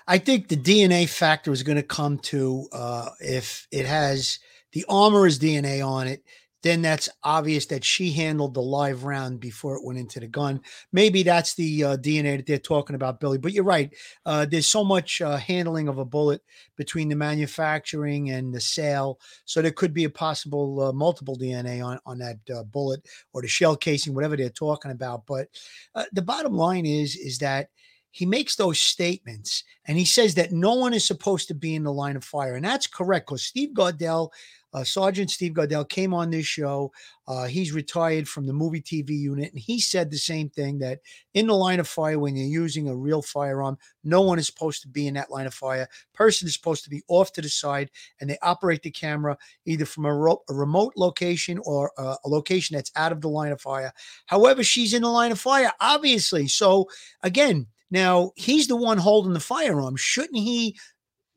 I 0.06 0.18
think 0.18 0.48
the 0.48 0.56
DNA 0.56 1.08
factor 1.08 1.52
is 1.52 1.62
going 1.62 1.76
to 1.76 1.82
come 1.82 2.18
to 2.18 2.68
uh, 2.72 3.10
if 3.20 3.66
it 3.70 3.86
has 3.86 4.38
the 4.72 4.84
armorer's 4.88 5.38
DNA 5.38 5.86
on 5.86 6.06
it, 6.06 6.22
then 6.64 6.80
that's 6.80 7.10
obvious 7.22 7.66
that 7.66 7.84
she 7.84 8.10
handled 8.10 8.54
the 8.54 8.62
live 8.62 9.04
round 9.04 9.38
before 9.38 9.76
it 9.76 9.84
went 9.84 9.98
into 9.98 10.18
the 10.18 10.26
gun. 10.26 10.62
Maybe 10.92 11.22
that's 11.22 11.54
the 11.54 11.84
uh, 11.84 11.96
DNA 11.98 12.38
that 12.38 12.46
they're 12.46 12.58
talking 12.58 12.96
about, 12.96 13.20
Billy. 13.20 13.36
But 13.36 13.52
you're 13.52 13.64
right. 13.64 13.94
Uh, 14.24 14.46
there's 14.46 14.66
so 14.66 14.82
much 14.82 15.20
uh, 15.20 15.36
handling 15.36 15.88
of 15.88 15.98
a 15.98 16.06
bullet 16.06 16.40
between 16.76 17.10
the 17.10 17.16
manufacturing 17.16 18.30
and 18.30 18.52
the 18.52 18.60
sale, 18.60 19.20
so 19.44 19.60
there 19.60 19.72
could 19.72 19.92
be 19.92 20.04
a 20.04 20.10
possible 20.10 20.80
uh, 20.80 20.92
multiple 20.92 21.36
DNA 21.36 21.84
on 21.84 22.00
on 22.06 22.18
that 22.18 22.38
uh, 22.52 22.62
bullet 22.62 23.06
or 23.34 23.42
the 23.42 23.48
shell 23.48 23.76
casing, 23.76 24.14
whatever 24.14 24.34
they're 24.34 24.48
talking 24.48 24.90
about. 24.90 25.26
But 25.26 25.48
uh, 25.94 26.04
the 26.14 26.22
bottom 26.22 26.54
line 26.54 26.86
is 26.86 27.14
is 27.14 27.38
that 27.38 27.68
he 28.14 28.24
makes 28.26 28.54
those 28.54 28.78
statements 28.78 29.64
and 29.86 29.98
he 29.98 30.04
says 30.04 30.36
that 30.36 30.52
no 30.52 30.74
one 30.74 30.94
is 30.94 31.04
supposed 31.04 31.48
to 31.48 31.54
be 31.54 31.74
in 31.74 31.82
the 31.82 31.92
line 31.92 32.14
of 32.14 32.22
fire. 32.22 32.54
And 32.54 32.64
that's 32.64 32.86
correct 32.86 33.26
because 33.26 33.42
Steve 33.42 33.70
Gardell, 33.70 34.30
uh, 34.74 34.82
Sergeant 34.82 35.30
Steve 35.30 35.52
Gardell, 35.52 35.88
came 35.88 36.12
on 36.12 36.30
this 36.30 36.46
show. 36.46 36.92
Uh, 37.26 37.44
he's 37.44 37.72
retired 37.72 38.28
from 38.28 38.46
the 38.46 38.52
movie 38.52 38.82
TV 38.82 39.10
unit. 39.10 39.52
And 39.52 39.60
he 39.60 39.80
said 39.80 40.10
the 40.10 40.18
same 40.18 40.50
thing 40.50 40.78
that 40.80 40.98
in 41.32 41.46
the 41.46 41.54
line 41.54 41.80
of 41.80 41.88
fire, 41.88 42.18
when 42.18 42.36
you're 42.36 42.46
using 42.46 42.88
a 42.88 42.96
real 42.96 43.22
firearm, 43.22 43.78
no 44.02 44.20
one 44.20 44.38
is 44.38 44.46
supposed 44.46 44.82
to 44.82 44.88
be 44.88 45.06
in 45.06 45.14
that 45.14 45.30
line 45.30 45.46
of 45.46 45.54
fire. 45.54 45.88
Person 46.12 46.48
is 46.48 46.54
supposed 46.54 46.82
to 46.84 46.90
be 46.90 47.02
off 47.08 47.32
to 47.32 47.40
the 47.40 47.48
side 47.48 47.90
and 48.20 48.28
they 48.28 48.36
operate 48.42 48.82
the 48.82 48.90
camera 48.90 49.38
either 49.64 49.86
from 49.86 50.06
a, 50.06 50.14
ro- 50.14 50.42
a 50.50 50.54
remote 50.54 50.94
location 50.96 51.60
or 51.64 51.92
uh, 51.96 52.16
a 52.24 52.28
location 52.28 52.74
that's 52.74 52.92
out 52.96 53.12
of 53.12 53.20
the 53.20 53.28
line 53.28 53.52
of 53.52 53.60
fire. 53.60 53.92
However, 54.26 54.64
she's 54.64 54.92
in 54.92 55.02
the 55.02 55.08
line 55.08 55.30
of 55.32 55.40
fire, 55.40 55.72
obviously. 55.80 56.48
So, 56.48 56.88
again, 57.22 57.68
now 57.90 58.32
he's 58.34 58.66
the 58.66 58.76
one 58.76 58.98
holding 58.98 59.34
the 59.34 59.40
firearm. 59.40 59.94
Shouldn't 59.94 60.36
he, 60.36 60.76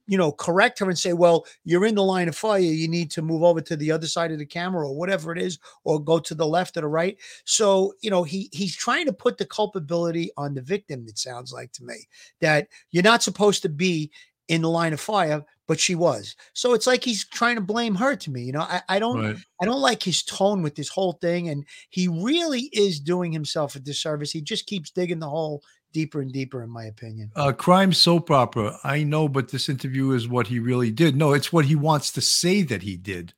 you 0.07 0.17
know, 0.17 0.31
correct 0.31 0.79
her 0.79 0.89
and 0.89 0.97
say, 0.97 1.13
"Well, 1.13 1.45
you're 1.65 1.85
in 1.85 1.95
the 1.95 2.03
line 2.03 2.27
of 2.27 2.35
fire. 2.35 2.59
You 2.59 2.87
need 2.87 3.11
to 3.11 3.21
move 3.21 3.43
over 3.43 3.61
to 3.61 3.75
the 3.75 3.91
other 3.91 4.07
side 4.07 4.31
of 4.31 4.39
the 4.39 4.45
camera, 4.45 4.87
or 4.87 4.95
whatever 4.95 5.31
it 5.31 5.39
is, 5.39 5.59
or 5.83 6.01
go 6.03 6.19
to 6.19 6.35
the 6.35 6.47
left 6.47 6.77
or 6.77 6.81
the 6.81 6.87
right." 6.87 7.17
So, 7.45 7.93
you 8.01 8.09
know, 8.09 8.23
he 8.23 8.49
he's 8.53 8.75
trying 8.75 9.05
to 9.07 9.13
put 9.13 9.37
the 9.37 9.45
culpability 9.45 10.31
on 10.37 10.53
the 10.53 10.61
victim. 10.61 11.05
It 11.07 11.17
sounds 11.19 11.51
like 11.53 11.71
to 11.73 11.83
me 11.83 12.07
that 12.41 12.67
you're 12.91 13.03
not 13.03 13.23
supposed 13.23 13.61
to 13.63 13.69
be 13.69 14.11
in 14.47 14.61
the 14.61 14.69
line 14.69 14.93
of 14.93 14.99
fire, 15.01 15.43
but 15.67 15.79
she 15.79 15.93
was. 15.95 16.35
So 16.53 16.73
it's 16.73 16.87
like 16.87 17.03
he's 17.03 17.25
trying 17.27 17.55
to 17.55 17.61
blame 17.61 17.95
her 17.95 18.15
to 18.15 18.31
me. 18.31 18.43
You 18.43 18.53
know, 18.53 18.61
I, 18.61 18.81
I 18.87 18.99
don't 18.99 19.21
Right. 19.21 19.37
I 19.61 19.65
don't 19.65 19.81
like 19.81 20.03
his 20.03 20.23
tone 20.23 20.61
with 20.61 20.75
this 20.75 20.89
whole 20.89 21.13
thing, 21.13 21.49
and 21.49 21.65
he 21.89 22.07
really 22.07 22.69
is 22.73 22.99
doing 22.99 23.31
himself 23.31 23.75
a 23.75 23.79
disservice. 23.79 24.31
He 24.31 24.41
just 24.41 24.67
keeps 24.67 24.91
digging 24.91 25.19
the 25.19 25.29
hole 25.29 25.63
deeper 25.97 26.21
and 26.21 26.31
deeper, 26.31 26.61
in 26.61 26.69
my 26.69 26.85
opinion. 26.85 27.31
Uh, 27.35 27.51
crime 27.51 27.91
soap 27.91 28.29
opera. 28.29 28.77
I 28.83 29.01
know, 29.01 29.27
but 29.27 29.49
this 29.49 29.67
interview 29.67 30.11
is 30.11 30.27
what 30.27 30.45
he 30.45 30.59
really 30.59 30.91
did. 30.91 31.15
No, 31.15 31.33
it's 31.33 31.51
what 31.51 31.65
he 31.65 31.75
wants 31.75 32.11
to 32.11 32.21
say 32.21 32.61
that 32.61 32.83
he 32.83 32.97
did. 32.97 33.33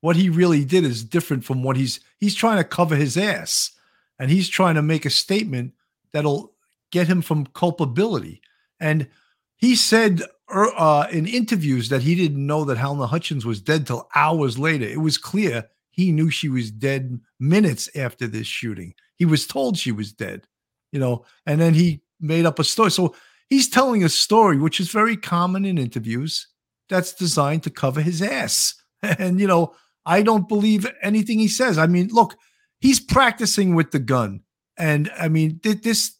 What 0.00 0.16
he 0.16 0.28
really 0.28 0.64
did 0.64 0.82
is 0.82 1.04
different 1.04 1.44
from 1.44 1.62
what 1.62 1.76
he's 1.76 2.00
he's 2.18 2.34
trying 2.34 2.56
to 2.56 2.64
cover 2.64 2.96
his 2.96 3.16
ass, 3.16 3.70
and 4.18 4.32
he's 4.32 4.48
trying 4.48 4.74
to 4.74 4.82
make 4.82 5.06
a 5.06 5.10
statement 5.10 5.74
that'll 6.12 6.52
get 6.90 7.06
him 7.06 7.22
from 7.22 7.46
culpability. 7.46 8.42
And 8.80 9.06
he 9.54 9.76
said 9.76 10.22
er, 10.52 10.72
uh, 10.76 11.06
in 11.12 11.28
interviews 11.28 11.88
that 11.90 12.02
he 12.02 12.16
didn't 12.16 12.44
know 12.44 12.64
that 12.64 12.78
Halyna 12.78 13.08
Hutchins 13.08 13.46
was 13.46 13.60
dead 13.60 13.86
till 13.86 14.08
hours 14.16 14.58
later. 14.58 14.86
It 14.86 15.00
was 15.00 15.18
clear 15.18 15.68
he 15.92 16.10
knew 16.10 16.30
she 16.30 16.48
was 16.48 16.72
dead 16.72 17.20
minutes 17.38 17.88
after 17.94 18.26
this 18.26 18.48
shooting. 18.48 18.94
He 19.14 19.24
was 19.24 19.46
told 19.46 19.78
she 19.78 19.92
was 19.92 20.12
dead, 20.12 20.48
you 20.92 21.00
know, 21.00 21.24
and 21.46 21.60
then 21.60 21.74
he 21.74 22.02
made 22.20 22.46
up 22.46 22.58
a 22.58 22.64
story. 22.64 22.90
So 22.90 23.14
he's 23.50 23.68
telling 23.68 24.04
a 24.04 24.08
story, 24.08 24.58
which 24.58 24.78
is 24.78 24.90
very 24.90 25.16
common 25.16 25.64
in 25.64 25.78
interviews, 25.78 26.46
that's 26.88 27.12
designed 27.12 27.62
to 27.64 27.70
cover 27.70 28.00
his 28.00 28.22
ass. 28.22 28.74
And, 29.18 29.40
you 29.40 29.48
know, 29.48 29.74
I 30.06 30.22
don't 30.22 30.48
believe 30.48 30.86
anything 31.02 31.40
he 31.40 31.48
says. 31.48 31.76
I 31.76 31.88
mean, 31.88 32.10
look, 32.12 32.36
he's 32.78 33.00
practicing 33.00 33.74
with 33.74 33.90
the 33.90 33.98
gun. 33.98 34.42
And 34.78 35.10
I 35.18 35.26
mean, 35.28 35.58
this, 35.64 36.16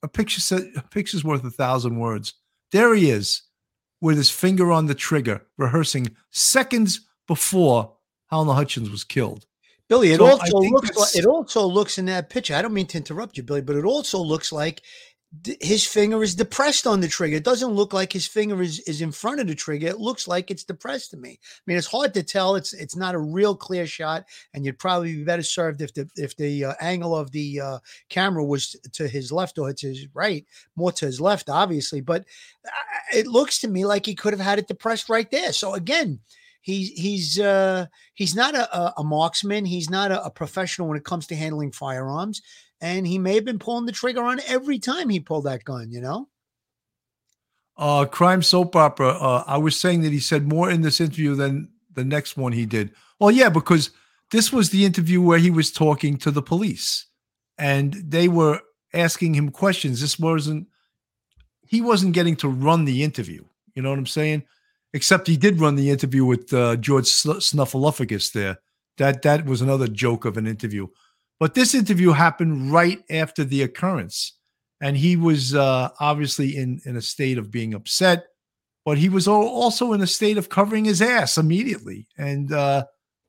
a 0.00 0.06
picture 0.06 0.70
a 0.76 0.82
picture's 0.92 1.24
worth 1.24 1.42
a 1.42 1.50
thousand 1.50 1.98
words. 1.98 2.34
There 2.70 2.94
he 2.94 3.10
is 3.10 3.42
with 4.00 4.16
his 4.16 4.30
finger 4.30 4.70
on 4.70 4.86
the 4.86 4.94
trigger, 4.94 5.44
rehearsing 5.58 6.14
seconds 6.30 7.00
before 7.26 7.96
Halyna 8.32 8.54
Hutchins 8.54 8.90
was 8.90 9.02
killed. 9.02 9.46
Billy, 9.90 10.12
it 10.12 10.18
So 10.18 10.26
also 10.28 10.58
looks 10.58 10.96
like 10.96 11.16
it 11.16 11.26
also 11.26 11.66
looks 11.66 11.98
in 11.98 12.04
that 12.06 12.30
picture. 12.30 12.54
I 12.54 12.62
don't 12.62 12.72
mean 12.72 12.86
to 12.86 12.96
interrupt 12.96 13.36
you, 13.36 13.42
Billy, 13.42 13.60
but 13.60 13.74
it 13.74 13.84
also 13.84 14.20
looks 14.20 14.52
like 14.52 14.82
d- 15.42 15.56
his 15.60 15.84
finger 15.84 16.22
is 16.22 16.36
depressed 16.36 16.86
on 16.86 17.00
the 17.00 17.08
trigger. 17.08 17.34
It 17.34 17.42
doesn't 17.42 17.72
look 17.72 17.92
like 17.92 18.12
his 18.12 18.24
finger 18.24 18.62
is, 18.62 18.78
is 18.86 19.00
in 19.00 19.10
front 19.10 19.40
of 19.40 19.48
the 19.48 19.54
trigger. 19.56 19.88
It 19.88 19.98
looks 19.98 20.28
like 20.28 20.48
it's 20.48 20.62
depressed 20.62 21.10
to 21.10 21.16
me. 21.16 21.40
I 21.42 21.60
mean, 21.66 21.76
it's 21.76 21.88
hard 21.88 22.14
to 22.14 22.22
tell. 22.22 22.54
It's 22.54 22.72
it's 22.72 22.94
not 22.94 23.16
a 23.16 23.18
real 23.18 23.56
clear 23.56 23.84
shot, 23.84 24.26
and 24.54 24.64
you'd 24.64 24.78
probably 24.78 25.16
be 25.16 25.24
better 25.24 25.42
served 25.42 25.80
if 25.80 25.92
the 25.92 26.08
if 26.14 26.36
the 26.36 26.66
uh, 26.66 26.74
angle 26.80 27.16
of 27.16 27.32
the 27.32 27.60
uh, 27.60 27.78
camera 28.08 28.44
was 28.44 28.76
to 28.92 29.08
his 29.08 29.32
left 29.32 29.58
or 29.58 29.72
to 29.72 29.88
his 29.88 30.06
right, 30.14 30.46
more 30.76 30.92
to 30.92 31.06
his 31.06 31.20
left, 31.20 31.50
obviously. 31.50 32.00
But 32.00 32.26
I, 32.64 33.18
it 33.18 33.26
looks 33.26 33.58
to 33.62 33.68
me 33.68 33.84
like 33.84 34.06
he 34.06 34.14
could 34.14 34.34
have 34.34 34.40
had 34.40 34.60
it 34.60 34.68
depressed 34.68 35.08
right 35.08 35.28
there. 35.32 35.52
So 35.52 35.74
again, 35.74 36.20
he's 36.60 36.90
he's 36.90 37.38
uh, 37.38 37.86
he's 38.14 38.34
not 38.34 38.54
a, 38.54 38.98
a, 38.98 39.04
marksman. 39.04 39.64
He's 39.64 39.90
not 39.90 40.12
a, 40.12 40.24
a 40.24 40.30
professional 40.30 40.88
when 40.88 40.96
it 40.96 41.04
comes 41.04 41.26
to 41.28 41.36
handling 41.36 41.72
firearms, 41.72 42.42
and 42.80 43.06
he 43.06 43.18
may 43.18 43.34
have 43.34 43.44
been 43.44 43.58
pulling 43.58 43.86
the 43.86 43.92
trigger 43.92 44.22
on 44.22 44.40
every 44.46 44.78
time 44.78 45.08
he 45.08 45.20
pulled 45.20 45.44
that 45.44 45.64
gun. 45.64 45.90
You 45.90 46.00
know. 46.00 46.28
Uh, 47.76 48.04
crime 48.04 48.42
soap 48.42 48.76
opera. 48.76 49.08
Uh, 49.08 49.44
I 49.46 49.56
was 49.56 49.78
saying 49.78 50.02
that 50.02 50.12
he 50.12 50.20
said 50.20 50.46
more 50.46 50.70
in 50.70 50.82
this 50.82 51.00
interview 51.00 51.34
than 51.34 51.70
the 51.94 52.04
next 52.04 52.36
one 52.36 52.52
he 52.52 52.66
did. 52.66 52.90
Well, 53.18 53.30
yeah, 53.30 53.48
because 53.48 53.90
this 54.30 54.52
was 54.52 54.68
the 54.70 54.84
interview 54.84 55.22
where 55.22 55.38
he 55.38 55.50
was 55.50 55.72
talking 55.72 56.18
to 56.18 56.30
the 56.30 56.42
police, 56.42 57.06
and 57.56 57.94
they 57.94 58.28
were 58.28 58.60
asking 58.92 59.34
him 59.34 59.50
questions. 59.50 60.00
This 60.00 60.18
wasn't. 60.18 60.66
He 61.66 61.80
wasn't 61.80 62.14
getting 62.14 62.36
to 62.36 62.48
run 62.48 62.84
the 62.84 63.02
interview. 63.04 63.44
You 63.74 63.82
know 63.82 63.90
what 63.90 63.98
I'm 63.98 64.06
saying? 64.06 64.42
Except 64.92 65.26
he 65.26 65.36
did 65.36 65.60
run 65.60 65.76
the 65.76 65.90
interview 65.90 66.24
with 66.24 66.52
uh, 66.52 66.76
George 66.76 67.04
Snuffleupagus 67.04 68.32
there. 68.32 68.58
That 68.98 69.22
that 69.22 69.46
was 69.46 69.60
another 69.60 69.86
joke 69.86 70.24
of 70.24 70.36
an 70.36 70.46
interview. 70.46 70.88
But 71.38 71.54
this 71.54 71.74
interview 71.74 72.10
happened 72.10 72.72
right 72.72 73.02
after 73.08 73.44
the 73.44 73.62
occurrence 73.62 74.34
and 74.80 74.96
he 74.96 75.16
was 75.16 75.54
uh, 75.54 75.90
obviously 76.00 76.56
in 76.56 76.80
in 76.84 76.96
a 76.96 77.02
state 77.02 77.38
of 77.38 77.50
being 77.50 77.74
upset, 77.74 78.26
but 78.84 78.98
he 78.98 79.08
was 79.08 79.28
also 79.28 79.92
in 79.92 80.00
a 80.00 80.06
state 80.06 80.38
of 80.38 80.48
covering 80.48 80.86
his 80.86 81.02
ass 81.02 81.36
immediately, 81.36 82.08
and 82.16 82.52
uh, 82.52 82.84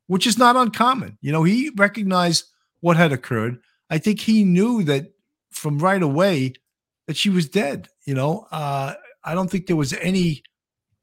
which 0.08 0.26
is 0.26 0.38
not 0.38 0.56
uncommon. 0.56 1.18
You 1.22 1.32
know, 1.32 1.44
he 1.44 1.72
recognized 1.76 2.46
what 2.80 2.98
had 2.98 3.12
occurred. 3.12 3.60
I 3.90 3.98
think 3.98 4.22
he 4.22 4.44
knew 4.44 4.84
that 4.84 5.12
from 5.52 5.80
right 5.80 6.02
away 6.02 6.54
that 7.08 7.18
she 7.18 7.30
was 7.30 7.50
dead. 7.50 7.90
You 8.06 8.16
know, 8.16 8.48
uh, 8.52 8.94
I 9.24 9.36
don't 9.36 9.52
think 9.52 9.68
there 9.68 9.76
was 9.76 9.94
any 9.94 10.44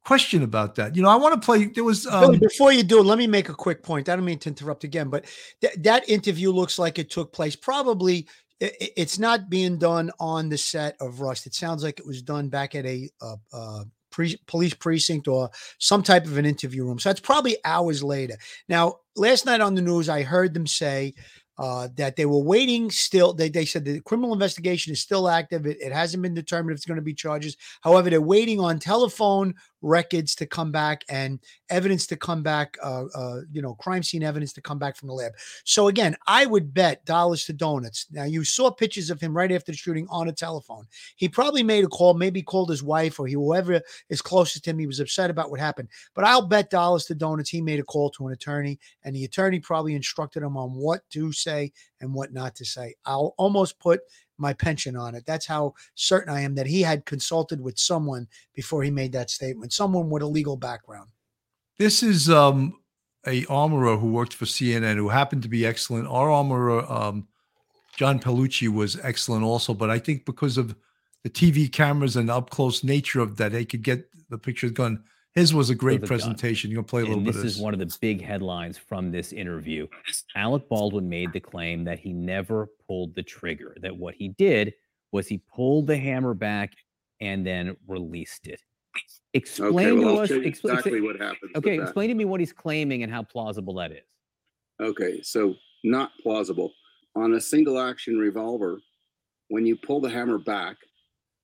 question 0.09 0.43
about 0.43 0.75
that. 0.77 0.97
You 0.97 1.03
know, 1.03 1.11
I 1.11 1.17
want 1.17 1.35
to 1.35 1.45
play. 1.45 1.67
There 1.67 1.85
was 1.85 2.07
um, 2.07 2.39
before 2.39 2.73
you 2.73 2.83
do. 2.83 3.03
Let 3.03 3.19
me 3.19 3.27
make 3.27 3.51
a 3.51 3.55
quick 3.55 3.83
point. 3.83 4.09
I 4.09 4.17
don't 4.17 4.25
mean 4.25 4.39
to 4.39 4.49
interrupt 4.49 4.83
again, 4.83 5.11
but 5.11 5.27
th- 5.61 5.75
that 5.81 6.09
interview 6.09 6.51
looks 6.51 6.79
like 6.79 6.99
it 6.99 7.11
took 7.11 7.31
place 7.31 7.55
probably 7.55 8.27
it, 8.59 8.93
it's 8.97 9.19
not 9.19 9.51
being 9.51 9.77
done 9.77 10.11
on 10.19 10.49
the 10.49 10.57
set 10.57 10.97
of 10.99 11.21
Rust. 11.21 11.47
It 11.47 11.55
sounds 11.55 11.85
like 11.85 12.01
it 12.01 12.07
was 12.07 12.23
done 12.23 12.49
back 12.49 12.75
at 12.75 12.87
a, 12.87 13.11
a, 13.21 13.35
a 13.53 13.85
pre- 14.11 14.41
police 14.47 14.73
precinct 14.73 15.29
or 15.29 15.51
some 15.79 16.03
type 16.03 16.25
of 16.25 16.39
an 16.39 16.47
interview 16.47 16.85
room. 16.85 16.99
So 16.99 17.11
that's 17.11 17.21
probably 17.21 17.59
hours 17.67 18.03
later. 18.03 18.39
Now, 18.67 19.01
last 19.15 19.45
night 19.45 19.61
on 19.61 19.75
the 19.75 19.83
news, 19.83 20.09
I 20.09 20.23
heard 20.23 20.55
them 20.55 20.67
say 20.67 21.13
uh, 21.59 21.89
that 21.97 22.15
they 22.17 22.25
were 22.25 22.43
waiting 22.43 22.91
still. 22.91 23.33
They, 23.33 23.49
they 23.49 23.65
said 23.65 23.85
the 23.85 24.01
criminal 24.01 24.33
investigation 24.33 24.93
is 24.93 25.01
still 25.01 25.29
active. 25.29 25.67
It, 25.67 25.79
it 25.81 25.93
hasn't 25.93 26.23
been 26.23 26.35
determined 26.35 26.73
if 26.73 26.77
it's 26.77 26.87
going 26.87 26.97
to 26.97 27.03
be 27.03 27.15
charges. 27.15 27.57
However, 27.81 28.11
they're 28.11 28.21
waiting 28.21 28.61
on 28.61 28.79
telephone 28.79 29.55
records 29.83 30.35
to 30.37 30.47
come 30.47 30.73
back 30.73 31.05
and 31.09 31.39
evidence 31.71 32.07
to 32.09 32.17
come 32.17 32.43
back, 32.43 32.77
uh, 32.83 33.05
uh, 33.15 33.41
you 33.53 33.63
know, 33.63 33.75
crime 33.75 34.03
scene 34.03 34.23
evidence 34.23 34.53
to 34.55 34.61
come 34.61 34.79
back 34.79 34.97
from 34.97 35.09
the 35.09 35.15
lab. 35.15 35.33
So 35.65 35.89
again, 35.89 36.17
I 36.27 36.47
would 36.47 36.75
bet 36.75 37.05
dollars 37.05 37.45
to 37.47 37.53
donuts. 37.53 38.07
Now 38.11 38.25
you 38.25 38.45
saw 38.45 38.71
pictures 38.71 39.11
of 39.11 39.21
him 39.21 39.37
right 39.37 39.53
after 39.53 39.73
the 39.73 39.79
shooting 39.79 40.07
on 40.11 40.29
a 40.29 40.33
telephone. 40.33 40.87
He 41.17 41.29
probably 41.29 41.63
made 41.63 41.85
a 41.85 41.89
call, 41.89 42.15
maybe 42.15 42.43
called 42.43 42.71
his 42.71 42.83
wife 42.83 43.21
or 43.21 43.27
he, 43.27 43.35
whoever 43.35 43.81
is 44.09 44.23
closest 44.23 44.65
to 44.65 44.71
him. 44.71 44.79
He 44.79 44.87
was 44.87 45.01
upset 45.01 45.31
about 45.31 45.51
what 45.51 45.61
happened. 45.61 45.89
But 46.15 46.25
I'll 46.25 46.47
bet 46.47 46.71
dollars 46.71 47.05
to 47.07 47.15
donuts 47.15 47.51
he 47.51 47.61
made 47.61 47.81
a 47.81 47.85
call 47.85 48.11
to 48.11 48.27
an 48.27 48.33
attorney, 48.33 48.79
and 49.05 49.15
the 49.15 49.25
attorney 49.25 49.61
probably 49.61 49.95
instructed 49.95 50.43
him 50.43 50.57
on 50.57 50.71
what 50.75 51.09
to 51.11 51.33
say 51.33 51.73
and 52.01 52.15
what 52.15 52.33
not 52.33 52.55
to 52.57 52.65
say. 52.65 52.95
I'll 53.05 53.35
almost 53.39 53.79
put 53.79 54.01
my 54.39 54.53
pension 54.53 54.97
on 54.97 55.15
it. 55.15 55.25
That's 55.27 55.47
how 55.47 55.75
certain 55.95 56.33
I 56.33 56.41
am 56.41 56.55
that 56.55 56.67
he 56.67 56.83
had 56.83 57.05
consulted 57.05 57.61
with 57.61 57.79
someone 57.79 58.27
before 58.55 58.83
he 58.83 58.91
made 58.91 59.13
that 59.13 59.31
statement, 59.31 59.73
someone 59.73 60.09
with 60.11 60.23
a 60.23 60.27
legal 60.27 60.57
background. 60.57 61.11
This 61.79 62.03
is 62.03 62.31
um, 62.31 62.81
a 63.27 63.45
armorer 63.47 63.97
who 63.97 64.11
worked 64.11 64.35
for 64.35 64.45
CNN 64.45 64.97
who 64.97 65.09
happened 65.09 65.43
to 65.43 65.49
be 65.49 65.67
excellent. 65.67 66.09
Our 66.09 66.31
armorer, 66.31 66.91
um, 66.91 67.29
John 67.97 68.19
Pellucci, 68.19 68.69
was 68.69 68.99
excellent 69.03 69.45
also, 69.45 69.75
but 69.75 69.91
I 69.91 69.99
think 69.99 70.25
because 70.25 70.57
of 70.57 70.75
the 71.25 71.31
TV 71.31 71.71
cameras 71.71 72.17
and 72.17 72.29
the 72.29 72.35
up 72.35 72.51
close 72.51 72.83
nature 72.83 73.21
of 73.21 73.37
that, 73.37 73.53
they 73.53 73.65
could 73.65 73.83
get 73.83 74.09
the 74.31 74.39
picture 74.39 74.71
done 74.71 75.05
his 75.39 75.55
was 75.55 75.71
a 75.71 75.75
great 75.75 76.03
presentation. 76.03 76.71
You're 76.71 76.83
gonna 76.83 76.89
play 76.89 77.03
a 77.03 77.05
little 77.05 77.19
and 77.19 77.25
bit. 77.25 77.33
This 77.33 77.41
of 77.41 77.45
this 77.45 77.57
is 77.57 77.61
one 77.61 77.73
of 77.73 77.81
the 77.81 77.97
big 78.01 78.23
headlines 78.23 78.77
from 78.77 79.11
this 79.11 79.33
interview. 79.33 79.87
Alec 80.37 80.69
Baldwin 80.69 81.09
made 81.09 81.33
the 81.33 81.41
claim 81.41 81.85
that 81.85 81.99
he 81.99 82.13
never 82.13 82.69
pulled 82.87 83.15
the 83.15 83.23
trigger. 83.23 83.77
That 83.81 83.97
what 83.97 84.15
he 84.15 84.29
did 84.29 84.75
was 85.13 85.27
he 85.29 85.43
pulled 85.55 85.87
the 85.87 85.97
hammer 85.97 86.35
back 86.35 86.73
and 87.21 87.47
then 87.47 87.77
released 87.87 88.47
it. 88.47 88.61
Explain 89.35 89.71
okay, 89.73 90.05
well, 90.05 90.17
to 90.17 90.23
us 90.23 90.31
expl- 90.31 90.71
exactly 90.71 91.01
what 91.01 91.21
happened. 91.21 91.53
Okay, 91.57 91.81
explain 91.81 92.09
to 92.09 92.15
me 92.15 92.25
what 92.25 92.41
he's 92.41 92.53
claiming 92.53 93.03
and 93.03 93.13
how 93.13 93.23
plausible 93.23 93.75
that 93.75 93.93
is. 93.93 94.03
Okay, 94.81 95.23
so 95.23 95.55
not 95.85 96.11
plausible. 96.23 96.73
On 97.15 97.35
a 97.35 97.41
single 97.41 97.79
action 97.79 98.19
revolver, 98.19 98.81
when 99.49 99.67
you 99.67 99.77
pull 99.77 100.01
the 100.01 100.11
hammer 100.11 100.39
back, 100.39 100.77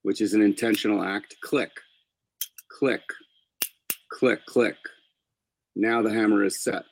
which 0.02 0.20
is 0.20 0.34
an 0.34 0.42
intentional 0.42 1.02
act, 1.02 1.36
click, 1.42 1.70
click, 2.68 3.02
click, 4.14 4.46
click. 4.46 4.76
Now 5.74 6.00
the 6.00 6.12
hammer 6.12 6.44
is 6.44 6.62
set. 6.62 6.84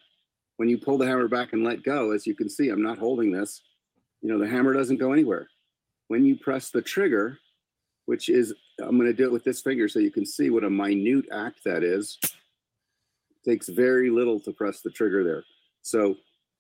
When 0.56 0.68
you 0.68 0.76
pull 0.76 0.98
the 0.98 1.06
hammer 1.06 1.28
back 1.28 1.52
and 1.52 1.64
let 1.64 1.84
go, 1.84 2.10
as 2.10 2.26
you 2.26 2.34
can 2.34 2.48
see, 2.48 2.68
I'm 2.68 2.82
not 2.82 2.98
holding 2.98 3.30
this, 3.30 3.62
you 4.20 4.28
know, 4.28 4.38
the 4.38 4.48
hammer 4.48 4.72
doesn't 4.72 4.98
go 4.98 5.12
anywhere. 5.12 5.48
When 6.08 6.24
you 6.24 6.36
press 6.36 6.70
the 6.70 6.82
trigger, 6.82 7.38
which 8.06 8.28
is, 8.28 8.52
I'm 8.80 8.98
going 8.98 9.08
to 9.08 9.12
do 9.12 9.24
it 9.24 9.32
with 9.32 9.44
this 9.44 9.62
finger 9.62 9.88
so 9.88 10.00
you 10.00 10.10
can 10.10 10.26
see 10.26 10.50
what 10.50 10.64
a 10.64 10.70
minute 10.70 11.26
act 11.32 11.60
that 11.64 11.84
is. 11.84 12.18
It 12.22 13.50
takes 13.50 13.68
very 13.68 14.10
little 14.10 14.40
to 14.40 14.52
press 14.52 14.80
the 14.80 14.90
trigger 14.90 15.22
there. 15.22 15.44
So 15.82 16.16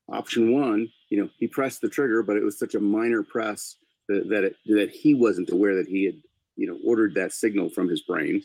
option 0.08 0.52
one, 0.52 0.88
you 1.10 1.20
know, 1.20 1.28
he 1.38 1.48
pressed 1.48 1.80
the 1.80 1.88
trigger, 1.88 2.22
but 2.22 2.36
it 2.36 2.44
was 2.44 2.58
such 2.58 2.76
a 2.76 2.80
minor 2.80 3.24
press 3.24 3.76
that, 4.08 4.28
that, 4.28 4.44
it, 4.44 4.56
that 4.66 4.90
he 4.90 5.14
wasn't 5.14 5.50
aware 5.50 5.74
that 5.74 5.88
he 5.88 6.04
had, 6.04 6.16
you 6.56 6.68
know, 6.68 6.78
ordered 6.86 7.14
that 7.14 7.32
signal 7.32 7.68
from 7.68 7.88
his 7.88 8.02
brain. 8.02 8.42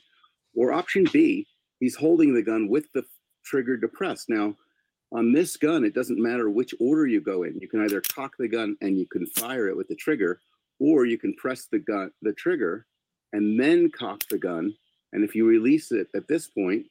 Or 0.55 0.73
option 0.73 1.05
B, 1.13 1.45
he's 1.79 1.95
holding 1.95 2.33
the 2.33 2.41
gun 2.41 2.67
with 2.67 2.91
the 2.93 3.03
trigger 3.43 3.77
depressed. 3.77 4.29
Now, 4.29 4.55
on 5.11 5.31
this 5.31 5.55
gun, 5.55 5.85
it 5.85 5.95
doesn't 5.95 6.21
matter 6.21 6.49
which 6.49 6.75
order 6.79 7.07
you 7.07 7.21
go 7.21 7.43
in. 7.43 7.57
You 7.59 7.67
can 7.67 7.83
either 7.83 8.01
cock 8.01 8.33
the 8.37 8.47
gun 8.47 8.75
and 8.81 8.97
you 8.97 9.07
can 9.07 9.25
fire 9.27 9.67
it 9.67 9.77
with 9.77 9.87
the 9.87 9.95
trigger, 9.95 10.41
or 10.79 11.05
you 11.05 11.17
can 11.17 11.33
press 11.35 11.67
the 11.71 11.79
gun, 11.79 12.11
the 12.21 12.33
trigger, 12.33 12.85
and 13.33 13.59
then 13.59 13.89
cock 13.89 14.21
the 14.29 14.37
gun. 14.37 14.73
And 15.13 15.23
if 15.23 15.33
you 15.33 15.45
release 15.45 15.91
it 15.91 16.07
at 16.13 16.27
this 16.27 16.47
point, 16.47 16.85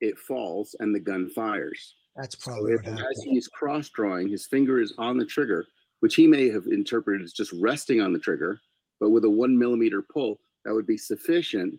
it 0.00 0.18
falls 0.18 0.74
and 0.80 0.94
the 0.94 1.00
gun 1.00 1.28
fires. 1.28 1.94
That's 2.16 2.34
probably 2.34 2.76
so 2.84 2.92
as 2.92 3.22
he's 3.24 3.48
cross 3.48 3.88
drawing, 3.90 4.28
his 4.28 4.46
finger 4.46 4.80
is 4.80 4.94
on 4.98 5.16
the 5.16 5.24
trigger, 5.26 5.66
which 6.00 6.14
he 6.14 6.26
may 6.26 6.50
have 6.50 6.66
interpreted 6.66 7.22
as 7.22 7.32
just 7.32 7.52
resting 7.52 8.00
on 8.00 8.12
the 8.12 8.18
trigger, 8.18 8.60
but 9.00 9.10
with 9.10 9.24
a 9.24 9.30
one 9.30 9.58
millimeter 9.58 10.02
pull, 10.02 10.38
that 10.64 10.74
would 10.74 10.86
be 10.86 10.98
sufficient. 10.98 11.78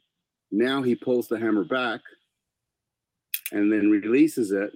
Now 0.51 0.82
he 0.82 0.95
pulls 0.95 1.27
the 1.27 1.39
hammer 1.39 1.63
back 1.63 2.01
and 3.54 3.72
then 3.72 3.89
releases 3.89 4.52
it, 4.52 4.72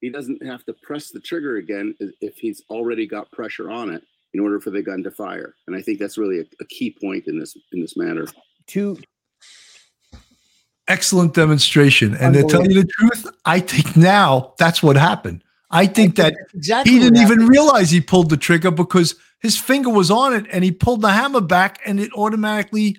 he 0.00 0.10
doesn't 0.10 0.44
have 0.44 0.64
to 0.64 0.74
press 0.82 1.10
the 1.10 1.20
trigger 1.20 1.56
again 1.56 1.94
if 2.20 2.36
he's 2.36 2.62
already 2.68 3.06
got 3.06 3.30
pressure 3.32 3.70
on 3.70 3.90
it 3.90 4.02
in 4.34 4.40
order 4.40 4.60
for 4.60 4.70
the 4.70 4.82
gun 4.82 5.02
to 5.02 5.10
fire. 5.10 5.54
And 5.66 5.76
I 5.76 5.82
think 5.82 5.98
that's 5.98 6.18
really 6.18 6.40
a, 6.40 6.44
a 6.60 6.64
key 6.66 6.96
point 7.00 7.26
in 7.26 7.38
this 7.38 7.56
in 7.72 7.80
this 7.80 7.96
matter. 7.96 8.26
Two 8.66 8.98
excellent 10.88 11.34
demonstration. 11.34 12.14
And 12.16 12.34
to 12.34 12.42
tell 12.42 12.66
you 12.66 12.82
the 12.82 12.88
truth, 12.88 13.26
I 13.44 13.60
think 13.60 13.96
now 13.96 14.54
that's 14.58 14.82
what 14.82 14.96
happened. 14.96 15.44
I 15.70 15.86
think 15.86 16.16
that 16.16 16.34
exactly 16.52 16.92
he 16.92 16.98
didn't 16.98 17.22
even 17.22 17.46
realize 17.46 17.90
he 17.90 18.00
pulled 18.00 18.28
the 18.28 18.36
trigger 18.36 18.72
because 18.72 19.14
his 19.40 19.56
finger 19.56 19.88
was 19.88 20.10
on 20.10 20.34
it 20.34 20.46
and 20.50 20.64
he 20.64 20.72
pulled 20.72 21.00
the 21.00 21.12
hammer 21.12 21.40
back 21.40 21.80
and 21.86 22.00
it 22.00 22.12
automatically 22.12 22.98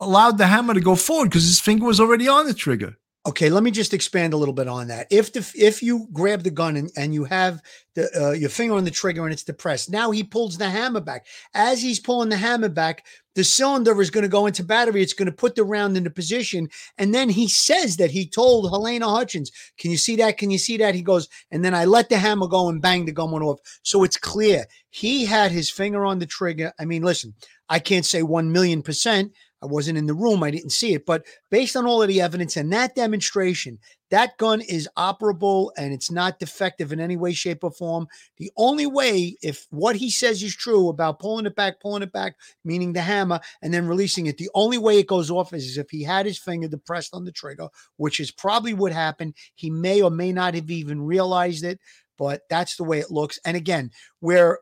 allowed 0.00 0.38
the 0.38 0.46
hammer 0.46 0.72
to 0.72 0.80
go 0.80 0.94
forward 0.94 1.26
because 1.26 1.44
his 1.44 1.60
finger 1.60 1.84
was 1.84 2.00
already 2.00 2.26
on 2.26 2.46
the 2.46 2.54
trigger. 2.54 2.96
Okay, 3.26 3.50
let 3.50 3.62
me 3.62 3.70
just 3.70 3.92
expand 3.92 4.32
a 4.32 4.36
little 4.38 4.54
bit 4.54 4.66
on 4.66 4.88
that. 4.88 5.06
If 5.10 5.34
the 5.34 5.46
if 5.54 5.82
you 5.82 6.08
grab 6.10 6.42
the 6.42 6.50
gun 6.50 6.76
and, 6.76 6.90
and 6.96 7.12
you 7.12 7.24
have 7.24 7.60
the 7.94 8.08
uh, 8.18 8.30
your 8.30 8.48
finger 8.48 8.74
on 8.74 8.84
the 8.84 8.90
trigger 8.90 9.24
and 9.24 9.32
it's 9.32 9.42
depressed, 9.42 9.90
now 9.90 10.10
he 10.10 10.24
pulls 10.24 10.56
the 10.56 10.70
hammer 10.70 11.02
back. 11.02 11.26
As 11.52 11.82
he's 11.82 12.00
pulling 12.00 12.30
the 12.30 12.38
hammer 12.38 12.70
back, 12.70 13.04
the 13.34 13.44
cylinder 13.44 14.00
is 14.00 14.08
going 14.08 14.22
to 14.22 14.28
go 14.28 14.46
into 14.46 14.64
battery. 14.64 15.02
It's 15.02 15.12
going 15.12 15.26
to 15.26 15.32
put 15.32 15.54
the 15.54 15.64
round 15.64 15.98
into 15.98 16.08
position, 16.08 16.70
and 16.96 17.14
then 17.14 17.28
he 17.28 17.46
says 17.46 17.98
that 17.98 18.10
he 18.10 18.26
told 18.26 18.72
Halyna 18.72 19.14
Hutchins, 19.14 19.50
"Can 19.76 19.90
you 19.90 19.98
see 19.98 20.16
that? 20.16 20.38
Can 20.38 20.50
you 20.50 20.58
see 20.58 20.78
that?" 20.78 20.94
He 20.94 21.02
goes, 21.02 21.28
and 21.50 21.62
then 21.62 21.74
I 21.74 21.84
let 21.84 22.08
the 22.08 22.16
hammer 22.16 22.46
go 22.46 22.70
and 22.70 22.80
bang 22.80 23.04
the 23.04 23.12
gun 23.12 23.32
went 23.32 23.44
off. 23.44 23.60
So 23.82 24.02
it's 24.02 24.16
clear 24.16 24.64
he 24.88 25.26
had 25.26 25.52
his 25.52 25.68
finger 25.68 26.06
on 26.06 26.20
the 26.20 26.26
trigger. 26.26 26.72
I 26.80 26.86
mean, 26.86 27.02
listen, 27.02 27.34
I 27.68 27.80
can't 27.80 28.06
say 28.06 28.22
one 28.22 28.50
million 28.50 28.80
percent 28.80 29.32
I 29.62 29.66
wasn't 29.66 29.98
in 29.98 30.06
the 30.06 30.14
room, 30.14 30.42
I 30.42 30.50
didn't 30.50 30.70
see 30.70 30.94
it, 30.94 31.04
but 31.04 31.24
based 31.50 31.76
on 31.76 31.86
all 31.86 32.02
of 32.02 32.08
the 32.08 32.20
evidence 32.20 32.56
and 32.56 32.72
that 32.72 32.94
demonstration, 32.94 33.78
that 34.10 34.36
gun 34.38 34.60
is 34.60 34.88
operable 34.96 35.70
and 35.76 35.92
it's 35.92 36.10
not 36.10 36.38
defective 36.38 36.92
in 36.92 37.00
any 37.00 37.16
way, 37.16 37.32
shape, 37.32 37.62
or 37.62 37.70
form. 37.70 38.08
The 38.38 38.50
only 38.56 38.86
way, 38.86 39.36
if 39.42 39.66
what 39.70 39.96
he 39.96 40.10
says 40.10 40.42
is 40.42 40.56
true 40.56 40.88
about 40.88 41.20
pulling 41.20 41.46
it 41.46 41.54
back, 41.54 41.80
pulling 41.80 42.02
it 42.02 42.12
back, 42.12 42.34
meaning 42.64 42.92
the 42.92 43.02
hammer, 43.02 43.40
and 43.62 43.72
then 43.72 43.86
releasing 43.86 44.26
it, 44.26 44.38
the 44.38 44.50
only 44.54 44.78
way 44.78 44.98
it 44.98 45.06
goes 45.06 45.30
off 45.30 45.52
is 45.52 45.78
if 45.78 45.90
he 45.90 46.02
had 46.02 46.26
his 46.26 46.38
finger 46.38 46.66
depressed 46.66 47.14
on 47.14 47.24
the 47.24 47.32
trigger, 47.32 47.68
which 47.98 48.18
is 48.18 48.30
probably 48.30 48.74
what 48.74 48.92
happened. 48.92 49.34
He 49.54 49.70
may 49.70 50.02
or 50.02 50.10
may 50.10 50.32
not 50.32 50.54
have 50.54 50.70
even 50.70 51.02
realized 51.02 51.64
it, 51.64 51.78
but 52.18 52.42
that's 52.50 52.76
the 52.76 52.84
way 52.84 52.98
it 52.98 53.10
looks. 53.10 53.38
And 53.44 53.56
again, 53.56 53.90
we're 54.20 54.58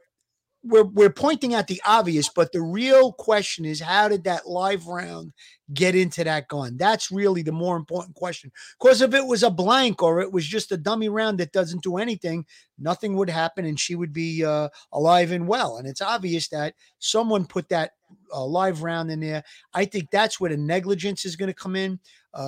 we're 0.63 0.85
we're 0.85 1.11
pointing 1.11 1.55
at 1.55 1.67
the 1.67 1.81
obvious, 1.87 2.29
but 2.29 2.53
the 2.53 2.63
real 2.63 3.13
question 3.13 3.65
is 3.65 3.81
how 3.81 4.09
did 4.09 4.25
that 4.25 4.47
live 4.47 4.87
round 4.87 5.33
get 5.75 5.95
into 5.95 6.25
that 6.25 6.49
gun? 6.49 6.77
That's 6.77 7.11
really 7.11 7.43
the 7.43 7.53
more 7.53 7.77
important 7.77 8.17
question. 8.17 8.51
Because 8.81 9.03
if 9.03 9.15
it 9.15 9.27
was 9.27 9.43
a 9.43 9.51
blank 9.51 10.03
or 10.03 10.21
it 10.21 10.33
was 10.33 10.47
just 10.47 10.73
a 10.73 10.77
dummy 10.77 11.09
round 11.09 11.39
that 11.39 11.53
doesn't 11.53 11.83
do 11.83 11.97
anything, 11.97 12.47
nothing 12.79 13.15
would 13.17 13.31
happen, 13.31 13.65
and 13.65 13.79
she 13.79 13.95
would 13.95 14.13
be 14.13 14.45
uh, 14.45 14.69
alive 14.93 15.33
and 15.33 15.47
well. 15.47 15.77
And 15.79 15.87
it's 15.87 16.03
obvious 16.03 16.49
that 16.49 16.75
someone 16.99 17.47
put 17.47 17.69
that 17.69 17.93
uh, 18.33 18.45
live 18.45 18.83
round 18.83 19.11
in 19.11 19.21
there. 19.21 19.43
I 19.75 19.85
think 19.85 20.11
that's 20.11 20.41
where 20.41 20.51
the 20.51 20.57
negligence 20.57 21.25
is 21.25 21.37
going 21.37 21.49
to 21.49 21.55
come 21.55 21.77
in. 21.77 21.99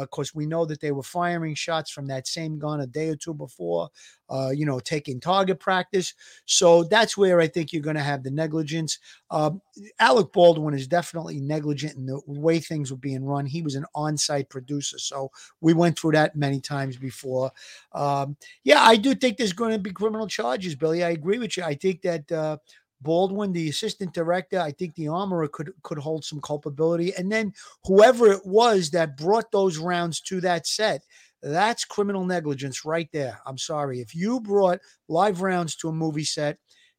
because 0.00 0.28
uh, 0.30 0.32
we 0.34 0.46
know 0.46 0.64
that 0.64 0.80
they 0.80 0.92
were 0.92 1.02
firing 1.02 1.54
shots 1.54 1.90
from 1.90 2.06
that 2.06 2.26
same 2.26 2.58
gun 2.58 2.80
a 2.80 2.86
day 2.86 3.08
or 3.08 3.16
two 3.16 3.34
before, 3.34 3.88
uh, 4.28 4.50
you 4.54 4.66
know, 4.66 4.78
taking 4.78 5.20
target 5.20 5.58
practice. 5.58 6.14
So 6.46 6.84
that's 6.84 7.16
where 7.16 7.40
I 7.40 7.46
think 7.46 7.72
you're 7.72 7.82
going 7.82 7.96
to 7.96 8.02
have 8.02 8.22
the 8.22 8.30
negligence. 8.30 8.98
Um, 9.30 9.60
Alec 9.98 10.32
Baldwin 10.32 10.74
is 10.74 10.86
definitely 10.86 11.40
negligent 11.40 11.96
in 11.96 12.06
the 12.06 12.20
way 12.26 12.58
things 12.60 12.90
were 12.90 12.96
being 13.10 13.24
run. 13.24 13.46
He 13.46 13.62
was 13.62 13.74
an 13.74 13.86
on 13.94 14.16
site 14.16 14.48
producer. 14.48 14.98
So 14.98 15.30
we 15.60 15.74
went 15.74 15.98
through 15.98 16.12
that 16.12 16.36
many 16.36 16.60
times 16.60 16.96
before. 16.96 17.50
Um, 17.92 18.36
yeah, 18.64 18.82
I 18.82 18.96
do 18.96 19.14
think 19.14 19.36
there's 19.36 19.52
going 19.52 19.72
to 19.72 19.78
be 19.78 19.92
criminal 19.92 20.28
charges, 20.28 20.74
Billy. 20.74 21.02
I 21.02 21.10
agree 21.10 21.38
with 21.38 21.56
you. 21.56 21.64
I 21.64 21.74
think 21.74 22.02
that. 22.02 22.30
Uh, 22.32 22.56
Baldwin, 23.02 23.52
the 23.54 23.70
assistant 23.70 24.12
director, 24.12 24.60
I 24.60 24.72
think 24.72 24.94
the 24.94 25.08
armorer 25.08 25.48
could 25.48 25.72
could 25.82 25.96
hold 25.96 26.22
some 26.22 26.38
culpability, 26.38 27.14
and 27.16 27.32
then 27.32 27.54
whoever 27.84 28.30
it 28.30 28.44
was 28.44 28.90
that 28.90 29.16
brought 29.16 29.50
those 29.50 29.78
rounds 29.78 30.20
to 30.28 30.38
that 30.42 30.66
set, 30.66 31.00
that's 31.42 31.86
criminal 31.86 32.26
negligence 32.26 32.84
right 32.84 33.08
there. 33.10 33.40
I'm 33.46 33.56
sorry 33.56 34.00
if 34.00 34.14
you 34.14 34.40
brought 34.40 34.80
live 35.08 35.40
rounds 35.40 35.76
to 35.76 35.88
a 35.88 35.92
movie 35.92 36.24
set, 36.24 36.58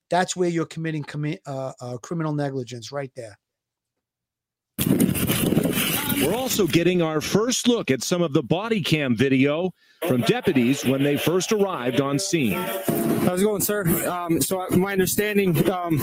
that's 0.10 0.36
where 0.36 0.50
you're 0.50 0.66
committing 0.66 1.04
commi- 1.04 1.40
uh, 1.46 1.74
uh, 1.80 1.98
criminal 1.98 2.34
negligence 2.34 2.92
right 2.92 3.12
there. 3.16 3.38
We're 6.22 6.36
also 6.36 6.68
getting 6.68 7.02
our 7.02 7.22
first 7.22 7.68
look 7.68 7.92
at 7.92 8.04
some 8.04 8.22
of 8.22 8.34
the 8.34 8.44
body 8.44 8.82
cam 8.82 9.16
video 9.16 9.74
from 10.08 10.22
deputies 10.22 10.84
when 10.84 11.04
they 11.04 11.18
first 11.18 11.52
arrived 11.52 12.02
on 12.02 12.18
scene. 12.18 12.54
How's 12.54 13.42
it 13.42 13.46
going, 13.46 13.62
sir? 13.62 13.86
Um, 14.10 14.42
so 14.42 14.62
uh, 14.62 14.76
my 14.76 14.94
understanding, 14.94 15.70
um, 15.70 16.00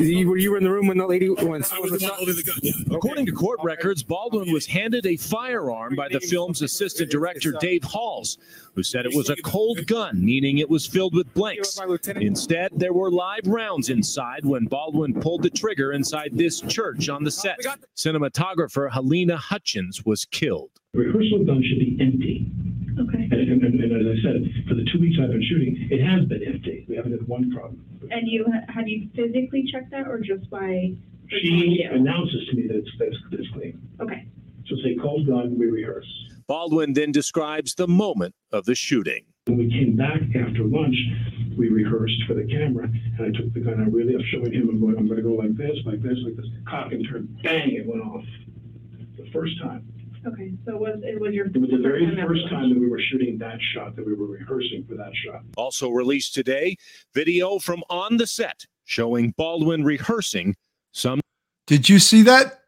you, 0.00 0.28
were, 0.28 0.36
you 0.36 0.50
were 0.50 0.58
in 0.58 0.64
the 0.64 0.70
room 0.70 0.88
when 0.88 0.98
the 0.98 1.06
lady 1.06 1.30
went. 1.30 1.64
The 1.64 2.10
holding 2.14 2.34
the 2.34 2.94
According 2.94 3.26
to 3.26 3.32
court 3.32 3.60
records, 3.62 4.02
Baldwin 4.02 4.52
was 4.52 4.66
handed 4.66 5.06
a 5.06 5.16
firearm 5.16 5.94
by 5.94 6.08
the 6.08 6.20
film's 6.20 6.62
assistant 6.62 7.10
director 7.10 7.52
Dave 7.60 7.84
Halls, 7.84 8.38
who 8.74 8.82
said 8.82 9.06
it 9.06 9.14
was 9.14 9.30
a 9.30 9.36
cold 9.36 9.86
gun, 9.86 10.24
meaning 10.24 10.58
it 10.58 10.68
was 10.68 10.86
filled 10.86 11.14
with 11.14 11.32
blanks. 11.34 11.78
Instead, 12.16 12.70
there 12.76 12.92
were 12.92 13.10
live 13.10 13.46
rounds 13.46 13.90
inside 13.90 14.44
when 14.44 14.66
Baldwin 14.66 15.14
pulled 15.14 15.42
the 15.42 15.50
trigger 15.50 15.92
inside 15.92 16.30
this 16.32 16.60
church 16.62 17.08
on 17.08 17.24
the 17.24 17.30
set. 17.30 17.58
Cinematographer 17.96 18.90
Halyna 18.90 19.36
Hutchins 19.36 20.04
was 20.04 20.24
killed. 20.26 20.70
Rehearsal 20.94 21.44
gun 21.44 21.62
should 21.62 21.78
be 21.78 21.96
empty. 22.00 22.50
Okay. 22.98 23.28
And, 23.30 23.32
and, 23.32 23.64
and, 23.64 23.80
and 23.80 24.06
as 24.06 24.18
I 24.18 24.22
said, 24.22 24.66
for 24.68 24.74
the 24.74 24.84
two 24.92 25.00
weeks 25.00 25.18
I've 25.22 25.30
been 25.30 25.42
shooting, 25.48 25.88
it 25.90 26.04
has 26.04 26.26
been 26.26 26.42
empty. 26.42 26.84
We 26.88 26.96
haven't 26.96 27.12
had 27.12 27.26
one 27.26 27.50
problem. 27.50 27.84
And 28.10 28.28
you, 28.28 28.44
have 28.68 28.86
you 28.86 29.08
physically 29.14 29.64
checked 29.72 29.90
that 29.92 30.06
or 30.06 30.18
just 30.18 30.50
by? 30.50 30.92
She 31.28 31.86
announces 31.90 32.46
to 32.50 32.56
me 32.56 32.66
that 32.66 32.76
it's, 32.76 32.90
that 32.98 33.38
it's 33.38 33.48
clean. 33.54 33.80
Okay. 34.00 34.26
So 34.66 34.76
say 34.84 34.96
cold 35.00 35.26
gun, 35.26 35.58
we 35.58 35.66
rehearse. 35.66 36.06
Baldwin 36.52 36.92
then 36.92 37.12
describes 37.12 37.76
the 37.76 37.88
moment 37.88 38.34
of 38.52 38.66
the 38.66 38.74
shooting. 38.74 39.24
When 39.46 39.56
we 39.56 39.70
came 39.70 39.96
back 39.96 40.20
after 40.36 40.64
lunch, 40.64 40.94
we 41.56 41.70
rehearsed 41.70 42.22
for 42.28 42.34
the 42.34 42.44
camera, 42.44 42.84
and 42.84 43.20
I 43.20 43.30
took 43.34 43.54
the 43.54 43.60
gun. 43.60 43.80
I 43.80 43.88
really, 43.88 44.14
I'm 44.14 44.22
showing 44.30 44.52
him. 44.52 44.68
I'm 44.68 44.78
going. 44.78 44.98
I'm 44.98 45.06
going 45.06 45.16
to 45.16 45.22
go 45.22 45.32
like 45.32 45.56
this, 45.56 45.78
like 45.86 46.02
this, 46.02 46.18
like 46.22 46.36
this. 46.36 46.44
Cock 46.68 46.92
and 46.92 47.08
turn. 47.08 47.34
Bang! 47.42 47.70
It 47.72 47.86
went 47.86 48.02
off. 48.02 48.22
The 49.16 49.30
first 49.32 49.58
time. 49.62 49.90
Okay, 50.26 50.52
so 50.66 50.74
it 50.74 50.78
was, 50.78 51.00
it 51.02 51.18
was 51.18 51.32
your. 51.32 51.46
It 51.46 51.56
was 51.56 51.70
the 51.70 51.78
very 51.78 52.04
first 52.16 52.46
time 52.50 52.68
that 52.68 52.78
we 52.78 52.86
were 52.86 53.00
shooting 53.00 53.38
that 53.38 53.56
shot, 53.72 53.96
that 53.96 54.04
we 54.04 54.12
were 54.12 54.26
rehearsing 54.26 54.84
for 54.86 54.94
that 54.96 55.12
shot. 55.24 55.40
Also 55.56 55.88
released 55.88 56.34
today, 56.34 56.76
video 57.14 57.60
from 57.60 57.82
on 57.88 58.18
the 58.18 58.26
set 58.26 58.66
showing 58.84 59.30
Baldwin 59.38 59.84
rehearsing 59.84 60.54
some. 60.92 61.22
Did 61.66 61.88
you 61.88 61.98
see 61.98 62.20
that? 62.24 62.60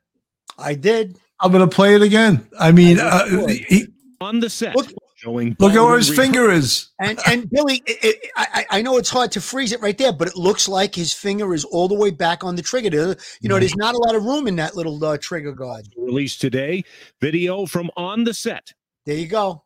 I 0.57 0.73
did. 0.73 1.19
I'm 1.41 1.53
going 1.53 1.69
to 1.69 1.75
play 1.75 1.95
it 1.95 2.03
again. 2.03 2.47
I 2.59 2.73
mean, 2.73 2.99
uh, 3.01 3.47
he, 3.47 3.87
on 4.21 4.41
the 4.41 4.49
set 4.49 4.75
showing. 5.17 5.57
look 5.59 5.73
at 5.75 5.83
where 5.83 5.97
his 5.97 6.15
finger 6.15 6.51
is. 6.51 6.89
And 7.01 7.19
and 7.27 7.51
Billy, 7.51 7.83
it, 7.87 8.05
it, 8.05 8.31
I 8.37 8.67
I 8.71 8.83
know 8.83 8.97
it's 8.99 9.11
hard 9.11 9.33
to 9.33 9.41
freeze 9.41 9.73
it 9.73 9.81
right 9.81 9.97
there, 9.97 10.13
but 10.13 10.29
it 10.29 10.37
looks 10.37 10.69
like 10.69 10.95
his 10.95 11.13
finger 11.13 11.53
is 11.55 11.65
all 11.65 11.89
the 11.89 11.95
way 11.95 12.11
back 12.11 12.45
on 12.45 12.57
the 12.57 12.63
trigger. 12.63 12.91
There- 12.91 13.17
You 13.41 13.49
know, 13.49 13.59
there's 13.59 13.77
not 13.77 13.95
a 13.95 13.99
lot 13.99 14.15
of 14.15 14.25
room 14.25 14.47
in 14.47 14.57
that 14.57 14.77
little 14.77 15.03
uh, 15.05 15.19
trigger 15.19 15.53
guard. 15.53 15.87
Released 15.97 16.41
today, 16.41 16.85
video 17.21 17.67
from 17.67 17.91
on 17.97 18.25
the 18.25 18.35
set. 18.35 18.73
There 19.07 19.17
you 19.17 19.27
go. 19.27 19.65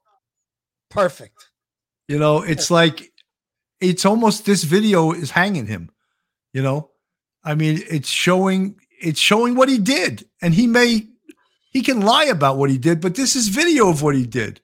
Perfect. 0.90 1.50
You 2.08 2.18
know, 2.18 2.42
it's 2.42 2.70
like 2.70 3.12
it's 3.80 4.04
almost 4.06 4.46
this 4.46 4.64
video 4.64 5.12
is 5.12 5.30
hanging 5.30 5.66
him. 5.66 5.90
You 6.52 6.62
know, 6.62 6.90
I 7.44 7.54
mean, 7.54 7.82
it's 7.90 8.08
showing 8.08 8.76
it's 9.00 9.20
showing 9.20 9.54
what 9.54 9.68
he 9.68 9.78
did, 9.78 10.24
and 10.42 10.54
he 10.54 10.66
may 10.66 11.06
he 11.70 11.82
can 11.82 12.00
lie 12.00 12.24
about 12.24 12.56
what 12.56 12.70
he 12.70 12.78
did, 12.78 13.00
but 13.00 13.14
this 13.14 13.36
is 13.36 13.48
video 13.48 13.88
of 13.88 14.02
what 14.02 14.14
he 14.14 14.26
did. 14.26 14.60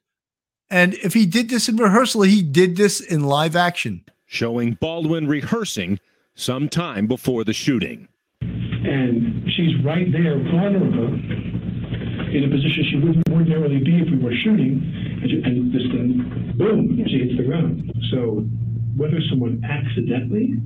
And 0.69 0.95
if 0.95 1.13
he 1.13 1.25
did 1.25 1.49
this 1.49 1.69
in 1.69 1.77
rehearsal, 1.77 2.23
he 2.23 2.41
did 2.41 2.75
this 2.75 2.99
in 2.99 3.23
live 3.23 3.55
action. 3.55 4.03
Showing 4.25 4.73
Baldwin 4.73 5.27
rehearsing 5.27 5.99
some 6.33 6.67
time 6.67 7.07
before 7.07 7.43
the 7.43 7.53
shooting. 7.53 8.07
And 8.41 9.49
she's 9.55 9.83
right 9.83 10.11
there, 10.11 10.37
vulnerable, 10.39 11.13
in 12.35 12.43
a 12.43 12.49
position 12.49 12.85
she 12.89 12.97
wouldn't 12.97 13.29
ordinarily 13.29 13.79
be 13.79 14.01
if 14.01 14.09
we 14.11 14.17
were 14.17 14.35
shooting, 14.43 14.81
and, 15.21 15.29
she, 15.29 15.41
and 15.43 15.71
this 15.71 15.83
thing, 15.93 16.53
boom, 16.57 17.03
she 17.07 17.19
hits 17.19 17.37
the 17.37 17.43
ground. 17.43 17.91
So 18.11 18.45
whether 18.97 19.19
someone 19.29 19.63
accidentally, 19.63 20.57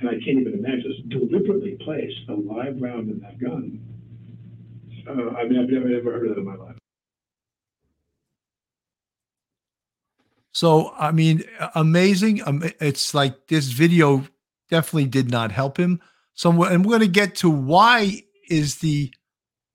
and 0.00 0.08
I 0.08 0.12
can't 0.24 0.40
even 0.40 0.54
imagine 0.54 0.84
this, 0.88 1.18
deliberately 1.18 1.78
placed 1.84 2.28
a 2.28 2.34
live 2.34 2.80
round 2.80 3.10
in 3.10 3.20
that 3.20 3.38
gun, 3.40 3.80
uh, 5.08 5.36
I 5.36 5.44
mean, 5.48 5.58
I've 5.60 5.68
never, 5.68 5.88
ever 5.88 6.12
heard 6.12 6.28
of 6.28 6.34
that 6.36 6.40
in 6.40 6.46
my 6.46 6.54
life. 6.54 6.76
So, 10.52 10.92
I 10.98 11.12
mean, 11.12 11.44
amazing. 11.74 12.42
Um, 12.46 12.62
it's 12.80 13.14
like 13.14 13.46
this 13.46 13.66
video 13.66 14.26
definitely 14.70 15.06
did 15.06 15.30
not 15.30 15.52
help 15.52 15.78
him. 15.78 16.00
So, 16.34 16.50
and 16.64 16.84
we're 16.84 16.98
going 16.98 17.00
to 17.00 17.08
get 17.08 17.36
to 17.36 17.50
why 17.50 18.22
is 18.48 18.78
the 18.78 19.12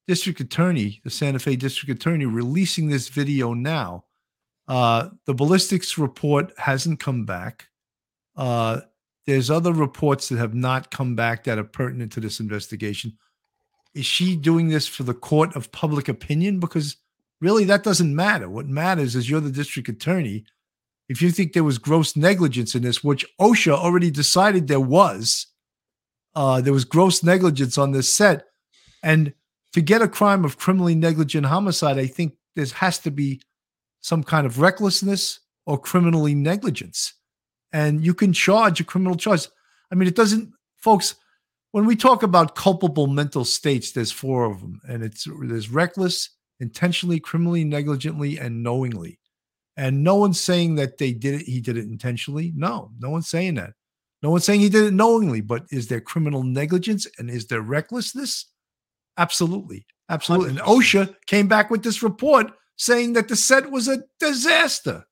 district 0.08 0.40
attorney, 0.40 1.00
the 1.04 1.10
Santa 1.10 1.40
Fe 1.40 1.56
district 1.56 2.02
attorney, 2.02 2.26
releasing 2.26 2.90
this 2.90 3.10
video 3.10 3.54
now. 3.54 4.06
Uh, 4.68 5.10
the 5.26 5.34
ballistics 5.34 5.98
report 5.98 6.52
hasn't 6.58 7.00
come 7.00 7.26
back. 7.26 7.68
Uh, 8.36 8.82
there's 9.26 9.50
other 9.50 9.72
reports 9.72 10.30
that 10.30 10.38
have 10.38 10.54
not 10.54 10.92
come 10.92 11.16
back 11.16 11.46
that 11.46 11.58
are 11.58 11.64
pertinent 11.64 12.12
to 12.14 12.20
this 12.20 12.40
investigation. 12.40 13.18
Is 13.94 14.06
she 14.06 14.36
doing 14.36 14.70
this 14.70 14.88
for 14.88 15.04
the 15.04 15.14
court 15.14 15.56
of 15.56 15.72
public 15.72 16.10
opinion? 16.10 16.60
Because 16.60 16.98
really, 17.40 17.64
that 17.66 17.84
doesn't 17.84 18.16
matter. 18.16 18.50
What 18.50 18.68
matters 18.68 19.16
is 19.16 19.30
you're 19.30 19.40
the 19.40 19.52
district 19.52 19.90
attorney. 19.90 20.46
If 21.10 21.22
you 21.22 21.32
think 21.32 21.54
there 21.54 21.64
was 21.64 21.78
gross 21.78 22.16
negligence 22.16 22.76
in 22.76 22.82
this, 22.84 23.04
which 23.04 23.26
OSHA 23.40 23.74
already 23.74 24.10
decided 24.10 24.68
there 24.68 24.80
was, 24.80 25.48
uh, 26.36 26.62
there 26.62 26.74
was 26.74 26.86
gross 26.86 27.24
negligence 27.24 27.78
on 27.78 27.92
this 27.92 28.12
set. 28.12 28.48
And 29.04 29.34
to 29.74 29.82
get 29.82 30.02
a 30.02 30.08
crime 30.08 30.46
of 30.46 30.58
criminally 30.58 30.96
negligent 30.96 31.46
homicide, 31.46 32.00
I 32.00 32.08
think 32.08 32.34
there 32.56 32.66
has 32.66 33.00
to 33.00 33.12
be 33.12 33.42
some 34.02 34.24
kind 34.24 34.46
of 34.46 34.60
recklessness 34.60 35.40
or 35.66 35.78
criminally 35.78 36.36
negligence. 36.36 37.14
And 37.72 38.06
you 38.06 38.14
can 38.14 38.34
charge 38.34 38.80
a 38.80 38.84
criminal 38.84 39.16
charge. 39.16 39.48
I 39.92 39.96
mean, 39.96 40.08
it 40.08 40.16
doesn't, 40.16 40.54
folks, 40.78 41.16
when 41.74 41.86
we 41.86 41.96
talk 41.96 42.22
about 42.22 42.56
culpable 42.56 43.08
mental 43.08 43.44
states, 43.44 43.92
there's 43.92 44.12
four 44.12 44.46
of 44.46 44.62
them. 44.62 44.80
And 44.88 45.04
it's 45.04 45.28
there's 45.42 45.72
reckless, 45.72 46.30
intentionally, 46.60 47.20
criminally, 47.20 47.64
negligently, 47.64 48.38
and 48.38 48.62
knowingly. 48.62 49.20
And 49.76 50.04
no 50.04 50.16
one's 50.16 50.40
saying 50.40 50.76
that 50.76 51.00
they 51.00 51.14
did 51.14 51.42
it, 51.42 51.48
he 51.48 51.60
did 51.62 51.78
it 51.78 51.86
intentionally. 51.86 52.54
No, 52.56 52.92
no 53.00 53.10
one's 53.10 53.28
saying 53.28 53.56
that. 53.56 53.74
No 54.22 54.30
one's 54.30 54.46
saying 54.46 54.60
he 54.60 54.70
did 54.70 54.84
it 54.86 54.94
knowingly, 54.94 55.42
but 55.42 55.64
is 55.72 55.88
there 55.88 56.00
criminal 56.00 56.44
negligence 56.44 57.08
and 57.18 57.28
is 57.28 57.48
there 57.48 57.62
recklessness? 57.62 58.46
Absolutely. 59.18 59.88
Absolutely. 60.10 60.50
And 60.50 60.60
OSHA 60.60 61.16
came 61.26 61.48
back 61.48 61.72
with 61.72 61.82
this 61.82 62.04
report 62.04 62.52
saying 62.76 63.14
that 63.14 63.30
the 63.30 63.36
set 63.36 63.72
was 63.72 63.88
a 63.88 64.04
disaster. 64.20 65.04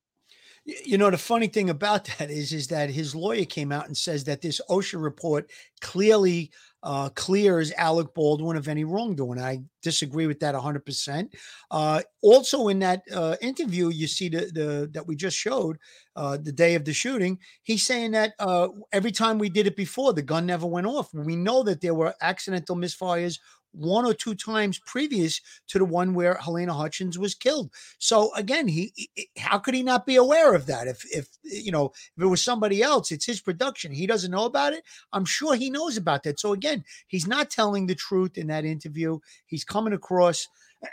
You 0.86 0.98
know, 0.98 1.10
the 1.10 1.18
funny 1.18 1.48
thing 1.48 1.70
about 1.70 2.06
that 2.18 2.30
is, 2.30 2.54
is 2.54 2.68
that 2.68 2.90
his 2.90 3.16
lawyer 3.16 3.46
came 3.46 3.72
out 3.72 3.88
and 3.88 3.98
says 3.98 4.24
that 4.26 4.42
this 4.42 4.62
OSHA 4.70 5.02
report 5.02 5.50
clearly 5.82 6.52
uh, 6.84 7.10
clears 7.10 7.72
Alec 7.78 8.14
Baldwin 8.14 8.58
of 8.58 8.68
any 8.68 8.84
wrongdoing. 8.84 9.40
I 9.40 9.60
disagree 9.84 10.28
with 10.28 10.40
that 10.40 10.56
100%. 10.56 11.28
Uh, 11.70 12.02
also, 12.22 12.70
in 12.70 12.80
that 12.80 13.04
uh, 13.14 13.36
interview, 13.42 13.90
you 13.90 14.08
see 14.08 14.30
the, 14.30 14.52
the 14.54 14.90
that 14.94 15.06
we 15.06 15.16
just 15.16 15.38
showed 15.38 15.78
uh, 16.16 16.38
the 16.42 16.52
day 16.52 16.76
of 16.76 16.86
the 16.86 16.94
shooting, 16.94 17.38
he's 17.64 17.86
saying 17.86 18.12
that 18.12 18.34
uh, 18.40 18.68
every 18.92 19.12
time 19.12 19.38
we 19.38 19.50
did 19.50 19.68
it 19.68 19.76
before, 19.76 20.14
the 20.14 20.22
gun 20.22 20.46
never 20.46 20.66
went 20.66 20.88
off. 20.88 21.10
We 21.14 21.36
know 21.36 21.64
that 21.64 21.82
there 21.82 21.94
were 21.94 22.14
accidental 22.22 22.76
misfires 22.76 23.38
one 23.74 24.06
or 24.06 24.14
two 24.14 24.36
times 24.36 24.80
previous 24.86 25.42
to 25.68 25.80
the 25.80 25.86
one 25.86 26.14
where 26.14 26.36
Halyna 26.36 26.76
Hutchins 26.76 27.18
was 27.18 27.36
killed. 27.36 27.72
So 27.98 28.34
again, 28.36 28.68
he, 28.68 28.92
he- 28.96 29.30
how 29.38 29.60
could 29.60 29.74
he 29.74 29.84
not 29.84 30.06
be 30.06 30.16
aware 30.16 30.54
of 30.54 30.66
that? 30.68 30.88
If 30.88 31.04
if 31.12 31.28
you 31.44 31.72
know 31.72 31.92
if 32.18 32.24
it 32.24 32.26
was 32.28 32.42
somebody 32.44 32.82
else, 32.82 33.12
it's 33.12 33.26
his 33.26 33.42
production. 33.42 33.92
He 33.92 34.08
doesn't 34.08 34.32
know 34.32 34.46
about 34.46 34.74
it. 34.74 34.84
I'm 35.14 35.26
sure 35.26 35.56
he 35.56 35.70
knows 35.70 35.98
about 35.98 36.24
that. 36.24 36.40
So 36.40 36.54
again, 36.54 36.84
he's 37.08 37.28
not 37.28 37.50
telling 37.50 37.88
the 37.88 37.96
truth 37.96 38.38
in 38.38 38.48
that 38.48 38.66
interview. 38.66 39.20
He's 39.46 39.64
coming 39.64 39.94
across, 39.94 40.48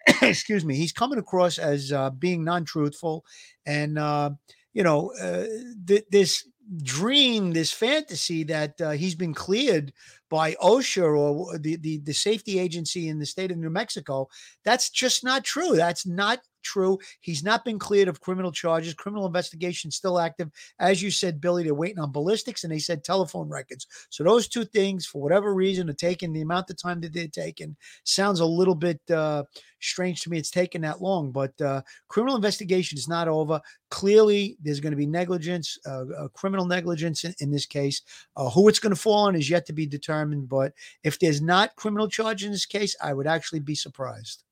excuse 0.23 0.65
me, 0.65 0.77
he's 0.77 0.93
coming 0.93 1.19
across 1.19 1.59
as 1.59 1.93
uh, 1.93 2.11
being 2.11 2.45
non-truthful, 2.45 3.25
and 3.67 3.99
uh, 3.99 4.31
you 4.73 4.83
know 4.83 5.13
uh, 5.21 5.45
th- 5.87 6.05
this 6.11 6.47
dream, 6.83 7.53
this 7.53 7.73
fantasy 7.73 8.45
that 8.45 8.81
uh, 8.81 8.91
he's 8.91 9.15
been 9.15 9.35
cleared 9.35 9.93
by 10.29 10.53
OSHA 10.55 11.19
or 11.19 11.59
the, 11.59 11.77
the 11.77 11.99
the 11.99 12.13
safety 12.13 12.59
agency 12.59 13.09
in 13.09 13.19
the 13.19 13.27
state 13.27 13.51
of 13.51 13.59
New 13.59 13.71
Mexico. 13.71 14.29
That's 14.65 14.91
just 14.91 15.25
not 15.25 15.45
true. 15.45 15.77
That's 15.77 16.07
not 16.07 16.41
true. 16.69 16.99
He's 17.21 17.43
not 17.43 17.65
been 17.65 17.79
cleared 17.79 18.09
of 18.09 18.21
criminal 18.21 18.53
charges. 18.53 18.95
Criminal 18.95 19.27
investigation 19.27 19.91
still 19.91 20.19
active. 20.19 20.51
As 20.79 21.03
you 21.03 21.11
said, 21.11 21.41
Billy, 21.41 21.65
they're 21.65 21.75
waiting 21.75 21.99
on 21.99 22.13
ballistics 22.13 22.65
and 22.65 22.73
they 22.73 22.79
said 22.79 23.03
telephone 23.03 23.49
records. 23.49 23.87
So 24.11 24.23
those 24.23 24.49
two 24.49 24.65
things, 24.65 25.07
for 25.07 25.23
whatever 25.23 25.55
reason, 25.55 25.89
are 25.89 25.95
taking 25.95 26.33
the 26.33 26.43
amount 26.43 26.71
of 26.71 26.77
time 26.77 27.01
that 27.01 27.13
they're 27.13 27.29
taking. 27.29 27.77
Sounds 28.05 28.41
a 28.41 28.47
little 28.47 28.75
bit 28.75 29.01
uh, 29.11 29.45
strange 29.81 30.21
to 30.23 30.31
me. 30.31 30.39
It's 30.39 30.51
taken 30.51 30.83
that 30.83 31.01
long, 31.01 31.31
but 31.31 31.59
uh, 31.61 31.83
criminal 32.09 32.37
investigation 32.37 32.99
is 32.99 33.09
not 33.09 33.29
over. 33.29 33.61
Clearly, 33.91 34.57
there's 34.63 34.81
going 34.81 34.93
to 34.93 34.97
be 34.97 35.07
negligence, 35.07 35.79
uh, 35.87 36.05
uh, 36.17 36.29
criminal 36.29 36.67
negligence 36.67 37.25
in, 37.25 37.35
in 37.41 37.51
this 37.51 37.67
case. 37.67 38.03
Uh, 38.37 38.51
who 38.51 38.69
it's 38.69 38.79
going 38.79 38.95
to 38.95 39.01
fall 39.01 39.27
on 39.27 39.35
is 39.35 39.49
yet 39.49 39.65
to 39.67 39.73
be 39.73 39.87
determined. 39.87 40.49
But 40.49 40.73
if 41.03 41.19
there's 41.19 41.41
not 41.41 41.77
criminal 41.77 42.09
charge 42.09 42.45
in 42.45 42.53
this 42.53 42.67
case, 42.67 42.95
I 43.03 43.15
would 43.15 43.27
actually 43.27 43.61
be 43.61 43.75
surprised. 43.75 44.45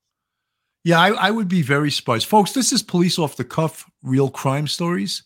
Yeah, 0.86 1.00
I, 1.00 1.08
I 1.08 1.30
would 1.32 1.48
be 1.48 1.62
very 1.62 1.90
surprised. 1.90 2.28
Folks, 2.28 2.52
this 2.52 2.72
is 2.72 2.80
Police 2.80 3.18
Off 3.18 3.34
the 3.34 3.42
Cuff 3.42 3.90
Real 4.04 4.30
Crime 4.30 4.68
Stories. 4.68 5.24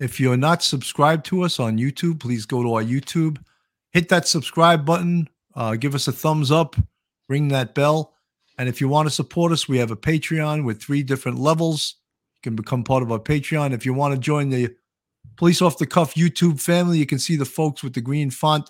If 0.00 0.18
you're 0.18 0.36
not 0.36 0.60
subscribed 0.60 1.24
to 1.26 1.42
us 1.42 1.60
on 1.60 1.78
YouTube, 1.78 2.18
please 2.18 2.46
go 2.46 2.64
to 2.64 2.74
our 2.74 2.82
YouTube, 2.82 3.38
hit 3.92 4.08
that 4.08 4.26
subscribe 4.26 4.84
button, 4.84 5.28
uh, 5.54 5.76
give 5.76 5.94
us 5.94 6.08
a 6.08 6.12
thumbs 6.12 6.50
up, 6.50 6.74
ring 7.28 7.46
that 7.46 7.76
bell. 7.76 8.12
And 8.58 8.68
if 8.68 8.80
you 8.80 8.88
want 8.88 9.06
to 9.06 9.14
support 9.14 9.52
us, 9.52 9.68
we 9.68 9.78
have 9.78 9.92
a 9.92 9.96
Patreon 9.96 10.64
with 10.64 10.82
three 10.82 11.04
different 11.04 11.38
levels. 11.38 11.94
You 12.38 12.50
can 12.50 12.56
become 12.56 12.82
part 12.82 13.04
of 13.04 13.12
our 13.12 13.20
Patreon. 13.20 13.72
If 13.72 13.86
you 13.86 13.94
want 13.94 14.14
to 14.14 14.20
join 14.20 14.48
the 14.48 14.74
Police 15.36 15.62
Off 15.62 15.78
the 15.78 15.86
Cuff 15.86 16.14
YouTube 16.14 16.60
family, 16.60 16.98
you 16.98 17.06
can 17.06 17.20
see 17.20 17.36
the 17.36 17.44
folks 17.44 17.84
with 17.84 17.94
the 17.94 18.00
green 18.00 18.32
font. 18.32 18.68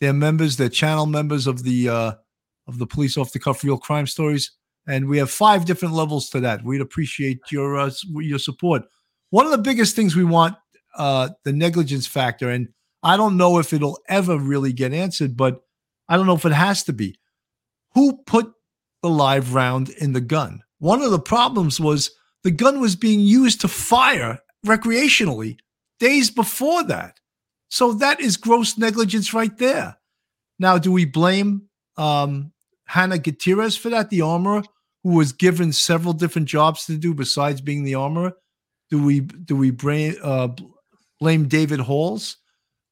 They're 0.00 0.12
members, 0.12 0.58
they're 0.58 0.68
channel 0.68 1.06
members 1.06 1.48
of 1.48 1.64
the 1.64 1.88
uh, 1.88 2.12
of 2.68 2.78
the 2.78 2.86
Police 2.86 3.18
Off 3.18 3.32
the 3.32 3.40
Cuff 3.40 3.64
Real 3.64 3.78
Crime 3.78 4.06
Stories 4.06 4.52
and 4.86 5.08
we 5.08 5.18
have 5.18 5.30
five 5.30 5.64
different 5.64 5.94
levels 5.94 6.28
to 6.30 6.40
that. 6.40 6.64
We'd 6.64 6.80
appreciate 6.80 7.40
your 7.50 7.78
uh, 7.78 7.90
your 8.14 8.38
support. 8.38 8.82
One 9.30 9.44
of 9.44 9.52
the 9.52 9.58
biggest 9.58 9.96
things 9.96 10.14
we 10.14 10.24
want 10.24 10.56
uh, 10.96 11.30
the 11.44 11.52
negligence 11.52 12.06
factor, 12.06 12.50
and 12.50 12.68
I 13.02 13.16
don't 13.16 13.36
know 13.36 13.58
if 13.58 13.72
it'll 13.72 13.98
ever 14.08 14.38
really 14.38 14.72
get 14.72 14.92
answered, 14.92 15.36
but 15.36 15.60
I 16.08 16.16
don't 16.16 16.26
know 16.26 16.36
if 16.36 16.46
it 16.46 16.52
has 16.52 16.82
to 16.84 16.92
be. 16.92 17.18
Who 17.94 18.18
put 18.26 18.52
the 19.02 19.10
live 19.10 19.54
round 19.54 19.90
in 19.90 20.12
the 20.12 20.20
gun? 20.20 20.62
One 20.78 21.02
of 21.02 21.10
the 21.10 21.18
problems 21.20 21.80
was 21.80 22.10
the 22.42 22.50
gun 22.50 22.80
was 22.80 22.96
being 22.96 23.20
used 23.20 23.60
to 23.62 23.68
fire 23.68 24.38
recreationally 24.66 25.58
days 25.98 26.30
before 26.30 26.84
that. 26.84 27.18
So 27.68 27.92
that 27.94 28.20
is 28.20 28.36
gross 28.36 28.78
negligence 28.78 29.34
right 29.34 29.56
there. 29.58 29.96
Now, 30.58 30.78
do 30.78 30.92
we 30.92 31.04
blame 31.04 31.68
um, 31.96 32.52
Hannah 32.86 33.18
Gutierrez 33.18 33.76
for 33.76 33.90
that, 33.90 34.10
the 34.10 34.22
armorer, 34.22 34.62
who 35.06 35.12
was 35.12 35.30
given 35.30 35.72
several 35.72 36.12
different 36.12 36.48
jobs 36.48 36.84
to 36.84 36.96
do 36.96 37.14
besides 37.14 37.60
being 37.60 37.84
the 37.84 37.94
armorer? 37.94 38.32
Do 38.90 39.00
we 39.00 39.20
do 39.20 39.54
we 39.54 39.70
blame 39.70 40.16
uh, 40.20 40.48
blame 41.20 41.46
David 41.46 41.78
Halls? 41.78 42.38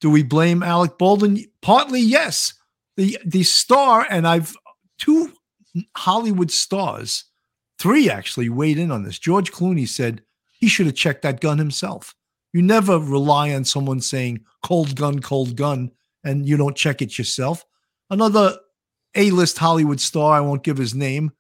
Do 0.00 0.10
we 0.10 0.22
blame 0.22 0.62
Alec 0.62 0.96
Baldwin? 0.96 1.44
Partly, 1.60 2.00
yes. 2.00 2.54
The 2.96 3.18
the 3.26 3.42
star, 3.42 4.06
and 4.08 4.28
I've 4.28 4.54
two 4.96 5.32
Hollywood 5.96 6.52
stars, 6.52 7.24
three 7.80 8.08
actually 8.08 8.48
weighed 8.48 8.78
in 8.78 8.92
on 8.92 9.02
this. 9.02 9.18
George 9.18 9.50
Clooney 9.50 9.88
said 9.88 10.22
he 10.52 10.68
should 10.68 10.86
have 10.86 10.94
checked 10.94 11.22
that 11.22 11.40
gun 11.40 11.58
himself. 11.58 12.14
You 12.52 12.62
never 12.62 13.00
rely 13.00 13.52
on 13.54 13.64
someone 13.64 14.00
saying 14.00 14.44
cold 14.62 14.94
gun, 14.94 15.18
cold 15.18 15.56
gun, 15.56 15.90
and 16.22 16.46
you 16.46 16.56
don't 16.56 16.76
check 16.76 17.02
it 17.02 17.18
yourself. 17.18 17.64
Another 18.08 18.56
A-list 19.16 19.58
Hollywood 19.58 20.00
star, 20.00 20.34
I 20.34 20.40
won't 20.40 20.62
give 20.62 20.76
his 20.76 20.94
name, 20.94 21.32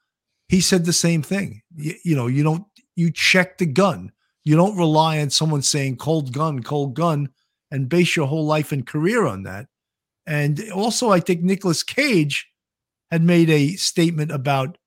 he 0.48 0.60
said 0.60 0.84
the 0.84 0.92
same 0.92 1.22
thing. 1.22 1.62
You, 1.74 1.94
you 2.04 2.16
know, 2.16 2.26
you 2.26 2.42
don't 2.42 2.64
you 2.96 3.10
check 3.10 3.58
the 3.58 3.66
gun. 3.66 4.12
You 4.44 4.56
don't 4.56 4.76
rely 4.76 5.20
on 5.20 5.30
someone 5.30 5.62
saying 5.62 5.96
cold 5.96 6.32
gun, 6.32 6.62
cold 6.62 6.94
gun, 6.94 7.30
and 7.70 7.88
base 7.88 8.14
your 8.14 8.26
whole 8.26 8.46
life 8.46 8.72
and 8.72 8.86
career 8.86 9.26
on 9.26 9.44
that. 9.44 9.66
And 10.26 10.70
also, 10.70 11.10
I 11.10 11.20
think 11.20 11.42
Nicolas 11.42 11.82
Cage 11.82 12.48
had 13.10 13.22
made 13.22 13.50
a 13.50 13.74
statement 13.76 14.30
about 14.30 14.78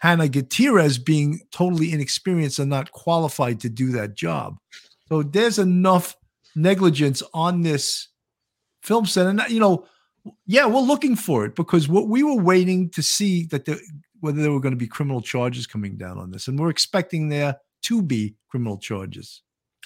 Hannah 0.00 0.28
Gutierrez 0.28 0.98
being 0.98 1.40
totally 1.52 1.92
inexperienced 1.92 2.58
and 2.58 2.70
not 2.70 2.92
qualified 2.92 3.60
to 3.60 3.68
do 3.68 3.92
that 3.92 4.14
job. 4.16 4.56
So 5.08 5.22
there's 5.22 5.58
enough 5.58 6.16
negligence 6.56 7.22
on 7.32 7.62
this 7.62 8.08
film 8.82 9.06
set. 9.06 9.26
And, 9.26 9.42
you 9.48 9.60
know, 9.60 9.86
yeah, 10.46 10.66
we're 10.66 10.80
looking 10.80 11.16
for 11.16 11.44
it 11.44 11.54
because 11.54 11.88
what 11.88 12.08
we 12.08 12.22
were 12.22 12.42
waiting 12.42 12.90
to 12.90 13.02
see 13.02 13.44
that 13.46 13.64
the, 13.64 13.80
whether 14.22 14.40
there 14.40 14.52
were 14.52 14.60
going 14.60 14.72
to 14.72 14.78
be 14.78 14.86
criminal 14.86 15.20
charges 15.20 15.66
coming 15.66 15.96
down 15.96 16.16
on 16.16 16.30
this. 16.30 16.46
And 16.46 16.58
we're 16.58 16.70
expecting 16.70 17.28
there 17.28 17.56
to 17.82 18.00
be 18.00 18.36
criminal 18.48 18.78
charges. 18.78 19.42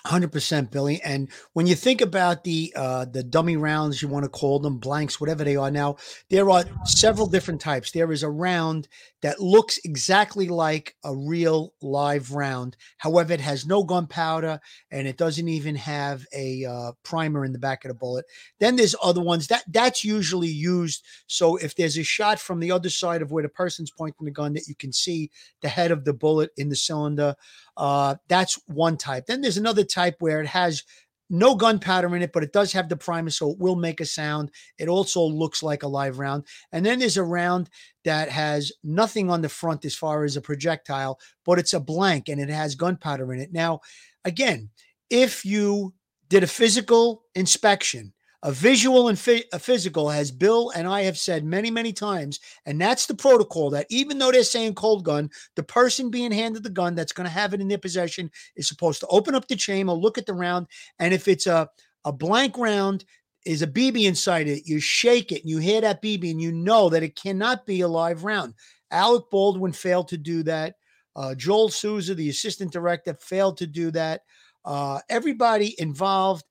Hundred 0.06 0.30
percent, 0.30 0.70
Billy. 0.70 1.02
And 1.02 1.28
when 1.52 1.66
you 1.66 1.74
think 1.74 2.00
about 2.00 2.44
the 2.44 2.72
uh, 2.76 3.06
the 3.06 3.24
dummy 3.24 3.56
rounds, 3.56 4.00
you 4.00 4.06
want 4.06 4.22
to 4.22 4.28
call 4.28 4.60
them 4.60 4.78
blanks, 4.78 5.20
whatever 5.20 5.42
they 5.42 5.56
are 5.56 5.70
now, 5.70 5.96
there 6.30 6.48
are 6.48 6.62
several 6.84 7.26
different 7.26 7.60
types. 7.60 7.90
There 7.90 8.12
is 8.12 8.22
a 8.22 8.30
round 8.30 8.86
that 9.22 9.40
looks 9.40 9.80
exactly 9.84 10.48
like 10.48 10.94
a 11.02 11.12
real 11.12 11.74
live 11.82 12.30
round. 12.30 12.76
However, 12.98 13.32
it 13.32 13.40
has 13.40 13.66
no 13.66 13.82
gunpowder 13.82 14.60
and 14.92 15.08
it 15.08 15.16
doesn't 15.16 15.48
even 15.48 15.74
have 15.74 16.24
a 16.32 16.64
uh, 16.64 16.92
primer 17.02 17.44
in 17.44 17.52
the 17.52 17.58
back 17.58 17.84
of 17.84 17.88
the 17.88 17.94
bullet. 17.94 18.26
Then 18.60 18.76
there's 18.76 18.94
other 19.02 19.20
ones 19.22 19.48
that 19.48 19.64
that's 19.66 20.04
usually 20.04 20.46
used. 20.46 21.02
So 21.26 21.56
if 21.56 21.74
there's 21.74 21.98
a 21.98 22.04
shot 22.04 22.38
from 22.38 22.60
the 22.60 22.70
other 22.70 22.90
side 22.90 23.22
of 23.22 23.32
where 23.32 23.42
the 23.42 23.48
person's 23.48 23.90
pointing 23.90 24.26
the 24.26 24.30
gun, 24.30 24.52
that 24.52 24.68
you 24.68 24.76
can 24.76 24.92
see 24.92 25.32
the 25.62 25.68
head 25.68 25.90
of 25.90 26.04
the 26.04 26.12
bullet 26.14 26.50
in 26.56 26.68
the 26.68 26.76
cylinder. 26.76 27.34
Uh, 27.76 28.16
that's 28.28 28.58
one 28.66 28.96
type. 28.96 29.26
Then 29.26 29.40
there's 29.40 29.58
another 29.58 29.84
type 29.84 30.16
where 30.20 30.40
it 30.40 30.48
has 30.48 30.82
no 31.28 31.54
gunpowder 31.54 32.14
in 32.14 32.22
it, 32.22 32.32
but 32.32 32.42
it 32.42 32.52
does 32.52 32.72
have 32.72 32.88
the 32.88 32.96
primer, 32.96 33.30
so 33.30 33.50
it 33.50 33.58
will 33.58 33.76
make 33.76 34.00
a 34.00 34.04
sound. 34.04 34.50
It 34.78 34.88
also 34.88 35.22
looks 35.22 35.62
like 35.62 35.82
a 35.82 35.88
live 35.88 36.18
round. 36.18 36.44
And 36.72 36.86
then 36.86 37.00
there's 37.00 37.16
a 37.16 37.24
round 37.24 37.68
that 38.04 38.28
has 38.30 38.72
nothing 38.84 39.28
on 39.30 39.42
the 39.42 39.48
front 39.48 39.84
as 39.84 39.96
far 39.96 40.24
as 40.24 40.36
a 40.36 40.40
projectile, 40.40 41.18
but 41.44 41.58
it's 41.58 41.74
a 41.74 41.80
blank 41.80 42.28
and 42.28 42.40
it 42.40 42.48
has 42.48 42.74
gunpowder 42.74 43.32
in 43.32 43.40
it. 43.40 43.52
Now, 43.52 43.80
again, 44.24 44.70
if 45.10 45.44
you 45.44 45.94
did 46.28 46.44
a 46.44 46.48
physical 46.48 47.24
inspection, 47.34 48.12
a 48.42 48.52
visual 48.52 49.08
and 49.08 49.18
phy- 49.18 49.44
a 49.52 49.58
physical, 49.58 50.10
as 50.10 50.30
Bill 50.30 50.70
and 50.70 50.86
I 50.86 51.02
have 51.02 51.18
said 51.18 51.44
many, 51.44 51.70
many 51.70 51.92
times, 51.92 52.40
and 52.64 52.80
that's 52.80 53.06
the 53.06 53.14
protocol 53.14 53.70
that 53.70 53.86
even 53.90 54.18
though 54.18 54.30
they're 54.30 54.44
saying 54.44 54.74
cold 54.74 55.04
gun, 55.04 55.30
the 55.54 55.62
person 55.62 56.10
being 56.10 56.32
handed 56.32 56.62
the 56.62 56.70
gun 56.70 56.94
that's 56.94 57.12
going 57.12 57.26
to 57.26 57.32
have 57.32 57.54
it 57.54 57.60
in 57.60 57.68
their 57.68 57.78
possession 57.78 58.30
is 58.56 58.68
supposed 58.68 59.00
to 59.00 59.06
open 59.08 59.34
up 59.34 59.48
the 59.48 59.56
chamber, 59.56 59.92
look 59.92 60.18
at 60.18 60.26
the 60.26 60.34
round, 60.34 60.66
and 60.98 61.12
if 61.12 61.28
it's 61.28 61.46
a 61.46 61.68
a 62.06 62.12
blank 62.12 62.56
round 62.56 63.04
is 63.44 63.62
a 63.62 63.66
BB 63.66 64.04
inside 64.04 64.48
it, 64.48 64.66
you 64.66 64.80
shake 64.80 65.32
it 65.32 65.42
and 65.42 65.50
you 65.50 65.58
hear 65.58 65.80
that 65.80 66.00
BB 66.02 66.30
and 66.30 66.40
you 66.40 66.52
know 66.52 66.88
that 66.88 67.02
it 67.02 67.16
cannot 67.16 67.66
be 67.66 67.80
a 67.80 67.88
live 67.88 68.24
round. 68.24 68.54
Alec 68.90 69.24
Baldwin 69.30 69.72
failed 69.72 70.08
to 70.08 70.16
do 70.16 70.42
that. 70.44 70.76
Uh, 71.16 71.34
Joel 71.34 71.68
Souza, 71.68 72.14
the 72.14 72.28
assistant 72.28 72.72
director, 72.72 73.14
failed 73.14 73.56
to 73.58 73.66
do 73.66 73.90
that. 73.90 74.22
Uh, 74.64 75.00
everybody 75.08 75.74
involved, 75.80 76.44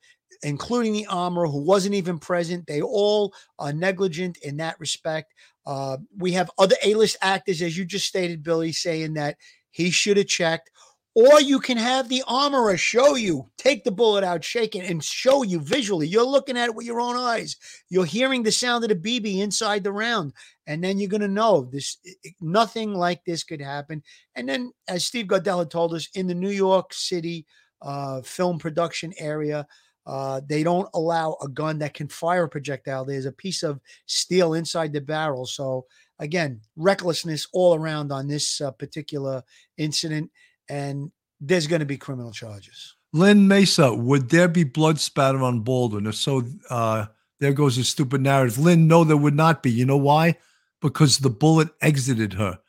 including 0.46 0.94
the 0.94 1.08
armorer 1.08 1.48
who 1.48 1.62
wasn't 1.62 1.96
even 1.96 2.20
present, 2.20 2.68
they 2.68 2.82
all 2.82 3.34
are 3.58 3.74
negligent 3.74 4.38
in 4.44 4.58
that 4.58 4.80
respect. 4.80 5.34
Uh, 5.66 5.98
we 6.18 6.32
have 6.34 6.52
other 6.60 6.76
A-list 6.84 7.18
actors, 7.22 7.62
as 7.62 7.76
you 7.76 7.84
just 7.84 8.06
stated, 8.06 8.44
Billy, 8.44 8.72
saying 8.72 9.14
that 9.16 9.38
he 9.72 9.90
should 9.90 10.18
have 10.18 10.28
checked. 10.28 10.70
Or 11.16 11.40
you 11.40 11.60
can 11.60 11.78
have 11.78 12.10
the 12.10 12.24
armorer 12.28 12.76
show 12.76 13.16
you, 13.16 13.50
take 13.58 13.86
the 13.86 13.92
bullet 13.92 14.24
out, 14.24 14.44
shake 14.44 14.76
it, 14.76 14.88
and 14.90 15.02
show 15.02 15.44
you 15.44 15.62
visually. 15.62 16.08
You're 16.08 16.26
looking 16.26 16.58
at 16.58 16.68
it 16.68 16.76
with 16.76 16.86
your 16.86 17.00
own 17.00 17.16
eyes. 17.16 17.56
You're 17.90 18.06
hearing 18.06 18.44
the 18.44 18.52
sound 18.52 18.84
of 18.84 18.90
the 18.90 18.96
BB 18.96 19.40
inside 19.40 19.84
the 19.84 19.94
round, 19.94 20.34
and 20.68 20.84
then 20.84 21.00
you're 21.00 21.10
going 21.10 21.22
to 21.22 21.30
know 21.30 21.70
this. 21.72 21.98
Nothing 22.42 22.94
like 22.94 23.24
this 23.24 23.46
could 23.46 23.62
happen. 23.62 24.04
And 24.36 24.48
then, 24.48 24.74
as 24.90 25.06
Steve 25.06 25.28
Gardella 25.28 25.70
told 25.70 25.94
us, 25.94 26.10
in 26.16 26.28
the 26.28 26.36
New 26.36 26.50
York 26.50 26.94
City 26.94 27.46
uh, 27.82 28.22
film 28.22 28.60
production 28.60 29.14
area, 29.18 29.66
uh, 30.06 30.42
they 30.48 30.64
don't 30.64 30.90
allow 30.94 31.38
a 31.42 31.48
gun 31.48 31.80
that 31.80 31.94
can 31.94 32.08
fire 32.08 32.44
a 32.44 32.50
projectile. 32.50 33.06
There's 33.06 33.26
a 33.26 33.32
piece 33.32 33.64
of 33.64 33.80
steel 34.06 34.54
inside 34.54 34.94
the 34.94 35.02
barrel. 35.02 35.46
So 35.46 35.86
again, 36.20 36.62
recklessness 36.76 37.48
all 37.54 37.76
around 37.76 38.12
on 38.12 38.28
this 38.28 38.62
uh, 38.62 38.72
particular 38.72 39.44
incident 39.78 40.32
and 40.70 41.12
there's 41.42 41.68
going 41.68 41.80
to 41.80 41.86
be 41.86 41.98
criminal 41.98 42.32
charges. 42.32 42.96
Lynn 43.14 43.48
Mesa, 43.48 43.94
would 43.94 44.30
there 44.30 44.48
be 44.48 44.64
blood 44.64 45.00
spatter 45.00 45.42
on 45.42 45.62
Baldwin? 45.62 46.08
If 46.08 46.16
so, 46.16 46.44
uh, 46.70 47.06
there 47.40 47.54
goes 47.54 47.78
a 47.78 47.84
stupid 47.84 48.22
narrative. 48.22 48.58
Lynn, 48.58 48.88
no, 48.88 49.04
there 49.04 49.18
would 49.18 49.36
not 49.36 49.64
be. 49.64 49.72
You 49.72 49.86
know 49.86 49.98
why? 49.98 50.36
Because 50.82 51.20
the 51.20 51.30
bullet 51.30 51.70
exited 51.82 52.34
her. 52.34 52.60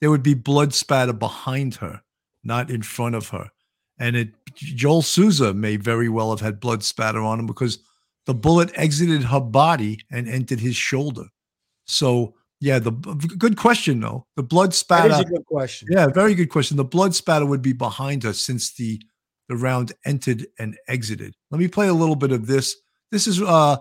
There 0.00 0.10
would 0.10 0.22
be 0.22 0.34
blood 0.34 0.74
spatter 0.74 1.12
behind 1.12 1.76
her, 1.76 2.02
not 2.44 2.70
in 2.70 2.82
front 2.82 3.14
of 3.14 3.30
her. 3.30 3.50
And 3.98 4.14
it 4.14 4.45
Joel 4.56 5.02
Souza 5.02 5.54
may 5.54 5.76
very 5.76 6.08
well 6.08 6.30
have 6.30 6.40
had 6.40 6.60
blood 6.60 6.82
spatter 6.82 7.20
on 7.20 7.40
him 7.40 7.46
because 7.46 7.78
the 8.26 8.34
bullet 8.34 8.70
exited 8.74 9.22
her 9.22 9.40
body 9.40 10.00
and 10.10 10.28
entered 10.28 10.60
his 10.60 10.76
shoulder. 10.76 11.24
So 11.86 12.34
yeah, 12.60 12.78
the 12.78 12.90
good 12.90 13.56
question 13.56 14.00
though. 14.00 14.26
The 14.36 14.42
blood 14.42 14.74
spatter. 14.74 15.08
That 15.08 15.14
is 15.14 15.30
a 15.30 15.34
good 15.34 15.46
question. 15.46 15.88
Yeah, 15.90 16.08
very 16.08 16.34
good 16.34 16.48
question. 16.48 16.76
The 16.76 16.84
blood 16.84 17.14
spatter 17.14 17.46
would 17.46 17.62
be 17.62 17.72
behind 17.72 18.22
her 18.22 18.32
since 18.32 18.74
the 18.74 19.00
the 19.48 19.56
round 19.56 19.92
entered 20.04 20.46
and 20.58 20.76
exited. 20.88 21.34
Let 21.50 21.60
me 21.60 21.68
play 21.68 21.88
a 21.88 21.94
little 21.94 22.16
bit 22.16 22.32
of 22.32 22.46
this. 22.46 22.76
This 23.12 23.26
is 23.26 23.42
uh 23.42 23.76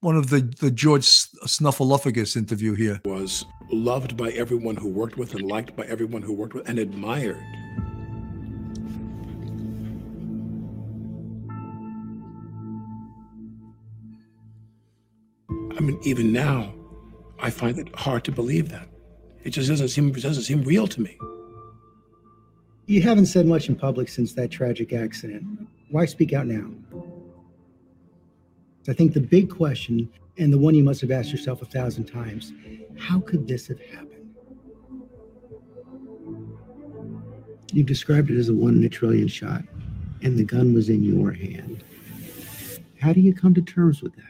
one 0.00 0.16
of 0.16 0.30
the 0.30 0.40
the 0.60 0.70
George 0.70 1.04
Snuffleupagus 1.04 2.36
interview 2.36 2.74
here. 2.74 3.00
Was 3.04 3.44
loved 3.70 4.16
by 4.16 4.30
everyone 4.30 4.76
who 4.76 4.88
worked 4.88 5.16
with 5.16 5.34
and 5.34 5.42
liked 5.42 5.74
by 5.74 5.84
everyone 5.86 6.22
who 6.22 6.32
worked 6.32 6.54
with 6.54 6.68
and 6.68 6.78
admired. 6.78 7.42
I 15.80 15.82
mean, 15.82 15.98
even 16.02 16.30
now, 16.30 16.74
I 17.38 17.48
find 17.48 17.78
it 17.78 17.88
hard 17.96 18.22
to 18.24 18.32
believe 18.32 18.68
that. 18.68 18.86
It 19.44 19.50
just 19.50 19.66
doesn't 19.70 19.88
seem 19.88 20.12
doesn't 20.12 20.42
seem 20.42 20.62
real 20.62 20.86
to 20.86 21.00
me. 21.00 21.16
You 22.84 23.00
haven't 23.00 23.26
said 23.26 23.46
much 23.46 23.70
in 23.70 23.76
public 23.76 24.10
since 24.10 24.34
that 24.34 24.50
tragic 24.50 24.92
accident. 24.92 25.66
Why 25.88 26.04
speak 26.04 26.34
out 26.34 26.46
now? 26.46 26.70
I 28.88 28.92
think 28.92 29.14
the 29.14 29.22
big 29.22 29.48
question, 29.48 30.10
and 30.36 30.52
the 30.52 30.58
one 30.58 30.74
you 30.74 30.84
must 30.84 31.00
have 31.00 31.10
asked 31.10 31.32
yourself 31.32 31.62
a 31.62 31.64
thousand 31.64 32.04
times, 32.04 32.52
how 32.98 33.20
could 33.20 33.48
this 33.48 33.66
have 33.68 33.80
happened? 33.80 34.34
You 37.72 37.84
described 37.84 38.30
it 38.30 38.38
as 38.38 38.50
a 38.50 38.52
one 38.52 38.76
in 38.76 38.84
a 38.84 38.90
trillion 38.90 39.28
shot, 39.28 39.64
and 40.20 40.36
the 40.36 40.44
gun 40.44 40.74
was 40.74 40.90
in 40.90 41.02
your 41.02 41.32
hand. 41.32 41.82
How 43.00 43.14
do 43.14 43.22
you 43.22 43.32
come 43.32 43.54
to 43.54 43.62
terms 43.62 44.02
with 44.02 44.14
that? 44.16 44.29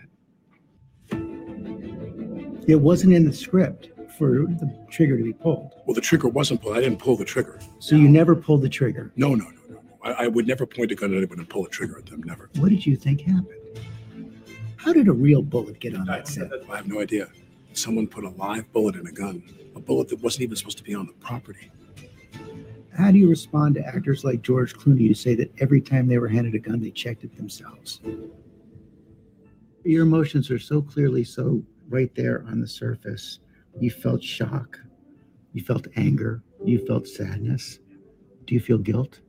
It 2.70 2.80
wasn't 2.80 3.14
in 3.14 3.24
the 3.24 3.32
script 3.32 3.88
for 4.16 4.46
the 4.46 4.72
trigger 4.88 5.18
to 5.18 5.24
be 5.24 5.32
pulled. 5.32 5.72
Well, 5.86 5.94
the 5.94 6.00
trigger 6.00 6.28
wasn't 6.28 6.62
pulled. 6.62 6.76
I 6.76 6.80
didn't 6.80 7.00
pull 7.00 7.16
the 7.16 7.24
trigger. 7.24 7.58
So 7.80 7.96
you 7.96 8.08
never 8.08 8.36
pulled 8.36 8.62
the 8.62 8.68
trigger. 8.68 9.10
No, 9.16 9.34
no, 9.34 9.46
no, 9.46 9.60
no, 9.68 9.74
no. 9.74 9.80
I, 10.04 10.12
I 10.12 10.26
would 10.28 10.46
never 10.46 10.66
point 10.66 10.92
a 10.92 10.94
gun 10.94 11.10
at 11.10 11.16
anyone 11.16 11.40
and 11.40 11.48
pull 11.50 11.66
a 11.66 11.68
trigger 11.68 11.98
at 11.98 12.06
them. 12.06 12.22
Never. 12.22 12.48
What 12.60 12.68
did 12.68 12.86
you 12.86 12.94
think 12.94 13.22
happened? 13.22 13.80
How 14.76 14.92
did 14.92 15.08
a 15.08 15.12
real 15.12 15.42
bullet 15.42 15.80
get 15.80 15.96
on 15.96 16.06
that 16.06 16.28
set? 16.28 16.48
I 16.70 16.76
have 16.76 16.86
no 16.86 17.00
idea. 17.00 17.26
Someone 17.72 18.06
put 18.06 18.22
a 18.22 18.28
live 18.30 18.72
bullet 18.72 18.94
in 18.94 19.04
a 19.04 19.12
gun, 19.12 19.42
a 19.74 19.80
bullet 19.80 20.06
that 20.10 20.22
wasn't 20.22 20.42
even 20.42 20.54
supposed 20.54 20.78
to 20.78 20.84
be 20.84 20.94
on 20.94 21.06
the 21.06 21.12
property. 21.14 21.72
How 22.96 23.10
do 23.10 23.18
you 23.18 23.28
respond 23.28 23.74
to 23.74 23.84
actors 23.84 24.22
like 24.22 24.42
George 24.42 24.74
Clooney 24.76 25.08
who 25.08 25.14
say 25.14 25.34
that 25.34 25.50
every 25.58 25.80
time 25.80 26.06
they 26.06 26.18
were 26.18 26.28
handed 26.28 26.54
a 26.54 26.60
gun, 26.60 26.80
they 26.80 26.92
checked 26.92 27.24
it 27.24 27.36
themselves? 27.36 28.00
Your 29.82 30.04
emotions 30.04 30.52
are 30.52 30.58
so 30.60 30.80
clearly 30.80 31.24
so 31.24 31.64
right 31.90 32.14
there 32.14 32.44
on 32.48 32.60
the 32.60 32.66
surface. 32.66 33.40
You 33.78 33.90
felt 33.90 34.22
shock. 34.22 34.78
You 35.52 35.62
felt 35.62 35.86
anger. 35.96 36.42
You 36.64 36.84
felt 36.86 37.06
sadness. 37.06 37.78
Do 38.46 38.54
you 38.54 38.60
feel 38.60 38.78
guilt? 38.78 39.20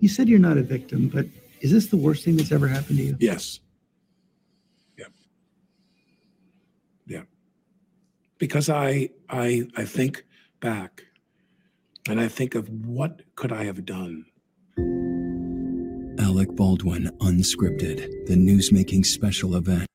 You 0.00 0.08
said 0.08 0.28
you're 0.28 0.38
not 0.38 0.58
a 0.58 0.62
victim, 0.62 1.08
but 1.08 1.26
is 1.60 1.70
this 1.70 1.86
the 1.86 1.96
worst 1.96 2.24
thing 2.24 2.36
that's 2.36 2.52
ever 2.52 2.66
happened 2.66 2.98
to 2.98 3.04
you? 3.04 3.16
Yes. 3.20 3.60
Yeah. 4.98 5.06
Yeah. 7.06 7.22
Because 8.38 8.68
I 8.68 9.10
I 9.28 9.68
I 9.76 9.84
think 9.84 10.24
back 10.60 11.04
and 12.08 12.20
I 12.20 12.28
think 12.28 12.54
of 12.54 12.68
what 12.86 13.22
could 13.36 13.52
I 13.52 13.64
have 13.64 13.84
done? 13.84 14.24
Alec 16.18 16.54
Baldwin, 16.56 17.10
unscripted, 17.20 18.26
the 18.26 18.34
newsmaking 18.34 19.04
special 19.04 19.56
event. 19.56 19.86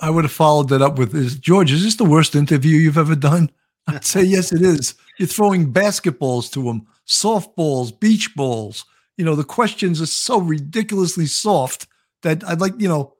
I 0.00 0.10
would 0.10 0.24
have 0.24 0.32
followed 0.32 0.68
that 0.70 0.82
up 0.82 0.98
with 0.98 1.14
is 1.14 1.36
George, 1.36 1.72
is 1.72 1.84
this 1.84 1.96
the 1.96 2.04
worst 2.04 2.34
interview 2.34 2.78
you've 2.78 2.98
ever 2.98 3.16
done? 3.16 3.50
I'd 3.86 4.04
say 4.04 4.22
yes, 4.22 4.52
it 4.52 4.62
is. 4.62 4.94
You're 5.18 5.28
throwing 5.28 5.72
basketballs 5.72 6.50
to 6.52 6.68
him, 6.68 6.86
softballs, 7.06 7.98
beach 7.98 8.34
balls. 8.34 8.84
You 9.16 9.24
know, 9.24 9.36
the 9.36 9.44
questions 9.44 10.00
are 10.00 10.06
so 10.06 10.40
ridiculously 10.40 11.26
soft 11.26 11.86
that 12.22 12.46
I'd 12.46 12.60
like, 12.60 12.74
you 12.78 12.88
know, 12.88 13.14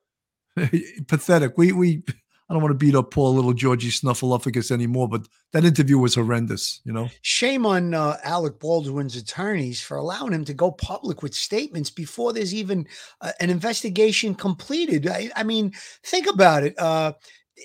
pathetic. 1.07 1.57
We 1.57 1.73
we 1.73 2.03
I 2.49 2.55
don't 2.55 2.63
want 2.63 2.79
to 2.79 2.87
beat 2.87 2.95
up 2.95 3.11
poor 3.11 3.31
little 3.31 3.53
Georgie 3.53 3.91
Snuffleupagus 3.91 4.71
anymore, 4.71 5.09
but 5.09 5.27
that 5.53 5.65
interview 5.65 5.99
was 5.99 6.15
horrendous, 6.15 6.81
you 6.85 6.93
know? 6.93 7.09
Shame 7.23 7.67
on 7.67 7.93
uh, 7.93 8.19
Alec 8.23 8.61
Baldwin's 8.61 9.17
attorneys 9.17 9.81
for 9.81 9.97
allowing 9.97 10.33
him 10.33 10.45
to 10.45 10.55
go 10.55 10.71
public 10.71 11.23
with 11.23 11.35
statements 11.35 11.91
before 11.91 12.33
there's 12.33 12.55
even 12.55 12.87
uh, 13.21 13.33
an 13.41 13.51
investigation 13.51 14.35
completed. 14.35 15.09
I, 15.09 15.31
I, 15.35 15.43
mean, 15.43 15.73
think 16.05 16.29
about 16.29 16.63
it. 16.63 16.79
Uh, 16.79 17.15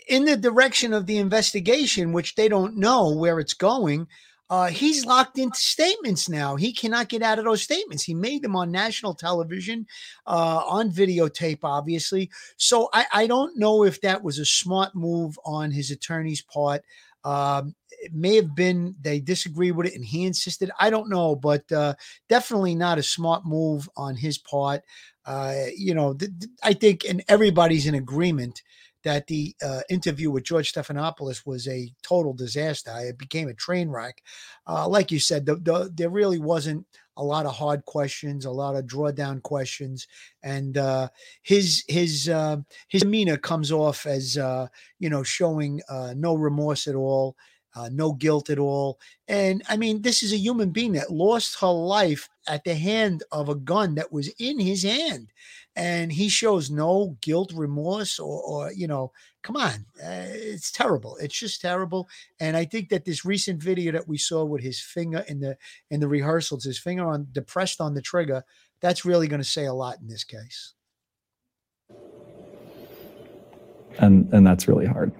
in 0.07 0.25
the 0.25 0.37
direction 0.37 0.93
of 0.93 1.05
the 1.05 1.17
investigation, 1.17 2.11
which 2.11 2.35
they 2.35 2.47
don't 2.47 2.77
know 2.77 3.11
where 3.11 3.39
it's 3.39 3.53
going, 3.53 4.07
uh, 4.51 4.67
he's 4.67 5.05
locked 5.05 5.39
into 5.39 5.57
statements 5.57 6.27
now. 6.27 6.57
He 6.57 6.73
cannot 6.73 7.07
get 7.07 7.21
out 7.21 7.39
of 7.39 7.45
those 7.45 7.61
statements. 7.61 8.03
He 8.03 8.13
made 8.13 8.41
them 8.41 8.53
on 8.53 8.69
national 8.69 9.15
television, 9.15 9.87
uh, 10.27 10.63
on 10.67 10.91
videotape, 10.91 11.59
obviously. 11.63 12.29
So 12.57 12.89
I, 12.91 13.05
I, 13.13 13.27
don't 13.27 13.57
know 13.57 13.85
if 13.85 14.01
that 14.01 14.21
was 14.21 14.39
a 14.39 14.45
smart 14.45 14.93
move 14.93 15.39
on 15.45 15.71
his 15.71 15.89
attorney's 15.89 16.41
part. 16.41 16.81
Um, 17.23 17.73
it 17.91 18.13
may 18.13 18.35
have 18.35 18.53
been 18.53 18.93
they 18.99 19.21
disagree 19.21 19.71
with 19.71 19.87
it 19.87 19.95
and 19.95 20.03
he 20.03 20.25
insisted. 20.25 20.69
I 20.77 20.89
don't 20.89 21.09
know, 21.09 21.33
but 21.33 21.71
uh, 21.71 21.93
definitely 22.27 22.75
not 22.75 22.97
a 22.97 23.03
smart 23.03 23.45
move 23.45 23.87
on 23.95 24.17
his 24.17 24.37
part. 24.37 24.81
Uh, 25.23 25.53
you 25.77 25.93
know, 25.93 26.13
th- 26.13 26.31
th- 26.39 26.51
I 26.61 26.73
think, 26.73 27.05
and 27.07 27.23
everybody's 27.29 27.87
in 27.87 27.95
agreement 27.95 28.61
that 29.03 29.27
the 29.27 29.55
uh, 29.63 29.81
interview 29.89 30.31
with 30.31 30.43
George 30.43 30.71
Stephanopoulos 30.71 31.45
was 31.45 31.67
a 31.67 31.91
total 32.03 32.33
disaster. 32.33 32.93
It 32.99 33.17
became 33.17 33.47
a 33.47 33.53
train 33.53 33.89
wreck. 33.89 34.21
Uh, 34.67 34.87
like 34.87 35.11
you 35.11 35.19
said, 35.19 35.45
the, 35.45 35.55
the, 35.55 35.91
there 35.93 36.09
really 36.09 36.39
wasn't 36.39 36.85
a 37.17 37.23
lot 37.23 37.45
of 37.45 37.53
hard 37.55 37.83
questions, 37.85 38.45
a 38.45 38.51
lot 38.51 38.75
of 38.75 38.85
drawdown 38.85 39.41
questions, 39.41 40.07
and 40.43 40.77
uh, 40.77 41.09
his 41.43 41.83
his 41.87 42.29
uh, 42.29 42.57
his 42.87 43.01
demeanor 43.01 43.37
comes 43.37 43.71
off 43.71 44.05
as 44.05 44.37
uh, 44.37 44.67
you 44.99 45.09
know 45.09 45.23
showing 45.23 45.81
uh, 45.89 46.13
no 46.15 46.35
remorse 46.35 46.87
at 46.87 46.95
all. 46.95 47.35
No 47.89 48.11
guilt 48.11 48.49
at 48.49 48.59
all. 48.59 48.99
And 49.29 49.63
I 49.69 49.77
mean, 49.77 50.01
this 50.01 50.23
is 50.23 50.33
a 50.33 50.37
human 50.37 50.71
being 50.71 50.91
that 50.91 51.09
lost 51.09 51.57
her 51.61 51.71
life 51.71 52.27
at 52.49 52.65
the 52.65 52.75
hand 52.75 53.23
of 53.31 53.47
a 53.47 53.55
gun 53.55 53.95
that 53.95 54.11
was 54.11 54.27
in 54.39 54.59
his 54.59 54.83
hand 54.83 55.31
and 55.75 56.11
he 56.11 56.27
shows 56.27 56.69
no 56.69 57.17
guilt, 57.21 57.53
remorse, 57.55 58.19
or, 58.19 58.41
or 58.41 58.71
you 58.73 58.87
know, 58.87 59.11
come 59.41 59.55
on, 59.55 59.85
uh, 60.03 60.27
it's 60.27 60.71
terrible. 60.71 61.17
It's 61.17 61.37
just 61.37 61.61
terrible. 61.61 62.09
And 62.39 62.57
I 62.57 62.65
think 62.65 62.89
that 62.89 63.05
this 63.05 63.25
recent 63.25 63.61
video 63.61 63.91
that 63.93 64.07
we 64.07 64.17
saw 64.17 64.43
with 64.43 64.61
his 64.61 64.81
finger 64.81 65.23
in 65.27 65.39
the 65.39 65.57
in 65.89 65.99
the 65.99 66.07
rehearsals, 66.07 66.65
his 66.65 66.79
finger 66.79 67.05
on 67.05 67.27
depressed 67.31 67.79
on 67.79 67.93
the 67.93 68.01
trigger, 68.01 68.43
that's 68.81 69.05
really 69.05 69.27
going 69.27 69.41
to 69.41 69.47
say 69.47 69.65
a 69.65 69.73
lot 69.73 69.99
in 70.01 70.07
this 70.07 70.23
case. 70.23 70.73
And 73.99 74.31
and 74.33 74.45
that's 74.45 74.67
really 74.67 74.85
hard. 74.85 75.11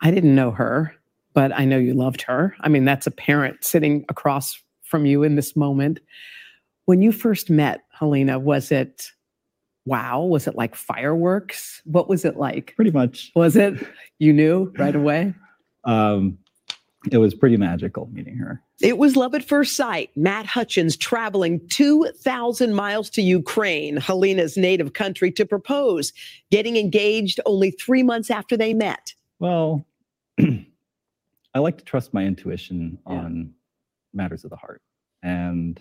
I 0.00 0.10
didn't 0.10 0.34
know 0.34 0.50
her, 0.50 0.94
but 1.34 1.52
I 1.52 1.64
know 1.64 1.78
you 1.78 1.94
loved 1.94 2.22
her. 2.22 2.54
I 2.60 2.68
mean, 2.68 2.84
that's 2.84 3.06
a 3.06 3.12
parent 3.12 3.64
sitting 3.64 4.04
across 4.08 4.60
from 4.82 5.06
you 5.06 5.22
in 5.22 5.36
this 5.36 5.56
moment. 5.56 6.00
When 6.84 7.00
you 7.00 7.12
first 7.12 7.48
met 7.48 7.84
Halyna, 7.98 8.40
was 8.40 8.70
it 8.70 9.10
wow. 9.86 10.22
Was 10.22 10.46
it 10.46 10.54
like 10.54 10.74
fireworks? 10.74 11.82
What 11.84 12.08
was 12.08 12.24
it 12.24 12.36
like? 12.36 12.74
Pretty 12.76 12.90
much. 12.90 13.32
Was 13.34 13.56
it? 13.56 13.74
You 14.18 14.32
knew 14.32 14.72
right 14.78 14.94
away? 14.94 15.34
Um, 15.86 16.38
it 17.12 17.18
was 17.18 17.34
pretty 17.34 17.58
magical 17.58 18.08
meeting 18.10 18.36
her. 18.38 18.62
It 18.80 18.98
was 18.98 19.16
love 19.16 19.34
at 19.34 19.44
first 19.44 19.76
sight. 19.76 20.10
Matt 20.16 20.46
Hutchins 20.46 20.96
traveling 20.96 21.60
2,000 21.68 22.74
miles 22.74 23.10
to 23.10 23.22
Ukraine, 23.22 23.98
Halyna's 23.98 24.56
native 24.56 24.94
country, 24.94 25.30
to 25.32 25.44
propose, 25.44 26.12
getting 26.50 26.76
engaged 26.76 27.40
only 27.46 27.70
three 27.72 28.02
months 28.02 28.30
after 28.30 28.56
they 28.56 28.72
met. 28.72 29.14
Well, 29.38 29.86
I 30.40 31.58
like 31.58 31.78
to 31.78 31.84
trust 31.84 32.14
my 32.14 32.24
intuition 32.24 32.98
on 33.06 33.52
matters 34.12 34.44
of 34.44 34.50
the 34.50 34.56
heart. 34.56 34.82
And 35.22 35.80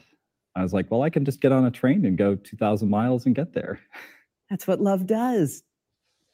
I 0.55 0.61
was 0.61 0.73
like, 0.73 0.89
well, 0.91 1.01
I 1.01 1.09
can 1.09 1.25
just 1.25 1.41
get 1.41 1.51
on 1.51 1.65
a 1.65 1.71
train 1.71 2.05
and 2.05 2.17
go 2.17 2.35
2,000 2.35 2.89
miles 2.89 3.25
and 3.25 3.33
get 3.35 3.53
there. 3.53 3.79
That's 4.49 4.67
what 4.67 4.81
love 4.81 5.07
does. 5.07 5.63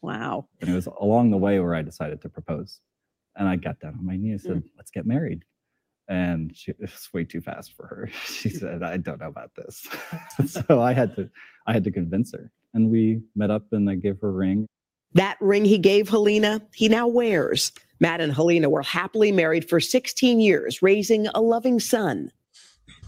Wow. 0.02 0.48
And 0.62 0.70
it 0.70 0.74
was 0.74 0.88
along 1.00 1.32
the 1.32 1.38
way 1.38 1.60
where 1.60 1.76
I 1.76 1.82
decided 1.82 2.22
to 2.22 2.30
propose. 2.30 2.80
And 3.36 3.48
I 3.48 3.56
got 3.56 3.80
down 3.80 3.96
on 3.98 4.06
my 4.06 4.18
knee 4.18 4.30
mm. 4.30 4.32
and 4.32 4.42
said, 4.42 4.64
let's 4.78 4.92
get 4.92 5.06
married. 5.06 5.44
And 6.10 6.56
she, 6.56 6.72
it 6.72 6.82
was 6.82 7.10
way 7.14 7.24
too 7.24 7.40
fast 7.42 7.74
for 7.76 7.86
her. 7.86 8.10
She 8.26 8.50
said, 8.50 8.84
I 8.84 8.98
don't 8.98 9.20
know 9.20 9.28
about 9.28 9.52
this. 9.56 9.88
so 10.48 10.82
I 10.82 10.94
had 10.94 11.16
to, 11.16 11.30
I 11.68 11.74
had 11.74 11.84
to 11.84 11.92
convince 11.92 12.34
her. 12.34 12.52
And 12.74 12.90
we 12.90 13.22
met 13.36 13.52
up 13.52 13.64
and 13.72 13.90
I 13.90 13.96
gave 13.96 14.20
her 14.22 14.30
a 14.30 14.34
ring. 14.34 14.68
That 15.14 15.38
ring 15.40 15.66
he 15.66 15.78
gave 15.78 16.10
Halyna, 16.10 16.62
he 16.74 16.88
now 16.88 17.08
wears. 17.08 17.72
Matt 18.00 18.22
and 18.22 18.34
Halyna 18.34 18.68
were 18.68 18.82
happily 18.82 19.32
married 19.32 19.68
for 19.68 19.80
16 19.80 20.40
years, 20.40 20.82
raising 20.82 21.28
a 21.28 21.42
loving 21.42 21.80
son. 21.80 22.32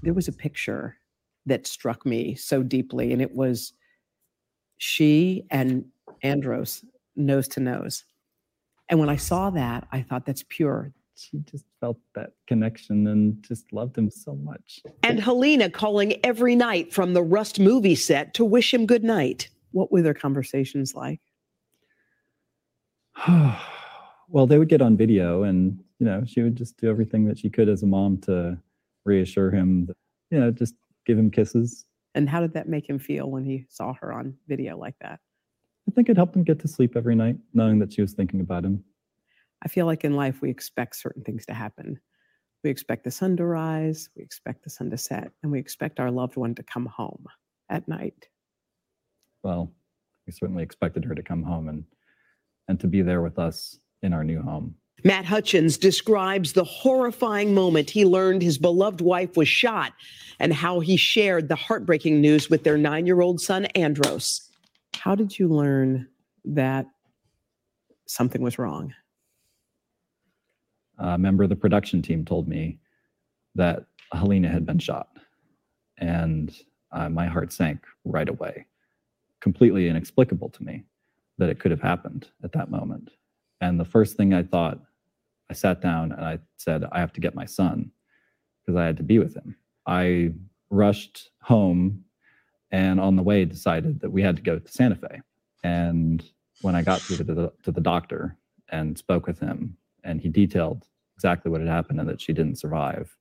There 0.03 0.13
was 0.13 0.27
a 0.27 0.33
picture 0.33 0.97
that 1.45 1.67
struck 1.67 2.05
me 2.05 2.35
so 2.35 2.63
deeply, 2.63 3.13
and 3.13 3.21
it 3.21 3.35
was 3.35 3.73
she 4.77 5.45
and 5.51 5.85
Andros 6.23 6.83
nose 7.15 7.47
to 7.49 7.59
nose. 7.59 8.03
And 8.89 8.99
when 8.99 9.09
I 9.09 9.15
saw 9.15 9.49
that, 9.51 9.87
I 9.91 10.01
thought 10.01 10.25
that's 10.25 10.43
pure. 10.49 10.91
She 11.15 11.37
just 11.49 11.65
felt 11.79 11.97
that 12.15 12.31
connection 12.47 13.07
and 13.07 13.41
just 13.43 13.71
loved 13.71 13.97
him 13.97 14.09
so 14.09 14.35
much. 14.35 14.81
And 15.03 15.19
Halyna 15.19 15.71
calling 15.71 16.19
every 16.25 16.55
night 16.55 16.91
from 16.91 17.13
the 17.13 17.21
Rust 17.21 17.59
movie 17.59 17.95
set 17.95 18.33
to 18.35 18.45
wish 18.45 18.73
him 18.73 18.85
good 18.85 19.03
night. 19.03 19.49
What 19.71 19.91
were 19.91 20.01
their 20.01 20.13
conversations 20.13 20.95
like? 20.95 21.21
well, 24.27 24.47
they 24.47 24.57
would 24.57 24.69
get 24.69 24.81
on 24.81 24.97
video 24.97 25.43
and, 25.43 25.79
you 25.99 26.05
know, 26.05 26.23
she 26.25 26.41
would 26.41 26.55
just 26.55 26.77
do 26.77 26.89
everything 26.89 27.25
that 27.25 27.37
she 27.37 27.49
could 27.49 27.69
as 27.69 27.83
a 27.83 27.87
mom 27.87 28.17
to 28.21 28.57
reassure 29.05 29.51
him, 29.51 29.85
that, 29.85 29.97
you 30.31 30.39
know, 30.39 30.49
just 30.51 30.73
give 31.05 31.17
him 31.17 31.31
kisses. 31.31 31.85
And 32.15 32.29
how 32.29 32.41
did 32.41 32.53
that 32.53 32.67
make 32.67 32.89
him 32.89 32.99
feel 32.99 33.29
when 33.29 33.45
he 33.45 33.65
saw 33.69 33.93
her 34.01 34.11
on 34.11 34.35
video 34.47 34.77
like 34.77 34.95
that? 35.01 35.19
I 35.87 35.91
think 35.91 36.09
it 36.09 36.17
helped 36.17 36.35
him 36.35 36.43
get 36.43 36.59
to 36.59 36.67
sleep 36.67 36.95
every 36.95 37.15
night, 37.15 37.37
knowing 37.53 37.79
that 37.79 37.93
she 37.93 38.01
was 38.01 38.13
thinking 38.13 38.41
about 38.41 38.65
him. 38.65 38.83
I 39.63 39.67
feel 39.67 39.85
like 39.85 40.03
in 40.03 40.15
life 40.15 40.41
we 40.41 40.49
expect 40.49 40.95
certain 40.95 41.23
things 41.23 41.45
to 41.45 41.53
happen. 41.53 41.99
We 42.63 42.69
expect 42.69 43.03
the 43.03 43.11
sun 43.11 43.37
to 43.37 43.45
rise, 43.45 44.09
we 44.15 44.23
expect 44.23 44.63
the 44.63 44.69
sun 44.69 44.89
to 44.91 44.97
set, 44.97 45.31
and 45.41 45.51
we 45.51 45.59
expect 45.59 45.99
our 45.99 46.11
loved 46.11 46.35
one 46.35 46.53
to 46.55 46.63
come 46.63 46.85
home 46.85 47.25
at 47.69 47.87
night. 47.87 48.27
Well, 49.43 49.71
we 50.27 50.33
certainly 50.33 50.63
expected 50.63 51.03
her 51.05 51.15
to 51.15 51.23
come 51.23 51.43
home 51.43 51.69
and 51.69 51.83
and 52.67 52.79
to 52.79 52.87
be 52.87 53.01
there 53.01 53.21
with 53.21 53.39
us 53.39 53.79
in 54.01 54.13
our 54.13 54.23
new 54.23 54.41
home. 54.41 54.75
Matt 55.03 55.25
Hutchins 55.25 55.77
describes 55.77 56.53
the 56.53 56.63
horrifying 56.63 57.53
moment 57.53 57.89
he 57.89 58.05
learned 58.05 58.41
his 58.41 58.57
beloved 58.57 59.01
wife 59.01 59.35
was 59.35 59.47
shot 59.47 59.93
and 60.39 60.53
how 60.53 60.79
he 60.79 60.95
shared 60.95 61.47
the 61.47 61.55
heartbreaking 61.55 62.21
news 62.21 62.49
with 62.49 62.63
their 62.63 62.77
nine 62.77 63.05
year 63.05 63.21
old 63.21 63.41
son, 63.41 63.65
Andros. 63.67 64.49
How 64.95 65.15
did 65.15 65.37
you 65.37 65.47
learn 65.47 66.07
that 66.45 66.85
something 68.05 68.41
was 68.41 68.59
wrong? 68.59 68.93
A 70.99 71.17
member 71.17 71.43
of 71.43 71.49
the 71.49 71.55
production 71.55 72.01
team 72.01 72.23
told 72.23 72.47
me 72.47 72.77
that 73.55 73.85
Halyna 74.13 74.51
had 74.51 74.65
been 74.65 74.77
shot, 74.77 75.09
and 75.97 76.55
uh, 76.91 77.09
my 77.09 77.25
heart 77.25 77.51
sank 77.51 77.83
right 78.05 78.29
away. 78.29 78.67
Completely 79.39 79.89
inexplicable 79.89 80.49
to 80.49 80.63
me 80.63 80.83
that 81.39 81.49
it 81.49 81.59
could 81.59 81.71
have 81.71 81.81
happened 81.81 82.27
at 82.43 82.51
that 82.51 82.69
moment. 82.69 83.09
And 83.61 83.79
the 83.79 83.85
first 83.85 84.15
thing 84.15 84.33
I 84.33 84.43
thought, 84.43 84.79
I 85.51 85.53
sat 85.53 85.81
down 85.81 86.13
and 86.13 86.23
I 86.23 86.39
said, 86.55 86.85
I 86.93 87.01
have 87.01 87.11
to 87.11 87.19
get 87.19 87.35
my 87.35 87.43
son 87.43 87.91
because 88.61 88.79
I 88.79 88.85
had 88.85 88.95
to 88.97 89.03
be 89.03 89.19
with 89.19 89.35
him. 89.35 89.57
I 89.85 90.31
rushed 90.69 91.31
home 91.41 92.05
and 92.71 93.01
on 93.01 93.17
the 93.17 93.21
way 93.21 93.43
decided 93.43 93.99
that 93.99 94.13
we 94.13 94.21
had 94.21 94.37
to 94.37 94.41
go 94.41 94.57
to 94.57 94.71
Santa 94.71 94.95
Fe. 94.95 95.19
And 95.61 96.23
when 96.61 96.73
I 96.73 96.83
got 96.83 97.01
to 97.01 97.21
the, 97.21 97.51
to 97.63 97.71
the 97.71 97.81
doctor 97.81 98.37
and 98.69 98.97
spoke 98.97 99.27
with 99.27 99.41
him, 99.41 99.75
and 100.05 100.21
he 100.21 100.29
detailed 100.29 100.87
exactly 101.15 101.51
what 101.51 101.59
had 101.59 101.69
happened 101.69 101.99
and 101.99 102.07
that 102.07 102.21
she 102.21 102.31
didn't 102.31 102.55
survive, 102.55 103.13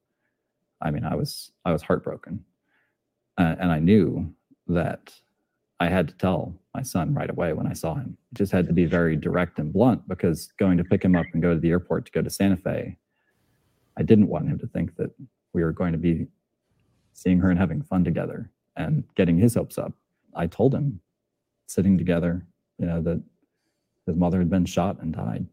I 0.80 0.92
mean, 0.92 1.04
I 1.04 1.16
was 1.16 1.50
I 1.64 1.72
was 1.72 1.82
heartbroken, 1.82 2.44
uh, 3.38 3.56
and 3.58 3.72
I 3.72 3.80
knew 3.80 4.32
that 4.68 5.12
I 5.80 5.88
had 5.88 6.08
to 6.08 6.14
tell 6.14 6.54
my 6.74 6.82
son 6.82 7.14
right 7.14 7.30
away 7.30 7.54
when 7.54 7.66
I 7.66 7.72
saw 7.72 7.94
him. 7.94 8.16
It 8.32 8.38
just 8.38 8.52
had 8.52 8.66
to 8.66 8.72
be 8.74 8.84
very 8.84 9.16
direct 9.16 9.58
and 9.58 9.72
blunt 9.72 10.06
because 10.06 10.52
going 10.58 10.76
to 10.76 10.84
pick 10.84 11.02
him 11.02 11.16
up 11.16 11.24
and 11.32 11.42
go 11.42 11.54
to 11.54 11.60
the 11.60 11.70
airport 11.70 12.04
to 12.06 12.12
go 12.12 12.20
to 12.20 12.28
Santa 12.28 12.58
Fe, 12.58 12.96
I 13.98 14.02
didn't 14.02 14.28
want 14.28 14.46
him 14.48 14.58
to 14.58 14.66
think 14.66 14.94
that 14.96 15.10
we 15.54 15.64
were 15.64 15.72
going 15.72 15.92
to 15.92 15.98
be 15.98 16.26
seeing 17.14 17.38
her 17.38 17.50
and 17.50 17.58
having 17.58 17.82
fun 17.82 18.04
together 18.04 18.50
and 18.76 19.04
getting 19.16 19.38
his 19.38 19.54
hopes 19.54 19.78
up. 19.78 19.92
I 20.36 20.46
told 20.46 20.74
him, 20.74 21.00
sitting 21.66 21.96
together, 21.96 22.44
you 22.78 22.86
know, 22.86 23.00
that 23.00 23.22
his 24.06 24.16
mother 24.16 24.38
had 24.38 24.50
been 24.50 24.66
shot 24.66 25.00
and 25.00 25.14
died. 25.14 25.46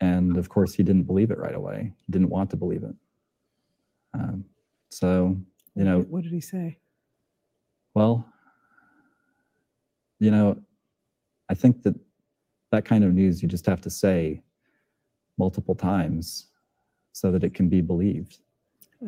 And 0.00 0.36
of 0.36 0.48
course, 0.48 0.74
he 0.74 0.82
didn't 0.82 1.04
believe 1.04 1.30
it 1.30 1.38
right 1.38 1.54
away. 1.54 1.92
He 2.06 2.12
didn't 2.12 2.28
want 2.28 2.50
to 2.50 2.56
believe 2.56 2.82
it. 2.84 2.94
Um, 4.14 4.44
so, 4.90 5.36
you 5.74 5.84
know, 5.84 6.00
What 6.02 6.22
did 6.22 6.32
he 6.32 6.40
say? 6.40 6.78
well, 7.94 8.26
you 10.18 10.30
know, 10.30 10.58
I 11.48 11.54
think 11.54 11.82
that 11.82 11.94
that 12.72 12.84
kind 12.84 13.04
of 13.04 13.12
news 13.14 13.42
you 13.42 13.48
just 13.48 13.66
have 13.66 13.80
to 13.82 13.90
say 13.90 14.42
multiple 15.38 15.74
times 15.74 16.46
so 17.12 17.30
that 17.30 17.44
it 17.44 17.54
can 17.54 17.68
be 17.68 17.80
believed. 17.80 18.38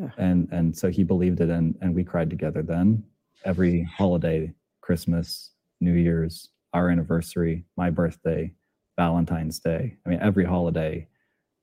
Ugh. 0.01 0.11
And 0.17 0.47
and 0.51 0.77
so 0.77 0.89
he 0.89 1.03
believed 1.03 1.41
it 1.41 1.49
and 1.49 1.77
and 1.81 1.95
we 1.95 2.03
cried 2.03 2.29
together 2.29 2.61
then. 2.61 3.03
Every 3.45 3.83
holiday, 3.83 4.53
Christmas, 4.81 5.51
New 5.79 5.93
Year's, 5.93 6.49
our 6.73 6.89
anniversary, 6.89 7.65
my 7.77 7.89
birthday, 7.89 8.53
Valentine's 8.97 9.59
Day. 9.59 9.95
I 10.05 10.09
mean, 10.09 10.19
every 10.21 10.45
holiday 10.45 11.07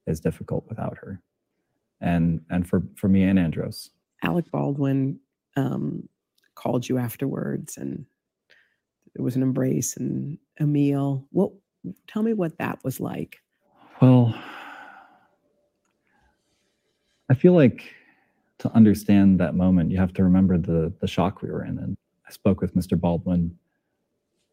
is 0.06 0.20
difficult 0.20 0.66
without 0.68 0.96
her. 0.98 1.20
And 2.00 2.40
and 2.50 2.68
for 2.68 2.82
for 2.96 3.08
me 3.08 3.22
and 3.24 3.38
Andros. 3.38 3.90
Alec 4.22 4.50
Baldwin 4.50 5.20
um, 5.56 6.08
called 6.54 6.88
you 6.88 6.98
afterwards, 6.98 7.76
and 7.76 8.06
it 9.16 9.22
was 9.22 9.34
an 9.34 9.42
embrace 9.42 9.96
and 9.96 10.38
a 10.60 10.66
meal. 10.66 11.24
What? 11.30 11.52
Tell 12.06 12.22
me 12.22 12.34
what 12.34 12.58
that 12.58 12.78
was 12.84 13.00
like. 13.00 13.40
Well, 14.02 14.34
I 17.30 17.34
feel 17.34 17.54
like 17.54 17.82
to 18.58 18.70
understand 18.74 19.40
that 19.40 19.54
moment, 19.54 19.90
you 19.90 19.96
have 19.96 20.12
to 20.14 20.22
remember 20.24 20.58
the 20.58 20.92
the 21.00 21.06
shock 21.06 21.40
we 21.42 21.50
were 21.50 21.64
in. 21.64 21.78
And 21.78 21.96
I 22.28 22.30
spoke 22.30 22.60
with 22.60 22.74
Mr. 22.74 22.98
Baldwin 23.00 23.56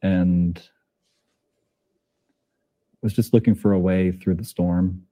and 0.02 0.62
was 3.02 3.14
just 3.14 3.34
looking 3.34 3.56
for 3.56 3.74
a 3.74 3.80
way 3.80 4.12
through 4.12 4.36
the 4.36 4.46
storm. 4.46 5.04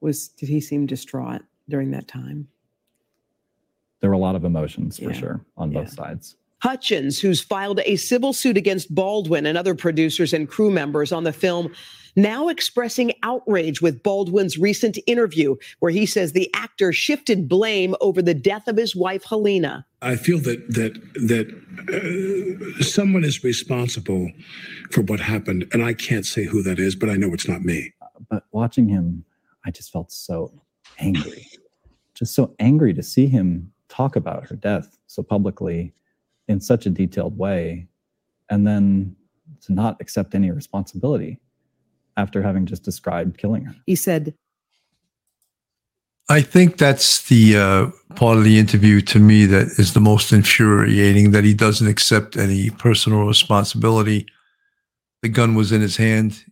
Was 0.00 0.28
did 0.28 0.48
he 0.48 0.60
seem 0.60 0.86
distraught 0.86 1.42
during 1.68 1.90
that 1.90 2.06
time? 2.06 2.48
There 4.00 4.10
were 4.10 4.14
a 4.14 4.18
lot 4.18 4.36
of 4.36 4.44
emotions 4.44 4.98
for 4.98 5.10
Yeah, 5.10 5.12
sure 5.12 5.44
on 5.56 5.70
both 5.72 5.90
sides. 5.92 6.36
Hutchins, 6.62 7.18
who's 7.18 7.40
filed 7.40 7.80
a 7.84 7.96
civil 7.96 8.32
suit 8.32 8.56
against 8.56 8.94
Baldwin 8.94 9.46
and 9.46 9.58
other 9.58 9.74
producers 9.74 10.32
and 10.32 10.48
crew 10.48 10.70
members 10.70 11.10
on 11.10 11.24
the 11.24 11.32
film, 11.32 11.74
now 12.14 12.46
expressing 12.46 13.12
outrage 13.24 13.82
with 13.82 14.00
Baldwin's 14.04 14.56
recent 14.58 14.96
interview, 15.08 15.56
where 15.80 15.90
he 15.90 16.06
says 16.06 16.32
the 16.32 16.48
actor 16.54 16.92
shifted 16.92 17.48
blame 17.48 17.96
over 18.00 18.22
the 18.22 18.32
death 18.32 18.68
of 18.68 18.76
his 18.76 18.94
wife, 18.94 19.24
Halyna. 19.24 19.84
I 20.02 20.14
feel 20.14 20.38
that 20.38 20.72
that 20.72 20.94
that 21.14 22.78
uh, 22.78 22.82
someone 22.82 23.24
is 23.24 23.42
responsible 23.42 24.30
for 24.92 25.00
what 25.02 25.18
happened, 25.18 25.66
and 25.72 25.82
I 25.82 25.94
can't 25.94 26.24
say 26.24 26.44
who 26.44 26.62
that 26.62 26.78
is, 26.78 26.94
but 26.94 27.10
I 27.10 27.16
know 27.16 27.34
it's 27.34 27.48
not 27.48 27.62
me. 27.62 27.92
But 28.30 28.44
watching 28.52 28.88
him, 28.88 29.24
I 29.64 29.72
just 29.72 29.90
felt 29.90 30.12
so 30.12 30.52
angry. 31.00 31.48
Just 32.14 32.36
so 32.36 32.54
angry 32.60 32.94
to 32.94 33.02
see 33.02 33.26
him 33.26 33.72
talk 33.88 34.14
about 34.14 34.46
her 34.46 34.54
death 34.54 34.96
so 35.08 35.24
publicly 35.24 35.92
in 36.48 36.60
such 36.60 36.86
a 36.86 36.90
detailed 36.90 37.36
way 37.36 37.86
and 38.50 38.66
then 38.66 39.16
to 39.62 39.72
not 39.72 39.96
accept 40.00 40.34
any 40.34 40.50
responsibility 40.50 41.38
after 42.16 42.42
having 42.42 42.66
just 42.66 42.82
described 42.82 43.38
killing 43.38 43.64
her. 43.64 43.74
He 43.86 43.96
said, 43.96 44.34
I 46.28 46.40
think 46.40 46.78
that's 46.78 47.28
the 47.28 47.56
uh, 47.56 48.14
part 48.14 48.38
of 48.38 48.44
the 48.44 48.58
interview 48.58 49.00
to 49.02 49.18
me 49.18 49.44
that 49.46 49.66
is 49.78 49.92
the 49.92 50.00
most 50.00 50.32
infuriating 50.32 51.32
that 51.32 51.44
he 51.44 51.52
doesn't 51.52 51.86
accept 51.86 52.36
any 52.36 52.70
personal 52.70 53.26
responsibility. 53.26 54.26
The 55.22 55.28
gun 55.28 55.54
was 55.54 55.72
in 55.72 55.80
his 55.80 55.96
hand. 55.96 56.44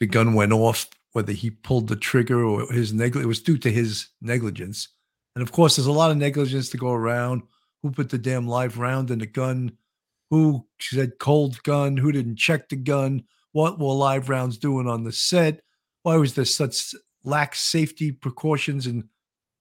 The 0.00 0.06
gun 0.06 0.34
went 0.34 0.52
off, 0.52 0.88
whether 1.12 1.32
he 1.32 1.50
pulled 1.50 1.88
the 1.88 1.96
trigger 1.96 2.44
or 2.44 2.70
his 2.72 2.92
negligence, 2.92 3.24
it 3.24 3.28
was 3.28 3.42
due 3.42 3.58
to 3.58 3.70
his 3.70 4.08
negligence. 4.20 4.88
And 5.34 5.42
of 5.42 5.52
course, 5.52 5.76
there's 5.76 5.86
a 5.86 5.92
lot 5.92 6.10
of 6.10 6.16
negligence 6.16 6.68
to 6.70 6.76
go 6.76 6.92
around. 6.92 7.42
Who 7.82 7.90
put 7.90 8.10
the 8.10 8.18
damn 8.18 8.46
live 8.46 8.78
round 8.78 9.10
in 9.10 9.20
the 9.20 9.26
gun? 9.26 9.72
Who 10.30 10.66
said 10.80 11.18
cold 11.18 11.62
gun? 11.62 11.96
Who 11.96 12.12
didn't 12.12 12.36
check 12.36 12.68
the 12.68 12.76
gun? 12.76 13.24
What 13.52 13.78
were 13.78 13.92
live 13.92 14.28
rounds 14.28 14.58
doing 14.58 14.86
on 14.86 15.02
the 15.02 15.12
set? 15.12 15.62
Why 16.02 16.16
was 16.16 16.34
there 16.34 16.44
such 16.44 16.94
lax 17.24 17.60
safety 17.60 18.12
precautions 18.12 18.86
and 18.86 19.04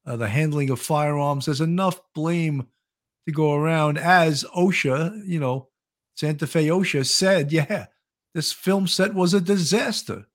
uh, 0.05 0.15
the 0.15 0.27
handling 0.27 0.69
of 0.69 0.79
firearms? 0.79 1.45
There's 1.45 1.61
enough 1.61 1.99
blame 2.13 2.67
to 3.25 3.33
go 3.33 3.55
around. 3.55 3.97
As 3.97 4.43
OSHA, 4.55 5.25
you 5.25 5.39
know, 5.39 5.69
Santa 6.15 6.45
Fe 6.45 6.67
OSHA 6.67 7.05
said, 7.07 7.51
yeah, 7.51 7.87
this 8.33 8.51
film 8.51 8.87
set 8.87 9.13
was 9.13 9.33
a 9.33 9.41
disaster. 9.41 10.27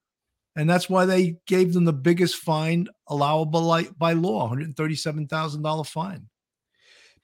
And 0.57 0.71
that's 0.71 0.89
why 0.89 1.05
they 1.05 1.39
gave 1.47 1.73
them 1.75 1.85
the 1.85 1.93
biggest 1.93 2.37
fine 2.37 2.89
allowable 3.09 3.85
by 3.99 4.13
law 4.13 4.51
$137,000 4.51 5.87
fine. 5.87 6.29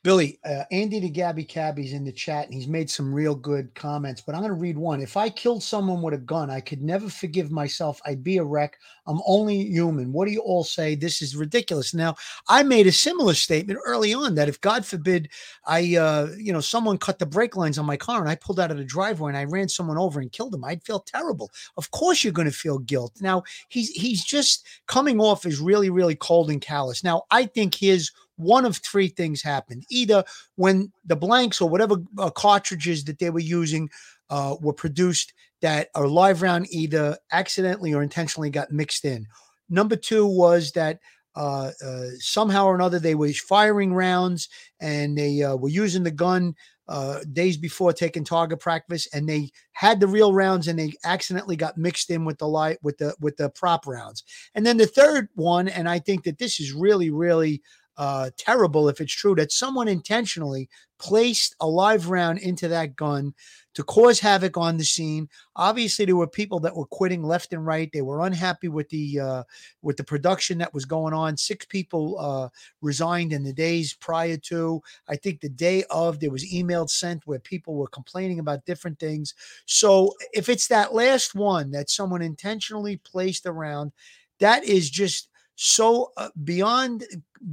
Billy, 0.03 0.39
uh, 0.47 0.65
Andy 0.71 0.99
the 0.99 1.11
Gabby 1.11 1.45
Cabby's 1.45 1.93
in 1.93 2.05
the 2.05 2.13
chat 2.13 2.47
and 2.47 2.55
he's 2.55 2.67
made 2.67 2.89
some 2.89 3.13
real 3.13 3.35
good 3.35 3.75
comments, 3.75 4.23
but 4.23 4.35
I'm 4.35 4.41
going 4.41 4.49
to 4.49 4.59
read 4.59 4.79
one. 4.79 5.03
If 5.03 5.19
I 5.19 5.29
killed 5.29 5.63
someone 5.63 6.01
with 6.01 6.15
a 6.15 6.19
gun, 6.19 6.49
I 6.49 6.61
could 6.61 6.81
never 6.81 7.11
forgive 7.11 7.51
myself. 7.51 8.01
I'd 8.07 8.25
be 8.25 8.39
a 8.39 8.45
wreck. 8.45 8.79
I'm 9.07 9.21
only 9.27 9.63
human. 9.63 10.11
What 10.11 10.25
do 10.25 10.33
you 10.33 10.41
all 10.41 10.65
say? 10.65 10.95
This 10.95 11.21
is 11.21 11.37
ridiculous. 11.37 11.93
Now, 11.93 12.15
I 12.49 12.63
made 12.63 12.87
a 12.87 12.93
similar 12.93 13.35
statement 13.35 13.79
early 13.85 14.15
on 14.15 14.35
that 14.37 14.49
if 14.49 14.59
God 14.63 14.87
forbid 14.87 15.29
I, 15.67 15.97
uh, 15.97 16.29
you 16.39 16.55
know, 16.55 16.61
someone 16.61 16.97
cut 16.97 17.19
the 17.19 17.27
brake 17.27 17.55
lines 17.55 17.77
on 17.77 17.85
my 17.85 17.99
car 17.99 18.21
and 18.21 18.29
I 18.31 18.37
pulled 18.37 18.59
out 18.59 18.71
of 18.71 18.79
the 18.79 18.85
driveway 18.85 19.29
and 19.29 19.37
I 19.37 19.45
ran 19.45 19.69
someone 19.69 19.99
over 19.99 20.21
and 20.21 20.33
killed 20.33 20.55
him, 20.55 20.65
I'd 20.65 20.83
feel 20.83 21.01
terrible. 21.01 21.51
Of 21.77 21.91
course, 21.91 22.25
you're 22.25 22.33
going 22.33 22.49
to 22.49 22.57
feel 22.57 22.79
guilt. 22.79 23.13
Now, 23.21 23.43
he's 23.69 23.91
he's 23.91 24.25
just 24.25 24.67
coming 24.87 25.21
off 25.21 25.45
as 25.45 25.61
really, 25.61 25.91
really 25.91 26.15
cold 26.15 26.49
and 26.49 26.61
callous. 26.61 27.05
Now, 27.05 27.25
I 27.31 27.45
think 27.45 27.75
his 27.75 28.11
one 28.41 28.65
of 28.65 28.77
three 28.79 29.09
things 29.09 29.43
happened. 29.43 29.85
Either 29.91 30.25
when 30.57 30.93
the 31.05 31.17
blanks 31.17 31.61
or 31.61 31.69
whatever 31.69 31.97
uh, 32.19 32.31
cartridges 32.31 33.05
that 33.05 33.19
they 33.19 33.31
were 33.31 33.39
using 33.41 33.89
uh, 34.31 34.57
were 34.61 34.73
produced, 34.73 35.33
that 35.61 35.89
a 35.95 36.03
live 36.03 36.43
round 36.43 36.67
either 36.71 37.17
accidentally 37.33 37.93
or 37.93 38.03
intentionally 38.03 38.51
got 38.51 38.73
mixed 38.73 39.05
in. 39.05 39.27
Number 39.69 39.97
two 39.97 40.27
was 40.27 40.73
that 40.73 40.99
uh, 41.37 41.71
uh, 41.85 42.07
somehow 42.19 42.65
or 42.67 42.75
another 42.75 42.99
they 42.99 43.15
were 43.15 43.33
firing 43.33 43.95
rounds 43.95 44.49
and 44.81 45.17
they 45.17 45.43
uh, 45.43 45.55
were 45.57 45.69
using 45.69 46.03
the 46.03 46.11
gun 46.11 46.55
uh, 46.89 47.21
days 47.33 47.57
before 47.57 47.93
taking 47.93 48.25
target 48.25 48.59
practice, 48.59 49.07
and 49.15 49.29
they 49.29 49.49
had 49.73 50.01
the 50.01 50.09
real 50.09 50.33
rounds 50.33 50.67
and 50.67 50.77
they 50.77 50.93
accidentally 51.05 51.55
got 51.55 51.79
mixed 51.79 52.11
in 52.11 52.25
with 52.25 52.37
the 52.39 52.49
light 52.49 52.79
with 52.83 52.99
the 52.99 53.15
with 53.21 53.37
the 53.37 53.49
prop 53.51 53.87
rounds. 53.87 54.25
And 54.57 54.67
then 54.67 54.77
the 54.77 54.87
third 54.87 55.29
one, 55.37 55.69
and 55.69 55.89
I 55.89 56.01
think 56.01 56.25
that 56.25 56.39
this 56.39 56.59
is 56.59 56.73
really 56.73 57.11
really 57.11 57.63
uh, 58.01 58.31
terrible 58.39 58.89
if 58.89 58.99
it's 58.99 59.13
true 59.13 59.35
that 59.35 59.53
someone 59.53 59.87
intentionally 59.87 60.71
placed 60.99 61.55
a 61.61 61.67
live 61.67 62.09
round 62.09 62.39
into 62.39 62.67
that 62.67 62.97
gun 62.97 63.35
to 63.75 63.83
cause 63.83 64.19
havoc 64.19 64.57
on 64.57 64.79
the 64.79 64.85
scene. 64.85 65.29
Obviously, 65.55 66.07
there 66.07 66.17
were 66.17 66.27
people 66.27 66.59
that 66.61 66.75
were 66.75 66.87
quitting 66.87 67.23
left 67.23 67.53
and 67.53 67.67
right. 67.67 67.91
They 67.93 68.01
were 68.01 68.25
unhappy 68.25 68.69
with 68.69 68.89
the 68.89 69.21
uh, 69.21 69.43
with 69.83 69.99
the 69.99 70.05
production 70.05 70.57
that 70.59 70.73
was 70.73 70.87
going 70.87 71.13
on. 71.13 71.37
Six 71.37 71.67
people 71.67 72.19
uh, 72.19 72.49
resigned 72.81 73.35
in 73.35 73.43
the 73.43 73.53
days 73.53 73.93
prior 73.93 74.39
to. 74.39 74.81
I 75.07 75.17
think 75.17 75.43
the 75.43 75.51
day 75.51 75.85
of 75.91 76.21
there 76.21 76.31
was 76.31 76.51
emails 76.51 76.91
sent 76.91 77.27
where 77.27 77.39
people 77.39 77.75
were 77.75 77.89
complaining 77.89 78.39
about 78.39 78.65
different 78.65 78.99
things. 78.99 79.35
So 79.67 80.15
if 80.33 80.49
it's 80.49 80.69
that 80.69 80.95
last 80.95 81.35
one 81.35 81.71
that 81.73 81.91
someone 81.91 82.23
intentionally 82.23 82.97
placed 82.97 83.45
around, 83.45 83.93
that 84.39 84.65
is 84.65 84.89
just 84.89 85.29
so 85.63 86.13
uh, 86.17 86.31
beyond 86.43 87.05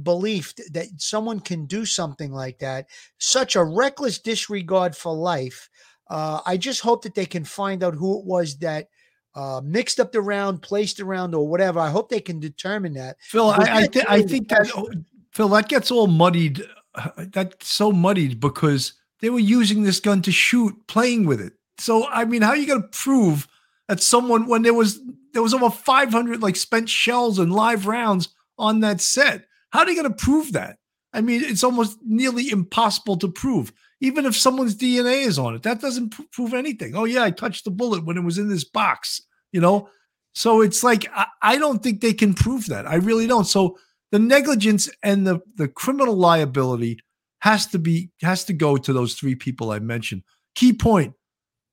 belief 0.02 0.54
that 0.72 0.86
someone 0.96 1.40
can 1.40 1.66
do 1.66 1.84
something 1.84 2.32
like 2.32 2.58
that, 2.60 2.88
such 3.18 3.54
a 3.54 3.62
reckless 3.62 4.18
disregard 4.18 4.96
for 4.96 5.14
life. 5.14 5.68
Uh, 6.08 6.40
I 6.46 6.56
just 6.56 6.80
hope 6.80 7.02
that 7.02 7.14
they 7.14 7.26
can 7.26 7.44
find 7.44 7.84
out 7.84 7.94
who 7.94 8.18
it 8.18 8.24
was 8.24 8.56
that 8.60 8.88
uh, 9.34 9.60
mixed 9.62 10.00
up 10.00 10.12
the 10.12 10.22
round, 10.22 10.62
placed 10.62 11.00
around, 11.00 11.34
or 11.34 11.46
whatever. 11.46 11.80
I 11.80 11.90
hope 11.90 12.08
they 12.08 12.22
can 12.22 12.40
determine 12.40 12.94
that. 12.94 13.18
Phil, 13.20 13.50
I, 13.50 13.82
I, 13.82 13.86
th- 13.86 14.06
I 14.08 14.22
think 14.22 14.48
that 14.48 14.70
oh, 14.74 14.88
Phil, 15.32 15.48
that 15.48 15.68
gets 15.68 15.90
all 15.90 16.06
muddied. 16.06 16.62
That's 17.18 17.68
so 17.68 17.92
muddied 17.92 18.40
because 18.40 18.94
they 19.20 19.28
were 19.28 19.38
using 19.38 19.82
this 19.82 20.00
gun 20.00 20.22
to 20.22 20.32
shoot, 20.32 20.74
playing 20.86 21.26
with 21.26 21.42
it. 21.42 21.52
So 21.76 22.08
I 22.08 22.24
mean, 22.24 22.40
how 22.40 22.50
are 22.50 22.56
you 22.56 22.66
going 22.66 22.82
to 22.82 22.88
prove 22.88 23.46
that 23.86 24.00
someone 24.00 24.46
when 24.46 24.62
there 24.62 24.72
was 24.72 24.98
there 25.32 25.42
was 25.42 25.54
over 25.54 25.70
500 25.70 26.42
like 26.42 26.56
spent 26.56 26.88
shells 26.88 27.38
and 27.38 27.52
live 27.52 27.86
rounds 27.86 28.28
on 28.58 28.80
that 28.80 29.00
set. 29.00 29.44
How 29.70 29.80
are 29.80 29.90
you 29.90 30.00
going 30.00 30.12
to 30.12 30.24
prove 30.24 30.52
that? 30.52 30.78
I 31.12 31.20
mean, 31.20 31.42
it's 31.44 31.64
almost 31.64 31.98
nearly 32.04 32.50
impossible 32.50 33.16
to 33.18 33.28
prove. 33.28 33.72
Even 34.00 34.26
if 34.26 34.36
someone's 34.36 34.76
DNA 34.76 35.26
is 35.26 35.38
on 35.38 35.54
it, 35.54 35.62
that 35.62 35.80
doesn't 35.80 36.10
pr- 36.10 36.22
prove 36.32 36.54
anything. 36.54 36.94
Oh 36.94 37.04
yeah, 37.04 37.24
I 37.24 37.30
touched 37.30 37.64
the 37.64 37.70
bullet 37.70 38.04
when 38.04 38.16
it 38.16 38.24
was 38.24 38.38
in 38.38 38.48
this 38.48 38.64
box. 38.64 39.22
You 39.52 39.60
know, 39.60 39.88
so 40.34 40.60
it's 40.60 40.84
like 40.84 41.06
I, 41.12 41.26
I 41.42 41.58
don't 41.58 41.82
think 41.82 42.00
they 42.00 42.12
can 42.12 42.34
prove 42.34 42.66
that. 42.66 42.86
I 42.86 42.96
really 42.96 43.26
don't. 43.26 43.46
So 43.46 43.78
the 44.12 44.18
negligence 44.18 44.88
and 45.02 45.26
the 45.26 45.40
the 45.56 45.68
criminal 45.68 46.14
liability 46.14 47.00
has 47.40 47.66
to 47.68 47.78
be 47.78 48.10
has 48.22 48.44
to 48.44 48.52
go 48.52 48.76
to 48.76 48.92
those 48.92 49.14
three 49.14 49.34
people 49.34 49.70
I 49.70 49.80
mentioned. 49.80 50.22
Key 50.54 50.74
point: 50.74 51.14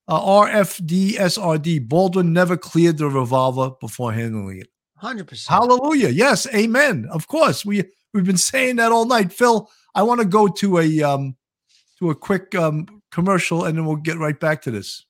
uh, 0.08 0.22
RFDSRD. 0.22 1.88
Baldwin 1.88 2.34
never 2.34 2.58
cleared 2.58 2.98
the 2.98 3.08
revolver 3.08 3.72
before 3.80 4.12
handling 4.14 4.62
it. 4.62 4.70
Hundred 4.98 5.28
percent. 5.28 5.54
Hallelujah. 5.54 6.10
Yes. 6.10 6.48
Amen. 6.54 7.08
Of 7.12 7.28
course. 7.28 7.66
We 7.66 7.84
we've 8.14 8.26
been 8.26 8.38
saying 8.38 8.78
that 8.78 8.92
all 8.92 9.06
night. 9.06 9.34
Phil, 9.34 9.70
I 9.94 10.04
want 10.04 10.22
to 10.22 10.28
go 10.28 10.48
to 10.48 10.80
a 10.80 11.04
um 11.04 11.36
to 12.00 12.10
a 12.10 12.16
quick 12.16 12.56
um 12.56 12.88
commercial 13.12 13.66
and 13.66 13.78
then 13.78 13.86
we'll 13.86 13.98
get 13.98 14.18
right 14.18 14.40
back 14.40 14.62
to 14.64 14.72
this. 14.72 15.05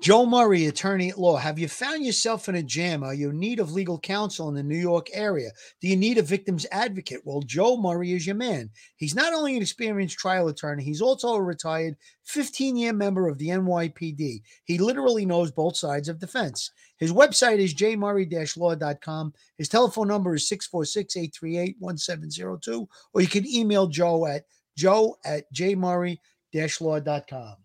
Joe 0.00 0.24
Murray, 0.24 0.64
attorney 0.64 1.10
at 1.10 1.18
law. 1.18 1.36
Have 1.36 1.58
you 1.58 1.68
found 1.68 2.06
yourself 2.06 2.48
in 2.48 2.54
a 2.54 2.62
jam? 2.62 3.04
Are 3.04 3.12
you 3.12 3.28
in 3.28 3.38
need 3.38 3.60
of 3.60 3.72
legal 3.72 3.98
counsel 3.98 4.48
in 4.48 4.54
the 4.54 4.62
New 4.62 4.78
York 4.78 5.08
area? 5.12 5.50
Do 5.82 5.88
you 5.88 5.96
need 5.96 6.16
a 6.16 6.22
victim's 6.22 6.64
advocate? 6.72 7.20
Well, 7.26 7.42
Joe 7.42 7.76
Murray 7.76 8.14
is 8.14 8.26
your 8.26 8.36
man. 8.36 8.70
He's 8.96 9.14
not 9.14 9.34
only 9.34 9.56
an 9.56 9.62
experienced 9.62 10.18
trial 10.18 10.48
attorney, 10.48 10.84
he's 10.84 11.02
also 11.02 11.34
a 11.34 11.42
retired 11.42 11.96
15 12.24 12.78
year 12.78 12.94
member 12.94 13.28
of 13.28 13.36
the 13.36 13.48
NYPD. 13.48 14.40
He 14.64 14.78
literally 14.78 15.26
knows 15.26 15.50
both 15.50 15.76
sides 15.76 16.08
of 16.08 16.18
the 16.18 16.26
fence. 16.26 16.70
His 16.96 17.12
website 17.12 17.58
is 17.58 17.74
jmurray 17.74 18.56
law.com. 18.56 19.34
His 19.58 19.68
telephone 19.68 20.08
number 20.08 20.34
is 20.34 20.48
646 20.48 21.14
838 21.14 21.76
1702, 21.78 22.88
or 23.12 23.20
you 23.20 23.28
can 23.28 23.46
email 23.46 23.86
Joe 23.86 24.26
at 24.26 24.44
joe 24.78 25.18
at 25.26 25.52
jmurray 25.52 26.16
law.com. 26.54 27.56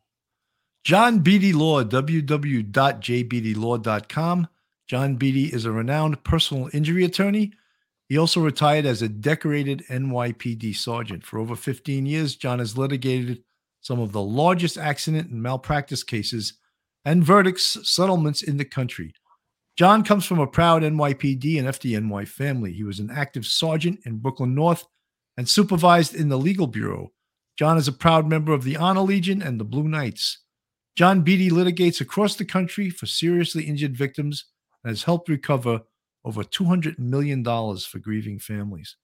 John 0.86 1.20
Beatty 1.20 1.52
Law, 1.52 1.84
www.jbdlaw.com. 1.84 4.48
John 4.88 5.16
Beatty 5.16 5.46
is 5.46 5.66
a 5.66 5.72
renowned 5.72 6.24
personal 6.24 6.70
injury 6.74 7.06
attorney. 7.06 7.54
He 8.08 8.20
also 8.20 8.40
retired 8.40 8.86
as 8.86 9.02
a 9.02 9.10
decorated 9.10 9.84
NYPD 9.90 10.76
sergeant. 10.76 11.26
For 11.26 11.40
over 11.40 11.56
15 11.56 12.06
years, 12.06 12.36
John 12.36 12.60
has 12.60 12.78
litigated 12.78 13.44
some 13.82 14.00
of 14.00 14.12
the 14.12 14.22
largest 14.22 14.78
accident 14.78 15.32
and 15.32 15.42
malpractice 15.42 16.04
cases 16.04 16.54
and 17.04 17.24
verdicts 17.24 17.90
settlements 17.90 18.44
in 18.44 18.58
the 18.58 18.66
country. 18.66 19.12
John 19.78 20.04
comes 20.04 20.28
from 20.28 20.40
a 20.40 20.46
proud 20.46 20.84
NYPD 20.84 21.58
and 21.58 21.68
FDNY 21.68 22.28
family. 22.28 22.74
He 22.74 22.84
was 22.84 23.00
an 23.00 23.10
active 23.10 23.48
sergeant 23.48 24.02
in 24.06 24.20
Brooklyn 24.20 24.54
North 24.54 24.86
and 25.36 25.50
supervised 25.50 26.14
in 26.14 26.30
the 26.30 26.38
legal 26.38 26.68
bureau. 26.68 27.12
John 27.58 27.80
is 27.80 27.88
a 27.88 27.92
proud 27.92 28.30
member 28.30 28.54
of 28.54 28.64
the 28.64 28.78
Honor 28.78 29.02
Legion 29.02 29.42
and 29.42 29.60
the 29.60 29.66
Blue 29.66 29.88
Knights. 29.88 30.45
John 30.96 31.22
Beatty 31.22 31.50
litigates 31.50 32.00
across 32.00 32.36
the 32.36 32.46
country 32.46 32.90
for 32.90 33.06
seriously 33.06 33.66
injured 33.66 33.98
victims 33.98 34.46
and 34.84 34.92
has 34.92 35.04
helped 35.04 35.30
recover 35.30 35.82
over 36.24 36.44
$200 36.44 36.98
million 36.98 37.44
for 37.44 38.00
grieving 38.00 38.40
families. 38.40 38.96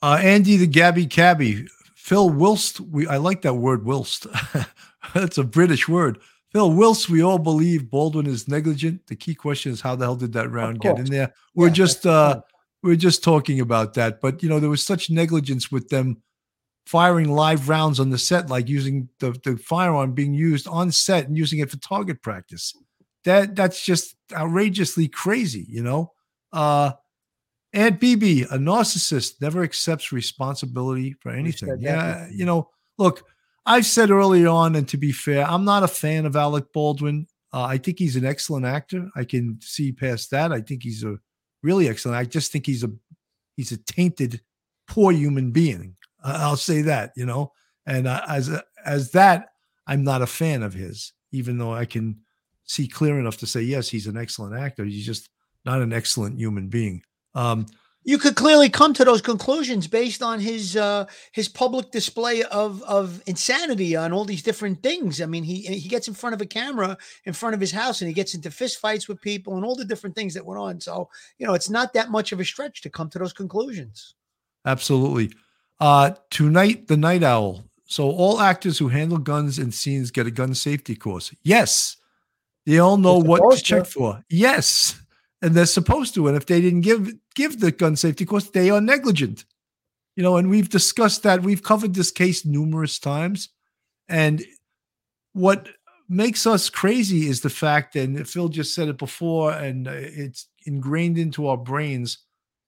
Uh, 0.00 0.20
Andy 0.22 0.56
the 0.56 0.66
Gabby 0.68 1.06
Cabby, 1.06 1.66
Phil 2.08 2.30
whilst 2.30 2.80
We 2.80 3.06
I 3.06 3.18
like 3.18 3.42
that 3.42 3.54
word 3.54 3.84
whilst. 3.84 4.26
That's 5.14 5.36
a 5.36 5.44
British 5.44 5.88
word. 5.88 6.18
Phil 6.52 6.72
whilst 6.72 7.10
we 7.10 7.22
all 7.22 7.38
believe 7.38 7.90
Baldwin 7.90 8.26
is 8.26 8.48
negligent. 8.48 9.06
The 9.08 9.14
key 9.14 9.34
question 9.34 9.72
is 9.72 9.82
how 9.82 9.94
the 9.94 10.06
hell 10.06 10.16
did 10.16 10.32
that 10.32 10.50
round 10.50 10.80
get 10.80 10.98
in 10.98 11.04
there? 11.04 11.34
We're 11.54 11.66
Yeah, 11.66 11.74
just 11.74 12.06
uh 12.06 12.40
we're 12.82 12.96
just 12.96 13.22
talking 13.22 13.60
about 13.60 13.92
that. 13.94 14.22
But 14.22 14.42
you 14.42 14.48
know, 14.48 14.58
there 14.58 14.70
was 14.70 14.82
such 14.82 15.10
negligence 15.10 15.70
with 15.70 15.90
them 15.90 16.22
firing 16.86 17.28
live 17.30 17.68
rounds 17.68 18.00
on 18.00 18.08
the 18.08 18.16
set, 18.16 18.48
like 18.48 18.70
using 18.70 19.10
the, 19.20 19.32
the 19.44 19.58
firearm 19.58 20.14
being 20.14 20.32
used 20.32 20.66
on 20.66 20.90
set 20.90 21.26
and 21.26 21.36
using 21.36 21.58
it 21.58 21.70
for 21.70 21.76
target 21.76 22.22
practice. 22.22 22.72
That 23.24 23.54
that's 23.54 23.84
just 23.84 24.16
outrageously 24.32 25.08
crazy, 25.08 25.66
you 25.68 25.82
know. 25.82 26.12
Uh 26.54 26.92
Aunt 27.74 28.00
BB, 28.00 28.50
a 28.50 28.56
narcissist, 28.56 29.40
never 29.40 29.62
accepts 29.62 30.10
responsibility 30.10 31.14
for 31.20 31.30
anything. 31.30 31.76
Yeah, 31.80 32.26
you 32.30 32.46
know, 32.46 32.70
look, 32.96 33.24
I've 33.66 33.86
said 33.86 34.10
early 34.10 34.46
on, 34.46 34.76
and 34.76 34.88
to 34.88 34.96
be 34.96 35.12
fair, 35.12 35.44
I'm 35.46 35.64
not 35.64 35.82
a 35.82 35.88
fan 35.88 36.24
of 36.24 36.36
Alec 36.36 36.72
Baldwin. 36.72 37.26
Uh, 37.52 37.64
I 37.64 37.78
think 37.78 37.98
he's 37.98 38.16
an 38.16 38.24
excellent 38.24 38.64
actor. 38.64 39.10
I 39.16 39.24
can 39.24 39.58
see 39.60 39.92
past 39.92 40.30
that. 40.30 40.52
I 40.52 40.60
think 40.62 40.82
he's 40.82 41.04
a 41.04 41.18
really 41.62 41.88
excellent. 41.88 42.16
I 42.16 42.24
just 42.24 42.52
think 42.52 42.64
he's 42.64 42.84
a 42.84 42.90
he's 43.56 43.72
a 43.72 43.76
tainted, 43.76 44.40
poor 44.86 45.12
human 45.12 45.50
being. 45.50 45.96
Uh, 46.24 46.38
I'll 46.40 46.56
say 46.56 46.82
that, 46.82 47.12
you 47.16 47.26
know. 47.26 47.52
And 47.86 48.06
uh, 48.06 48.22
as 48.28 48.48
a, 48.48 48.64
as 48.84 49.10
that, 49.12 49.50
I'm 49.86 50.04
not 50.04 50.22
a 50.22 50.26
fan 50.26 50.62
of 50.62 50.74
his, 50.74 51.12
even 51.32 51.58
though 51.58 51.72
I 51.74 51.84
can 51.84 52.20
see 52.64 52.86
clear 52.86 53.18
enough 53.18 53.38
to 53.38 53.46
say 53.46 53.62
yes, 53.62 53.88
he's 53.88 54.06
an 54.06 54.16
excellent 54.16 54.58
actor. 54.58 54.84
He's 54.84 55.06
just 55.06 55.28
not 55.64 55.80
an 55.80 55.92
excellent 55.92 56.38
human 56.38 56.68
being. 56.68 57.02
Um, 57.38 57.66
You 58.04 58.16
could 58.16 58.36
clearly 58.36 58.70
come 58.70 58.94
to 58.94 59.04
those 59.04 59.20
conclusions 59.20 59.86
based 59.86 60.22
on 60.22 60.40
his 60.40 60.76
uh, 60.76 61.04
his 61.32 61.48
public 61.48 61.90
display 61.90 62.42
of 62.44 62.82
of 62.84 63.22
insanity 63.26 63.96
on 63.96 64.12
all 64.12 64.24
these 64.24 64.42
different 64.42 64.82
things. 64.82 65.20
I 65.20 65.26
mean, 65.26 65.44
he 65.44 65.56
he 65.62 65.88
gets 65.88 66.08
in 66.08 66.14
front 66.14 66.34
of 66.34 66.40
a 66.40 66.46
camera 66.46 66.96
in 67.24 67.34
front 67.34 67.54
of 67.54 67.60
his 67.60 67.72
house 67.72 68.00
and 68.00 68.08
he 68.08 68.14
gets 68.14 68.34
into 68.34 68.50
fist 68.50 68.78
fights 68.80 69.08
with 69.08 69.20
people 69.20 69.56
and 69.56 69.64
all 69.64 69.76
the 69.76 69.84
different 69.84 70.16
things 70.16 70.32
that 70.34 70.46
went 70.46 70.58
on. 70.58 70.80
So 70.80 71.10
you 71.38 71.46
know, 71.46 71.54
it's 71.54 71.68
not 71.68 71.92
that 71.92 72.10
much 72.10 72.32
of 72.32 72.40
a 72.40 72.44
stretch 72.44 72.80
to 72.82 72.90
come 72.90 73.10
to 73.10 73.18
those 73.18 73.34
conclusions. 73.34 74.14
Absolutely. 74.64 75.30
Uh, 75.78 76.12
tonight, 76.30 76.86
the 76.86 76.96
Night 76.96 77.22
Owl. 77.22 77.62
So 77.84 78.10
all 78.10 78.40
actors 78.40 78.78
who 78.78 78.88
handle 78.88 79.18
guns 79.18 79.58
in 79.58 79.70
scenes 79.70 80.10
get 80.10 80.26
a 80.26 80.30
gun 80.30 80.54
safety 80.54 80.96
course. 80.96 81.34
Yes, 81.42 81.96
they 82.64 82.78
all 82.78 82.96
know 82.96 83.20
They're 83.20 83.30
what 83.30 83.56
to 83.56 83.62
check 83.62 83.86
for. 83.86 84.24
Yes, 84.30 85.00
and 85.42 85.54
they're 85.54 85.66
supposed 85.66 86.14
to. 86.14 86.28
And 86.28 86.36
if 86.36 86.46
they 86.46 86.60
didn't 86.60 86.82
give 86.82 87.12
give 87.38 87.60
the 87.60 87.70
gun 87.70 87.94
safety 87.94 88.26
course, 88.26 88.50
they 88.50 88.68
are 88.68 88.80
negligent. 88.80 89.44
You 90.16 90.24
know, 90.24 90.36
and 90.36 90.50
we've 90.50 90.68
discussed 90.68 91.22
that. 91.22 91.44
We've 91.44 91.62
covered 91.62 91.94
this 91.94 92.10
case 92.10 92.44
numerous 92.44 92.98
times. 92.98 93.50
And 94.08 94.44
what 95.32 95.68
makes 96.08 96.44
us 96.44 96.68
crazy 96.68 97.28
is 97.28 97.40
the 97.40 97.50
fact, 97.50 97.94
and 97.94 98.28
Phil 98.28 98.48
just 98.48 98.74
said 98.74 98.88
it 98.88 98.98
before, 98.98 99.52
and 99.52 99.86
uh, 99.86 99.92
it's 99.94 100.48
ingrained 100.66 101.18
into 101.18 101.46
our 101.46 101.56
brains 101.56 102.18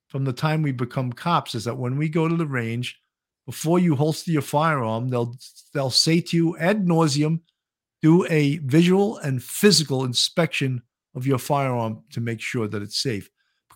from 0.06 0.24
the 0.24 0.32
time 0.32 0.62
we 0.62 0.72
become 0.72 1.12
cops, 1.12 1.56
is 1.56 1.64
that 1.64 1.76
when 1.76 1.96
we 1.98 2.08
go 2.08 2.28
to 2.28 2.36
the 2.36 2.46
range, 2.46 3.00
before 3.46 3.80
you 3.80 3.96
holster 3.96 4.30
your 4.30 4.42
firearm, 4.42 5.08
they'll 5.08 5.34
they'll 5.74 5.90
say 5.90 6.20
to 6.20 6.36
you 6.36 6.56
ad 6.58 6.86
nauseum, 6.86 7.40
do 8.02 8.24
a 8.26 8.58
visual 8.58 9.18
and 9.18 9.42
physical 9.42 10.04
inspection 10.04 10.82
of 11.16 11.26
your 11.26 11.38
firearm 11.38 12.04
to 12.10 12.20
make 12.20 12.40
sure 12.40 12.68
that 12.68 12.82
it's 12.82 13.02
safe. 13.02 13.28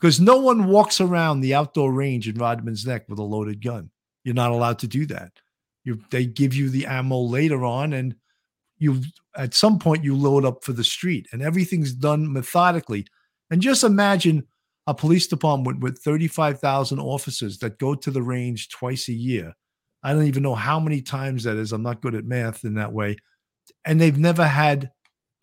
Because 0.05 0.21
no 0.21 0.37
one 0.37 0.67
walks 0.67 1.01
around 1.01 1.41
the 1.41 1.55
outdoor 1.55 1.91
range 1.91 2.29
in 2.29 2.37
Rodman's 2.37 2.87
Neck 2.87 3.07
with 3.09 3.19
a 3.19 3.23
loaded 3.23 3.65
gun. 3.65 3.89
You're 4.23 4.35
not 4.35 4.51
allowed 4.51 4.79
to 4.81 4.87
do 4.87 5.07
that. 5.07 5.33
You 5.83 5.99
they 6.11 6.27
give 6.27 6.53
you 6.53 6.69
the 6.69 6.85
ammo 6.85 7.21
later 7.21 7.65
on, 7.65 7.95
and 7.95 8.15
you 8.77 9.01
at 9.35 9.55
some 9.55 9.79
point 9.79 10.05
you 10.05 10.15
load 10.15 10.45
up 10.45 10.63
for 10.63 10.75
the 10.75 10.85
street, 10.85 11.27
and 11.33 11.41
everything's 11.41 11.95
done 11.95 12.31
methodically. 12.31 13.07
And 13.51 13.63
just 13.63 13.83
imagine 13.83 14.47
a 14.87 14.93
police 14.93 15.27
department 15.27 15.81
with 15.81 16.03
35,000 16.03 16.99
officers 16.99 17.57
that 17.61 17.79
go 17.79 17.95
to 17.95 18.11
the 18.11 18.23
range 18.23 18.69
twice 18.69 19.09
a 19.09 19.15
year. 19.15 19.55
I 20.03 20.13
don't 20.13 20.27
even 20.27 20.43
know 20.43 20.55
how 20.55 20.79
many 20.79 21.01
times 21.01 21.45
that 21.45 21.57
is. 21.57 21.73
I'm 21.73 21.83
not 21.83 22.03
good 22.03 22.15
at 22.15 22.27
math 22.27 22.65
in 22.65 22.75
that 22.75 22.93
way. 22.93 23.17
And 23.87 23.99
they've 23.99 24.19
never 24.19 24.47
had 24.47 24.91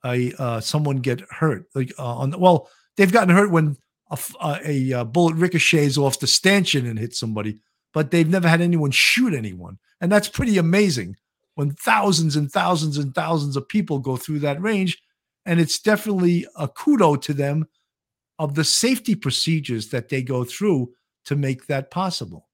a 0.06 0.32
uh, 0.38 0.60
someone 0.60 0.98
get 0.98 1.22
hurt. 1.32 1.66
Like 1.74 1.92
uh, 1.98 2.18
on 2.18 2.40
well, 2.40 2.70
they've 2.96 3.12
gotten 3.12 3.36
hurt 3.36 3.50
when 3.50 3.76
a, 4.12 4.20
uh, 4.40 4.60
a, 4.66 4.94
uh, 4.94 5.04
bullet 5.06 5.36
ricochets 5.36 5.98
off 5.98 6.20
the 6.20 6.28
stanchion 6.28 6.86
and 6.86 7.00
hits 7.00 7.20
somebody, 7.20 7.60
but 7.94 8.12
they've 8.12 8.30
never 8.30 8.48
had 8.48 8.62
anyone 8.62 8.92
shoot 8.92 9.34
anyone. 9.34 9.80
And 10.00 10.12
that's 10.12 10.28
pretty 10.28 10.58
amazing 10.58 11.16
when 11.56 11.72
thousands 11.72 12.36
and 12.36 12.52
thousands 12.52 12.98
and 12.98 13.16
thousands 13.16 13.56
of 13.56 13.68
people 13.68 14.00
go 14.00 14.18
through 14.18 14.40
that 14.40 14.62
range. 14.62 15.02
And 15.46 15.60
it's 15.60 15.80
definitely 15.80 16.46
a 16.56 16.68
kudo 16.68 17.20
to 17.24 17.34
them 17.34 17.68
of 18.38 18.56
the 18.56 18.64
safety 18.64 19.16
procedures 19.16 19.90
that 19.90 20.10
they 20.10 20.22
go 20.22 20.44
through 20.44 20.94
to 21.26 21.36
make 21.36 21.68
that 21.68 21.92
possible. 21.92 22.48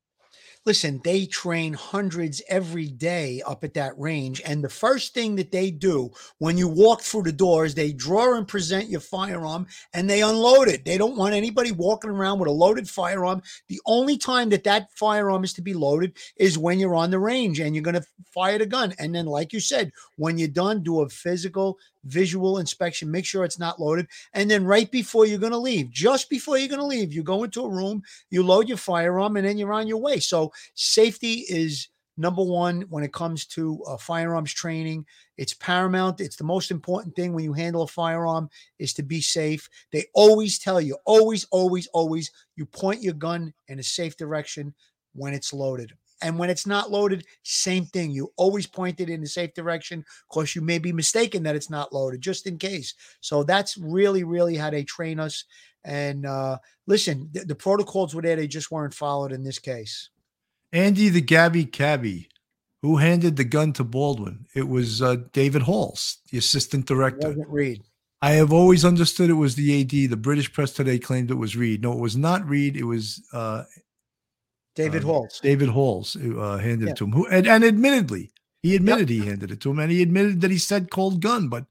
Listen, 0.67 0.99
they 1.05 1.25
train 1.25 1.71
hundreds 1.71 2.41
every 2.49 2.89
day 2.89 3.41
up 3.47 3.63
at 3.63 3.73
that 3.75 3.97
range. 3.97 4.41
And 4.45 4.61
the 4.61 4.67
first 4.67 5.13
thing 5.13 5.37
that 5.37 5.49
they 5.49 5.71
do 5.71 6.11
when 6.39 6.57
you 6.57 6.67
walk 6.67 6.99
through 6.99 7.23
the 7.23 7.31
doors, 7.31 7.73
they 7.73 7.93
draw 7.93 8.35
and 8.35 8.45
present 8.45 8.89
your 8.89 8.99
firearm 8.99 9.65
and 9.93 10.09
they 10.09 10.21
unload 10.21 10.67
it. 10.67 10.83
They 10.83 10.97
don't 10.97 11.15
want 11.15 11.33
anybody 11.33 11.71
walking 11.71 12.09
around 12.09 12.39
with 12.39 12.49
a 12.49 12.51
loaded 12.51 12.89
firearm. 12.89 13.43
The 13.69 13.79
only 13.85 14.17
time 14.17 14.49
that 14.49 14.65
that 14.65 14.91
firearm 14.91 15.45
is 15.45 15.53
to 15.53 15.61
be 15.61 15.73
loaded 15.73 16.17
is 16.35 16.57
when 16.57 16.79
you're 16.79 16.95
on 16.95 17.11
the 17.11 17.19
range 17.19 17.61
and 17.61 17.73
you're 17.73 17.81
going 17.81 17.93
to 17.93 18.05
fire 18.33 18.57
the 18.57 18.65
gun. 18.65 18.93
And 18.99 19.15
then, 19.15 19.25
like 19.25 19.53
you 19.53 19.61
said, 19.61 19.93
when 20.17 20.37
you're 20.37 20.49
done, 20.49 20.83
do 20.83 20.99
a 20.99 21.07
physical, 21.07 21.77
visual 22.05 22.57
inspection, 22.59 23.11
make 23.11 23.25
sure 23.25 23.43
it's 23.43 23.59
not 23.59 23.79
loaded. 23.79 24.07
And 24.33 24.49
then, 24.49 24.65
right 24.65 24.89
before 24.89 25.25
you're 25.25 25.39
going 25.39 25.51
to 25.51 25.57
leave, 25.57 25.89
just 25.89 26.29
before 26.29 26.57
you're 26.57 26.67
going 26.67 26.79
to 26.79 26.85
leave, 26.85 27.13
you 27.13 27.23
go 27.23 27.43
into 27.43 27.63
a 27.63 27.69
room, 27.69 28.01
you 28.29 28.43
load 28.43 28.67
your 28.67 28.77
firearm, 28.77 29.37
and 29.37 29.45
then 29.47 29.57
you're 29.57 29.73
on 29.73 29.87
your 29.87 30.01
way. 30.01 30.19
So, 30.19 30.51
safety 30.75 31.45
is 31.49 31.89
number 32.17 32.43
one 32.43 32.81
when 32.89 33.03
it 33.03 33.13
comes 33.13 33.45
to 33.45 33.81
uh, 33.87 33.97
firearms 33.97 34.51
training 34.51 35.05
it's 35.37 35.53
paramount 35.53 36.19
it's 36.19 36.35
the 36.35 36.43
most 36.43 36.71
important 36.71 37.15
thing 37.15 37.33
when 37.33 37.43
you 37.43 37.53
handle 37.53 37.83
a 37.83 37.87
firearm 37.87 38.49
is 38.79 38.93
to 38.93 39.03
be 39.03 39.21
safe 39.21 39.69
they 39.91 40.03
always 40.13 40.57
tell 40.57 40.81
you 40.81 40.97
always 41.05 41.45
always 41.51 41.87
always 41.93 42.31
you 42.55 42.65
point 42.65 43.03
your 43.03 43.13
gun 43.13 43.53
in 43.67 43.79
a 43.79 43.83
safe 43.83 44.17
direction 44.17 44.73
when 45.13 45.33
it's 45.33 45.53
loaded 45.53 45.93
and 46.21 46.37
when 46.37 46.49
it's 46.49 46.65
not 46.65 46.91
loaded 46.91 47.25
same 47.43 47.85
thing 47.85 48.11
you 48.11 48.31
always 48.35 48.65
point 48.65 48.99
it 48.99 49.09
in 49.09 49.23
a 49.23 49.27
safe 49.27 49.53
direction 49.53 50.03
because 50.29 50.55
you 50.55 50.61
may 50.61 50.79
be 50.79 50.91
mistaken 50.91 51.43
that 51.43 51.55
it's 51.55 51.69
not 51.69 51.93
loaded 51.93 52.21
just 52.21 52.47
in 52.47 52.57
case 52.57 52.93
so 53.21 53.43
that's 53.43 53.77
really 53.77 54.23
really 54.23 54.55
how 54.55 54.69
they 54.69 54.83
train 54.83 55.19
us 55.19 55.45
and 55.83 56.25
uh 56.25 56.57
listen 56.87 57.29
the, 57.33 57.41
the 57.41 57.55
protocols 57.55 58.13
were 58.13 58.21
there 58.21 58.35
they 58.35 58.47
just 58.47 58.71
weren't 58.71 58.93
followed 58.93 59.31
in 59.31 59.43
this 59.43 59.59
case 59.59 60.09
Andy 60.73 61.09
the 61.09 61.21
Gabby 61.21 61.65
Cabby, 61.65 62.29
who 62.81 62.97
handed 62.97 63.37
the 63.37 63.43
gun 63.43 63.73
to 63.73 63.83
Baldwin? 63.83 64.45
It 64.53 64.67
was 64.67 65.01
uh, 65.01 65.17
David 65.31 65.63
Halls, 65.63 66.17
the 66.31 66.37
assistant 66.37 66.85
director. 66.85 67.29
wasn't 67.29 67.49
Reed. 67.49 67.83
I 68.21 68.31
have 68.31 68.51
always 68.51 68.83
understood 68.83 69.29
it 69.29 69.33
was 69.33 69.55
the 69.55 69.81
AD. 69.81 70.09
The 70.09 70.17
British 70.17 70.51
press 70.51 70.73
today 70.73 70.97
claimed 70.99 71.31
it 71.31 71.35
was 71.35 71.55
Reed. 71.55 71.83
No, 71.83 71.93
it 71.93 71.99
was 71.99 72.17
not 72.17 72.47
Reed. 72.47 72.75
It 72.75 72.83
was 72.83 73.23
uh, 73.31 73.63
David 74.77 75.03
uh, 75.03 75.07
Halls. 75.07 75.39
David 75.41 75.69
Halls 75.69 76.13
who 76.13 76.39
uh, 76.39 76.57
handed 76.57 76.85
Yeah. 76.85 76.91
it 76.91 76.97
to 76.97 77.05
him. 77.05 77.11
Who 77.11 77.27
and, 77.27 77.47
and 77.47 77.63
admittedly, 77.63 78.31
he 78.61 78.75
admitted 78.75 79.09
he 79.09 79.25
handed 79.25 79.51
it 79.51 79.59
to 79.61 79.71
him, 79.71 79.79
and 79.79 79.91
he 79.91 80.01
admitted 80.01 80.41
that 80.41 80.51
he 80.51 80.57
said 80.57 80.91
cold 80.91 81.21
gun. 81.21 81.49
But 81.49 81.65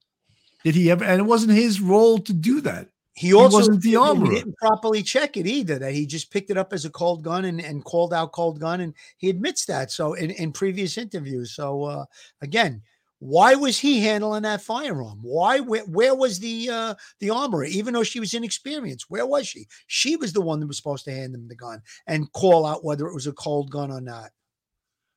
did 0.65 0.75
he 0.75 0.91
ever? 0.91 1.05
And 1.05 1.21
it 1.21 1.25
wasn't 1.25 1.53
his 1.53 1.81
role 1.81 2.19
to 2.19 2.33
do 2.33 2.61
that. 2.63 2.89
He 3.15 3.33
also 3.33 3.57
wasn't 3.57 3.81
the 3.81 3.95
admitted 3.95 4.29
he 4.29 4.39
didn't 4.41 4.59
properly 4.59 5.03
check 5.03 5.39
it 5.39 5.47
either. 5.47 5.79
That 5.79 5.95
he 5.95 6.05
just 6.05 6.31
picked 6.31 6.51
it 6.51 6.59
up 6.59 6.75
as 6.75 6.85
a 6.85 6.91
cold 6.91 7.23
gun 7.23 7.47
and, 7.47 7.61
and 7.61 7.83
called 7.83 8.13
out 8.13 8.33
cold 8.33 8.61
gun, 8.61 8.81
and 8.83 8.93
he 9.17 9.31
admits 9.31 9.65
that. 9.67 9.91
So 9.91 10.13
in, 10.15 10.31
in 10.33 10.53
previous 10.53 10.99
interviews. 10.99 11.55
So 11.55 11.85
uh, 11.85 12.05
again, 12.43 12.83
why 13.19 13.55
was 13.55 13.79
he 13.79 14.01
handling 14.01 14.43
that 14.43 14.61
firearm? 14.61 15.19
Why? 15.23 15.61
Where, 15.61 15.85
where 15.85 16.15
was 16.15 16.39
the 16.39 16.69
uh, 16.71 16.95
the 17.21 17.31
armorer? 17.31 17.65
Even 17.65 17.95
though 17.95 18.03
she 18.03 18.21
was 18.21 18.35
inexperienced, 18.35 19.07
where 19.09 19.27
was 19.27 19.49
she? 19.49 19.67
She 19.87 20.17
was 20.17 20.33
the 20.33 20.43
one 20.43 20.61
that 20.61 20.67
was 20.67 20.77
supposed 20.77 21.05
to 21.07 21.13
hand 21.13 21.35
him 21.35 21.49
the 21.49 21.57
gun 21.57 21.81
and 22.07 22.31
call 22.33 22.67
out 22.67 22.85
whether 22.85 23.07
it 23.07 23.15
was 23.15 23.27
a 23.27 23.33
cold 23.33 23.71
gun 23.71 23.91
or 23.91 24.01
not. 24.01 24.31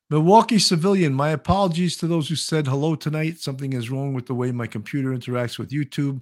Milwaukee 0.10 0.60
civilian, 0.60 1.14
my 1.14 1.30
apologies 1.30 1.96
to 1.98 2.08
those 2.08 2.30
who 2.30 2.36
said 2.36 2.66
hello 2.66 2.96
tonight. 2.96 3.38
Something 3.38 3.74
is 3.74 3.92
wrong 3.92 4.14
with 4.14 4.26
the 4.26 4.34
way 4.34 4.52
my 4.52 4.66
computer 4.66 5.10
interacts 5.10 5.60
with 5.60 5.70
YouTube. 5.70 6.22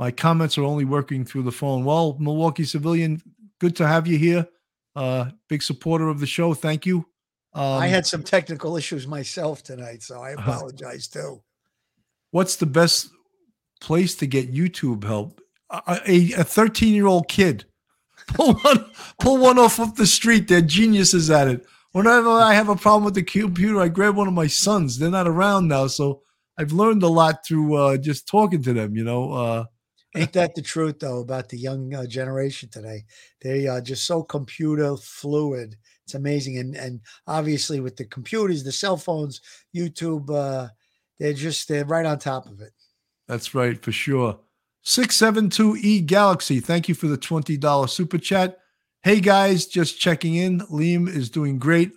My 0.00 0.10
comments 0.10 0.56
are 0.58 0.64
only 0.64 0.84
working 0.84 1.24
through 1.24 1.42
the 1.42 1.52
phone. 1.52 1.84
Well, 1.84 2.16
Milwaukee 2.18 2.64
civilian, 2.64 3.22
good 3.60 3.76
to 3.76 3.86
have 3.86 4.08
you 4.08 4.18
here. 4.18 4.48
Uh, 4.96 5.30
big 5.48 5.62
supporter 5.62 6.08
of 6.08 6.18
the 6.18 6.26
show. 6.26 6.54
Thank 6.54 6.86
you. 6.86 7.06
Um, 7.52 7.82
I 7.82 7.88
had 7.88 8.06
some 8.06 8.22
technical 8.22 8.76
issues 8.76 9.06
myself 9.06 9.62
tonight, 9.62 10.02
so 10.02 10.20
I 10.20 10.30
apologize 10.30 11.08
too. 11.08 11.42
what's 12.30 12.56
the 12.56 12.66
best 12.66 13.10
place 13.80 14.14
to 14.16 14.26
get 14.26 14.54
YouTube 14.54 15.04
help? 15.04 15.40
A 15.70 16.44
13 16.44 16.94
year 16.94 17.06
old 17.06 17.28
kid. 17.28 17.64
Pull 18.34 18.54
one, 18.54 18.84
pull 19.18 19.38
one 19.38 19.58
off 19.58 19.80
of 19.80 19.96
the 19.96 20.06
street. 20.06 20.46
They're 20.46 20.60
geniuses 20.60 21.30
at 21.30 21.48
it. 21.48 21.66
Whenever 21.92 22.28
I 22.28 22.54
have 22.54 22.68
a 22.68 22.76
problem 22.76 23.04
with 23.04 23.14
the 23.14 23.22
computer, 23.22 23.80
I 23.80 23.88
grab 23.88 24.14
one 24.14 24.28
of 24.28 24.34
my 24.34 24.46
sons. 24.46 24.98
They're 24.98 25.10
not 25.10 25.26
around 25.26 25.66
now, 25.66 25.88
so 25.88 26.22
I've 26.56 26.70
learned 26.70 27.02
a 27.02 27.08
lot 27.08 27.44
through 27.44 27.74
uh, 27.74 27.96
just 27.96 28.28
talking 28.28 28.62
to 28.62 28.72
them. 28.72 28.94
You 28.94 29.04
know, 29.04 29.32
uh, 29.32 29.64
Ain't 30.16 30.32
that 30.32 30.54
the 30.54 30.62
truth 30.62 30.98
though 30.98 31.20
about 31.20 31.48
the 31.48 31.56
young 31.56 31.94
uh, 31.94 32.06
generation 32.06 32.68
today? 32.68 33.04
They 33.40 33.66
are 33.68 33.80
just 33.80 34.04
so 34.04 34.22
computer 34.22 34.96
fluid. 34.96 35.76
It's 36.10 36.16
amazing, 36.16 36.58
and 36.58 36.74
and 36.74 37.00
obviously 37.28 37.78
with 37.78 37.96
the 37.96 38.04
computers, 38.04 38.64
the 38.64 38.72
cell 38.72 38.96
phones, 38.96 39.40
YouTube, 39.72 40.28
uh, 40.28 40.68
they're 41.20 41.32
just 41.32 41.68
they're 41.68 41.84
right 41.84 42.04
on 42.04 42.18
top 42.18 42.46
of 42.46 42.60
it. 42.60 42.72
That's 43.28 43.54
right, 43.54 43.80
for 43.80 43.92
sure. 43.92 44.40
672E 44.84 46.04
Galaxy, 46.06 46.58
thank 46.58 46.88
you 46.88 46.96
for 46.96 47.06
the 47.06 47.18
$20 47.18 47.88
super 47.88 48.18
chat. 48.18 48.58
Hey 49.04 49.20
guys, 49.20 49.66
just 49.66 50.00
checking 50.00 50.34
in. 50.34 50.60
Liam 50.62 51.08
is 51.08 51.30
doing 51.30 51.60
great. 51.60 51.92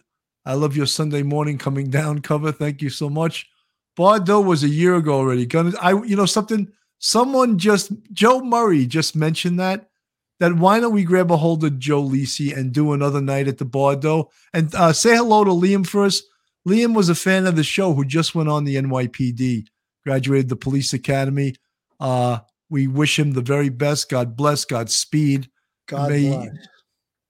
I 0.45 0.53
love 0.53 0.77
your 0.77 0.85
Sunday 0.85 1.23
morning 1.23 1.57
coming 1.57 1.89
down 1.89 2.19
cover. 2.19 2.51
Thank 2.51 2.83
you 2.83 2.91
so 2.91 3.09
much. 3.09 3.49
Bardo 3.95 4.41
was 4.41 4.63
a 4.63 4.69
year 4.69 4.95
ago 4.95 5.13
already. 5.13 5.47
Gonna 5.47 5.71
I 5.81 5.93
you 6.03 6.15
know 6.15 6.27
something? 6.27 6.71
Someone 6.99 7.57
just 7.57 7.91
Joe 8.11 8.41
Murray 8.41 8.85
just 8.85 9.15
mentioned 9.15 9.59
that. 9.59 9.89
That 10.43 10.57
why 10.57 10.81
don't 10.81 10.91
we 10.91 11.05
grab 11.05 11.31
a 11.31 11.37
hold 11.37 11.63
of 11.63 11.79
Joe 11.79 12.03
Lisi 12.03 12.53
and 12.53 12.73
do 12.73 12.91
another 12.91 13.21
night 13.21 13.47
at 13.47 13.59
the 13.59 13.63
Bardo? 13.63 14.29
And 14.53 14.75
uh, 14.75 14.91
say 14.91 15.15
hello 15.15 15.45
to 15.45 15.51
Liam 15.51 15.87
first. 15.87 16.25
Liam 16.67 16.93
was 16.93 17.07
a 17.07 17.15
fan 17.15 17.47
of 17.47 17.55
the 17.55 17.63
show 17.63 17.93
who 17.93 18.03
just 18.03 18.35
went 18.35 18.49
on 18.49 18.65
the 18.65 18.75
NYPD, 18.75 19.65
graduated 20.05 20.49
the 20.49 20.57
police 20.57 20.91
academy. 20.91 21.55
Uh, 21.97 22.39
we 22.69 22.87
wish 22.87 23.17
him 23.17 23.31
the 23.31 23.41
very 23.41 23.69
best. 23.69 24.09
God 24.09 24.35
bless. 24.35 24.65
God 24.65 24.89
speed. 24.89 25.49
God 25.87 26.09
May- 26.09 26.27
bless. 26.27 26.49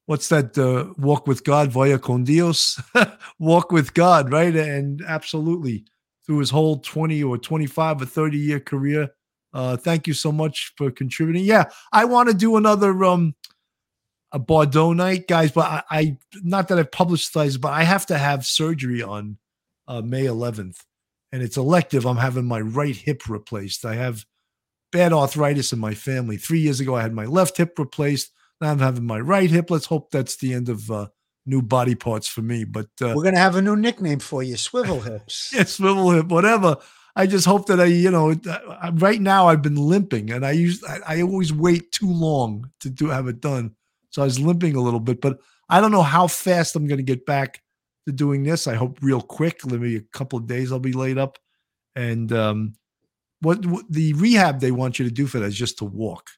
What's 0.07 0.29
that? 0.29 0.57
Uh, 0.57 0.91
walk 0.97 1.27
with 1.27 1.43
God 1.43 1.71
via 1.71 1.99
con 1.99 2.23
Dios. 2.23 2.81
walk 3.37 3.71
with 3.71 3.93
God, 3.93 4.31
right? 4.31 4.55
And 4.55 5.03
absolutely 5.07 5.85
through 6.25 6.39
his 6.39 6.49
whole 6.49 6.79
20 6.79 7.23
or 7.23 7.37
25 7.37 8.01
or 8.01 8.05
30 8.07 8.37
year 8.39 8.59
career. 8.59 9.11
Uh, 9.53 9.77
thank 9.77 10.07
you 10.07 10.13
so 10.13 10.31
much 10.31 10.73
for 10.77 10.89
contributing. 10.89 11.45
Yeah, 11.45 11.65
I 11.91 12.05
want 12.05 12.29
to 12.29 12.35
do 12.35 12.57
another 12.57 13.03
um 13.03 13.35
a 14.33 14.39
Bardo 14.39 14.93
night, 14.93 15.27
guys, 15.27 15.51
but 15.51 15.65
I, 15.65 15.83
I 15.91 16.17
not 16.41 16.67
that 16.67 16.79
I've 16.79 16.91
publicized, 16.91 17.61
but 17.61 17.71
I 17.71 17.83
have 17.83 18.07
to 18.07 18.17
have 18.17 18.45
surgery 18.45 19.03
on 19.03 19.37
uh, 19.87 20.01
May 20.01 20.23
11th, 20.23 20.77
and 21.31 21.43
it's 21.43 21.55
elective. 21.55 22.05
I'm 22.05 22.17
having 22.17 22.45
my 22.45 22.59
right 22.59 22.95
hip 22.95 23.29
replaced. 23.29 23.85
I 23.85 23.93
have 23.93 24.25
bad 24.91 25.13
arthritis 25.13 25.71
in 25.71 25.79
my 25.79 25.93
family. 25.93 26.37
Three 26.37 26.59
years 26.59 26.79
ago, 26.79 26.95
I 26.95 27.03
had 27.03 27.13
my 27.13 27.25
left 27.25 27.57
hip 27.57 27.77
replaced. 27.77 28.31
Now 28.59 28.71
I'm 28.71 28.79
having 28.79 29.05
my 29.05 29.19
right 29.19 29.49
hip. 29.49 29.69
Let's 29.69 29.85
hope 29.85 30.09
that's 30.09 30.37
the 30.37 30.53
end 30.53 30.67
of 30.67 30.89
uh, 30.89 31.07
new 31.45 31.61
body 31.61 31.93
parts 31.93 32.27
for 32.27 32.41
me. 32.41 32.63
But 32.63 32.89
uh, 33.01 33.13
We're 33.15 33.23
gonna 33.23 33.37
have 33.37 33.55
a 33.55 33.61
new 33.61 33.75
nickname 33.75 34.19
for 34.19 34.41
you, 34.41 34.57
Swivel 34.57 35.01
Hips. 35.01 35.51
yeah, 35.55 35.65
swivel 35.65 36.09
hip, 36.09 36.27
whatever. 36.27 36.77
I 37.15 37.27
just 37.27 37.45
hope 37.45 37.67
that 37.67 37.79
I, 37.79 37.85
you 37.85 38.09
know, 38.09 38.35
right 38.93 39.21
now 39.21 39.47
I've 39.47 39.61
been 39.61 39.75
limping, 39.75 40.31
and 40.31 40.45
I 40.45 40.51
use 40.51 40.83
I, 40.83 41.17
I 41.17 41.21
always 41.21 41.53
wait 41.53 41.91
too 41.91 42.11
long 42.11 42.71
to 42.79 42.89
do 42.89 43.09
have 43.09 43.27
it 43.27 43.39
done, 43.39 43.75
so 44.09 44.21
I 44.21 44.25
was 44.25 44.39
limping 44.39 44.75
a 44.75 44.81
little 44.81 44.99
bit. 44.99 45.21
But 45.21 45.39
I 45.69 45.79
don't 45.79 45.91
know 45.91 46.01
how 46.03 46.27
fast 46.27 46.75
I'm 46.75 46.87
going 46.87 46.97
to 46.97 47.03
get 47.03 47.25
back 47.25 47.61
to 48.07 48.13
doing 48.13 48.43
this. 48.43 48.67
I 48.67 48.75
hope 48.75 48.99
real 49.01 49.21
quick, 49.21 49.65
maybe 49.65 49.95
a 49.95 50.01
couple 50.01 50.37
of 50.39 50.47
days 50.47 50.71
I'll 50.71 50.79
be 50.79 50.93
laid 50.93 51.17
up. 51.17 51.37
And 51.95 52.31
um, 52.33 52.73
what, 53.41 53.65
what 53.65 53.85
the 53.89 54.13
rehab 54.13 54.59
they 54.59 54.71
want 54.71 54.99
you 54.99 55.05
to 55.05 55.11
do 55.11 55.27
for 55.27 55.39
that 55.39 55.47
is 55.47 55.55
just 55.55 55.77
to 55.79 55.85
walk. 55.85 56.29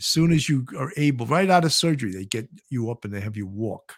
As 0.00 0.06
soon 0.06 0.32
as 0.32 0.48
you 0.48 0.66
are 0.76 0.92
able, 0.96 1.26
right 1.26 1.48
out 1.48 1.64
of 1.64 1.72
surgery, 1.72 2.12
they 2.12 2.24
get 2.24 2.48
you 2.68 2.90
up 2.90 3.04
and 3.04 3.14
they 3.14 3.20
have 3.20 3.36
you 3.36 3.46
walk, 3.46 3.94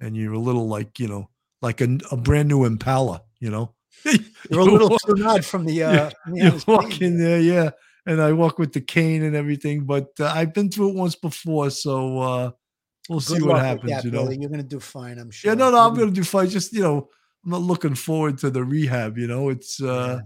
and 0.00 0.16
you're 0.16 0.32
a 0.32 0.38
little 0.38 0.68
like 0.68 0.98
you 0.98 1.08
know, 1.08 1.28
like 1.60 1.80
a, 1.80 1.98
a 2.10 2.16
brand 2.16 2.48
new 2.48 2.64
Impala, 2.64 3.22
you 3.40 3.50
know. 3.50 3.74
You're 4.50 4.60
a 4.60 4.64
little 4.64 4.98
too 4.98 5.14
nod 5.14 5.44
from 5.44 5.64
the 5.64 5.82
uh 5.84 6.10
the 6.26 6.36
you 6.36 6.60
walk 6.66 7.00
in 7.00 7.18
there, 7.18 7.40
yeah, 7.40 7.70
and 8.06 8.20
I 8.20 8.32
walk 8.32 8.58
with 8.58 8.72
the 8.72 8.80
cane 8.80 9.22
and 9.22 9.34
everything. 9.34 9.84
But 9.84 10.08
uh, 10.20 10.26
I've 10.26 10.52
been 10.52 10.70
through 10.70 10.90
it 10.90 10.96
once 10.96 11.14
before, 11.14 11.70
so 11.70 12.18
uh, 12.18 12.50
we'll 13.08 13.20
see 13.20 13.40
what 13.42 13.62
happens. 13.62 13.90
that, 13.90 14.04
you 14.04 14.10
know, 14.10 14.24
Billy. 14.24 14.38
You're 14.40 14.50
gonna 14.50 14.62
do 14.62 14.80
fine, 14.80 15.18
I'm 15.18 15.30
sure. 15.30 15.50
yeah, 15.50 15.54
no, 15.54 15.70
no, 15.70 15.78
I'm 15.78 15.94
gonna 15.94 16.10
do 16.10 16.24
fine. 16.24 16.48
Just 16.48 16.72
you 16.72 16.82
know, 16.82 17.08
I'm 17.44 17.50
not 17.50 17.62
looking 17.62 17.94
forward 17.94 18.38
to 18.38 18.50
the 18.50 18.62
rehab. 18.64 19.16
You 19.18 19.26
know, 19.26 19.48
it's 19.48 19.82
uh, 19.82 20.20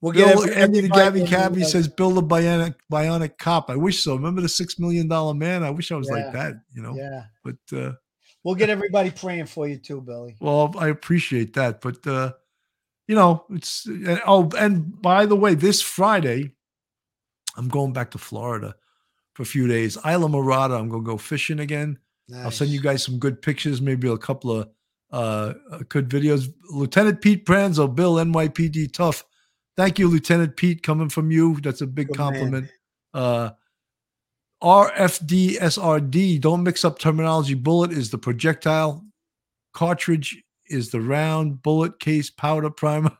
We'll 0.00 0.12
Bill, 0.12 0.44
get 0.44 0.58
Andy 0.58 0.82
the 0.82 0.88
Gabby 0.90 1.24
Cabby 1.24 1.62
uh, 1.62 1.66
says 1.66 1.88
build 1.88 2.18
a 2.18 2.20
bionic 2.20 2.74
bionic 2.92 3.38
cop. 3.38 3.70
I 3.70 3.76
wish 3.76 4.02
so. 4.04 4.14
Remember 4.14 4.42
the 4.42 4.50
six 4.50 4.78
million 4.78 5.08
dollar 5.08 5.32
man? 5.32 5.62
I 5.64 5.70
wish 5.70 5.90
I 5.92 5.96
was 5.96 6.08
Yeah. 6.10 6.16
like 6.16 6.32
that. 6.34 6.54
You 6.74 6.82
know, 6.82 6.94
Yeah. 6.94 7.24
but 7.42 7.56
uh, 7.78 7.92
We'll 8.42 8.54
get 8.54 8.68
everybody 8.68 9.10
praying 9.10 9.46
for 9.46 9.66
you 9.66 9.78
too, 9.78 10.02
Billy. 10.02 10.36
Well, 10.40 10.74
I 10.76 10.88
appreciate 10.88 11.54
that, 11.54 11.80
but 11.80 12.06
uh, 12.06 12.32
you 13.06 13.14
know, 13.14 13.44
it's 13.50 13.86
oh, 14.26 14.50
and 14.56 15.00
by 15.00 15.26
the 15.26 15.36
way, 15.36 15.54
this 15.54 15.82
Friday, 15.82 16.52
I'm 17.56 17.68
going 17.68 17.92
back 17.92 18.10
to 18.12 18.18
Florida 18.18 18.74
for 19.34 19.42
a 19.42 19.46
few 19.46 19.66
days. 19.66 19.96
Islamorada, 19.98 20.78
I'm 20.78 20.88
gonna 20.88 21.02
go 21.02 21.18
fishing 21.18 21.60
again. 21.60 21.98
I'll 22.34 22.50
send 22.50 22.70
you 22.70 22.80
guys 22.80 23.04
some 23.04 23.18
good 23.18 23.42
pictures, 23.42 23.82
maybe 23.82 24.08
a 24.08 24.16
couple 24.16 24.52
of 24.52 24.68
uh 25.12 25.54
uh, 25.70 25.78
good 25.88 26.08
videos. 26.08 26.52
Lieutenant 26.70 27.20
Pete 27.20 27.44
Pranzo, 27.44 27.92
Bill 27.94 28.14
NYPD 28.14 28.92
Tough. 28.92 29.24
Thank 29.76 29.98
you, 29.98 30.08
Lieutenant 30.08 30.56
Pete, 30.56 30.82
coming 30.82 31.08
from 31.08 31.30
you. 31.30 31.60
That's 31.60 31.82
a 31.82 31.86
big 31.86 32.08
Good 32.08 32.16
compliment. 32.16 32.70
Uh 33.12 33.50
RFD 34.62 35.58
SRD. 35.58 36.40
Don't 36.40 36.62
mix 36.62 36.84
up 36.84 36.98
terminology. 36.98 37.54
Bullet 37.54 37.92
is 37.92 38.10
the 38.10 38.16
projectile. 38.16 39.04
Cartridge 39.74 40.42
is 40.66 40.90
the 40.90 41.00
round. 41.00 41.62
Bullet 41.62 42.00
case 42.00 42.30
powder 42.30 42.70
primer. 42.70 43.16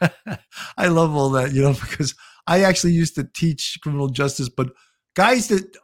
I 0.76 0.88
love 0.88 1.14
all 1.14 1.30
that, 1.30 1.52
you 1.52 1.62
know, 1.62 1.72
because 1.80 2.14
I 2.46 2.62
actually 2.62 2.92
used 2.92 3.14
to 3.16 3.24
teach 3.24 3.78
criminal 3.82 4.08
justice, 4.08 4.48
but 4.48 4.72
guys 5.14 5.48
that 5.48 5.76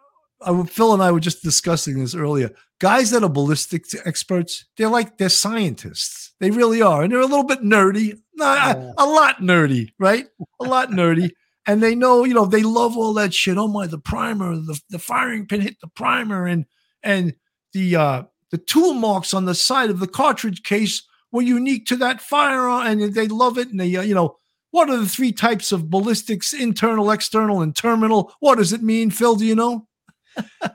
I, 0.42 0.62
Phil 0.64 0.94
and 0.94 1.02
I 1.02 1.12
were 1.12 1.20
just 1.20 1.42
discussing 1.42 2.00
this 2.00 2.14
earlier. 2.14 2.50
Guys 2.78 3.10
that 3.10 3.22
are 3.22 3.28
ballistics 3.28 3.94
experts, 4.06 4.64
they're 4.76 4.88
like 4.88 5.18
they're 5.18 5.28
scientists. 5.28 6.32
They 6.40 6.50
really 6.50 6.80
are, 6.80 7.02
and 7.02 7.12
they're 7.12 7.20
a 7.20 7.26
little 7.26 7.44
bit 7.44 7.60
nerdy, 7.60 8.18
Nah, 8.34 8.72
a, 8.72 8.94
a 8.96 9.06
lot 9.06 9.40
nerdy, 9.40 9.90
right? 9.98 10.26
A 10.60 10.64
lot 10.64 10.88
nerdy, 10.88 11.30
and 11.66 11.82
they 11.82 11.94
know, 11.94 12.24
you 12.24 12.32
know, 12.32 12.46
they 12.46 12.62
love 12.62 12.96
all 12.96 13.12
that 13.14 13.34
shit. 13.34 13.58
Oh 13.58 13.68
my, 13.68 13.86
the 13.86 13.98
primer, 13.98 14.56
the, 14.56 14.80
the 14.88 14.98
firing 14.98 15.46
pin 15.46 15.60
hit 15.60 15.76
the 15.80 15.88
primer, 15.88 16.46
and 16.46 16.64
and 17.02 17.34
the 17.74 17.96
uh 17.96 18.22
the 18.50 18.58
tool 18.58 18.94
marks 18.94 19.32
on 19.34 19.44
the 19.44 19.54
side 19.54 19.90
of 19.90 20.00
the 20.00 20.08
cartridge 20.08 20.62
case 20.62 21.02
were 21.32 21.42
unique 21.42 21.86
to 21.86 21.96
that 21.96 22.20
firearm, 22.20 22.86
and 22.86 23.14
they 23.14 23.28
love 23.28 23.58
it. 23.58 23.68
And 23.68 23.80
they, 23.80 23.94
uh, 23.96 24.02
you 24.02 24.14
know, 24.14 24.36
what 24.72 24.90
are 24.90 24.96
the 24.96 25.08
three 25.08 25.32
types 25.32 25.72
of 25.72 25.90
ballistics: 25.90 26.52
internal, 26.52 27.10
external, 27.10 27.62
and 27.62 27.74
terminal? 27.74 28.32
What 28.40 28.58
does 28.58 28.72
it 28.72 28.82
mean, 28.82 29.10
Phil? 29.10 29.36
Do 29.36 29.44
you 29.44 29.54
know? 29.54 29.86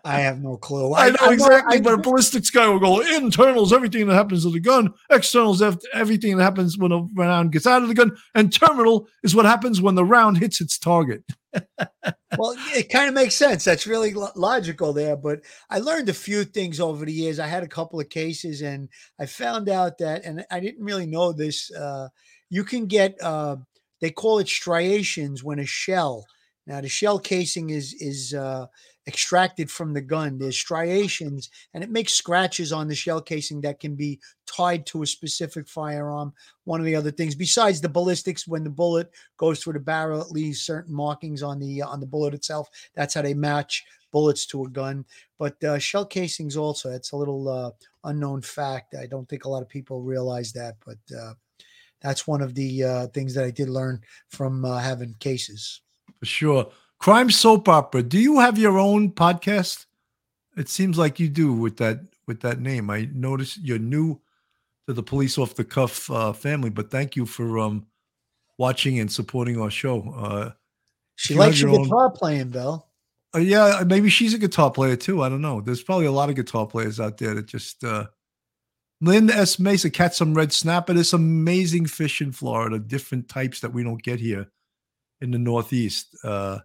I 0.04 0.20
have 0.20 0.42
no 0.42 0.58
clue. 0.58 0.94
I 0.94 1.10
know 1.10 1.30
exactly, 1.30 1.78
I 1.78 1.82
but 1.82 1.94
a 1.96 1.98
ballistics 1.98 2.50
guy 2.50 2.68
will 2.68 2.80
go 2.80 3.02
internals, 3.02 3.74
everything 3.74 4.08
that 4.08 4.16
happens 4.16 4.44
to 4.44 4.52
the 4.52 4.60
gun. 4.60 4.94
Externals, 5.10 5.62
everything 5.94 6.38
that 6.38 6.44
happens 6.44 6.78
when 6.78 6.92
a 6.92 7.00
round 7.16 7.52
gets 7.52 7.68
out 7.68 7.82
of 7.82 7.88
the 7.88 7.94
gun. 7.94 8.16
And 8.34 8.52
terminal 8.52 9.08
is 9.24 9.36
what 9.36 9.46
happens 9.46 9.82
when 9.82 9.96
the 9.96 10.06
round 10.06 10.38
hits 10.38 10.62
its 10.62 10.78
target. 10.78 11.24
well, 12.38 12.56
it 12.74 12.90
kind 12.90 13.08
of 13.08 13.14
makes 13.14 13.36
sense. 13.36 13.64
That's 13.64 13.88
really 13.88 14.14
lo- 14.14 14.32
logical 14.36 14.94
there. 14.94 15.16
But 15.16 15.42
I 15.70 15.80
learned 15.80 16.10
a 16.10 16.14
few 16.14 16.44
things 16.44 16.80
over 16.80 17.06
the 17.06 17.14
years. 17.14 17.40
I 17.40 17.48
had 17.48 17.64
a 17.64 17.68
couple 17.68 18.00
of 18.00 18.10
cases, 18.10 18.62
and 18.62 18.90
I 19.20 19.26
found 19.26 19.70
out 19.70 19.98
that, 20.00 20.26
and 20.26 20.46
I 20.52 20.60
didn't 20.60 20.84
really 20.84 21.06
know 21.06 21.32
this. 21.32 21.72
Uh, 21.72 22.10
you 22.50 22.64
can 22.64 22.88
get, 22.88 23.16
uh, 23.22 23.58
they 24.02 24.12
call 24.12 24.40
it 24.40 24.48
striations 24.48 25.44
when 25.44 25.60
a 25.60 25.66
shell. 25.66 26.26
Now 26.68 26.82
the 26.82 26.90
shell 26.90 27.20
casing 27.20 27.70
is 27.70 27.94
is 28.00 28.34
uh, 28.34 28.66
extracted 29.08 29.70
from 29.70 29.94
the 29.94 30.02
gun. 30.02 30.38
There's 30.38 30.58
striations, 30.58 31.50
and 31.74 31.84
it 31.84 31.90
makes 31.90 32.14
scratches 32.14 32.72
on 32.72 32.88
the 32.88 32.96
shell 32.96 33.22
casing 33.22 33.62
that 33.62 33.80
can 33.80 33.96
be 33.96 34.20
tied 34.46 34.86
to 34.88 35.04
a 35.04 35.08
specific 35.08 35.68
firearm. 35.68 36.34
One 36.64 36.80
of 36.80 36.86
the 36.86 36.96
other 36.96 37.12
things, 37.12 37.36
besides 37.36 37.82
the 37.82 37.90
ballistics, 37.90 38.48
when 38.48 38.64
the 38.64 38.70
bullet 38.70 39.12
goes 39.38 39.62
through 39.62 39.74
the 39.74 39.80
barrel, 39.80 40.22
it 40.22 40.32
leaves 40.32 40.62
certain 40.62 40.94
markings 40.94 41.44
on 41.44 41.60
the 41.60 41.82
on 41.82 42.00
the 42.00 42.06
bullet 42.06 42.34
itself. 42.34 42.70
That's 42.96 43.14
how 43.14 43.22
they 43.22 43.34
match 43.34 43.86
bullets 44.12 44.46
to 44.48 44.64
a 44.64 44.70
gun. 44.70 45.06
But 45.38 45.62
uh, 45.64 45.78
shell 45.78 46.06
casings 46.06 46.56
also, 46.56 46.92
it's 46.92 47.12
a 47.12 47.18
little 47.18 47.50
uh, 47.50 47.72
unknown 48.06 48.42
fact. 48.42 48.96
I 48.96 49.08
don't 49.08 49.28
think 49.28 49.46
a 49.46 49.50
lot 49.50 49.62
of 49.62 49.70
people 49.70 50.02
realize 50.02 50.54
that, 50.54 50.76
but 50.86 50.98
uh, 51.16 51.34
that's 52.02 52.26
one 52.26 52.42
of 52.42 52.56
the 52.56 52.84
uh, 52.84 53.08
things 53.08 53.34
that 53.36 53.44
I 53.44 53.52
did 53.52 53.70
learn 53.70 54.02
from 54.30 54.64
uh, 54.64 54.78
having 54.80 55.16
cases. 55.20 55.82
For 56.20 56.26
sure. 56.26 56.72
Crime 57.00 57.30
soap 57.30 57.68
opera. 57.70 58.02
Do 58.04 58.18
you 58.20 58.40
have 58.40 58.58
your 58.58 58.78
own 58.80 59.12
podcast? 59.12 59.86
It 60.58 60.70
seems 60.70 60.98
like 60.98 61.20
you 61.20 61.30
do 61.30 61.54
with 61.54 61.78
that 61.78 62.00
with 62.28 62.42
that 62.42 62.60
name. 62.60 62.90
I 62.90 63.10
noticed 63.14 63.60
you're 63.62 63.78
new 63.78 64.20
to 64.88 64.94
the 64.94 65.04
police 65.04 65.38
off 65.38 65.56
the 65.56 65.64
cuff 65.64 66.10
uh, 66.10 66.34
family, 66.34 66.70
but 66.70 66.90
thank 66.90 67.16
you 67.16 67.26
for 67.26 67.60
um, 67.60 67.86
watching 68.58 69.00
and 69.00 69.12
supporting 69.12 69.60
our 69.60 69.70
show. 69.70 70.02
Uh, 70.16 70.52
She 71.16 71.34
you 71.34 71.40
likes 71.40 71.60
your 71.60 71.72
own- 71.72 71.84
guitar 71.84 72.10
playing, 72.10 72.50
Bill. 72.50 72.88
Uh, 73.36 73.40
yeah, 73.40 73.84
maybe 73.86 74.10
she's 74.10 74.34
a 74.34 74.38
guitar 74.38 74.72
player 74.72 74.96
too. 74.96 75.22
I 75.22 75.30
don't 75.30 75.42
know. 75.42 75.60
There's 75.60 75.84
probably 75.84 76.06
a 76.06 76.12
lot 76.12 76.30
of 76.30 76.36
guitar 76.36 76.66
players 76.66 77.00
out 77.00 77.18
there 77.18 77.34
that 77.36 77.46
just. 77.48 77.84
Uh, 77.84 78.08
Lynn 79.02 79.30
S. 79.30 79.60
Mesa, 79.60 79.90
catch 79.90 80.16
some 80.16 80.34
red 80.34 80.54
snapper. 80.54 80.94
There's 80.94 81.12
amazing 81.14 81.86
fish 81.88 82.22
in 82.22 82.32
Florida, 82.32 82.80
different 82.80 83.28
types 83.28 83.60
that 83.60 83.74
we 83.74 83.84
don't 83.84 84.02
get 84.02 84.22
here 84.22 84.48
in 85.20 85.32
the 85.32 85.38
Northeast. 85.38 86.16
Uh, 86.24 86.60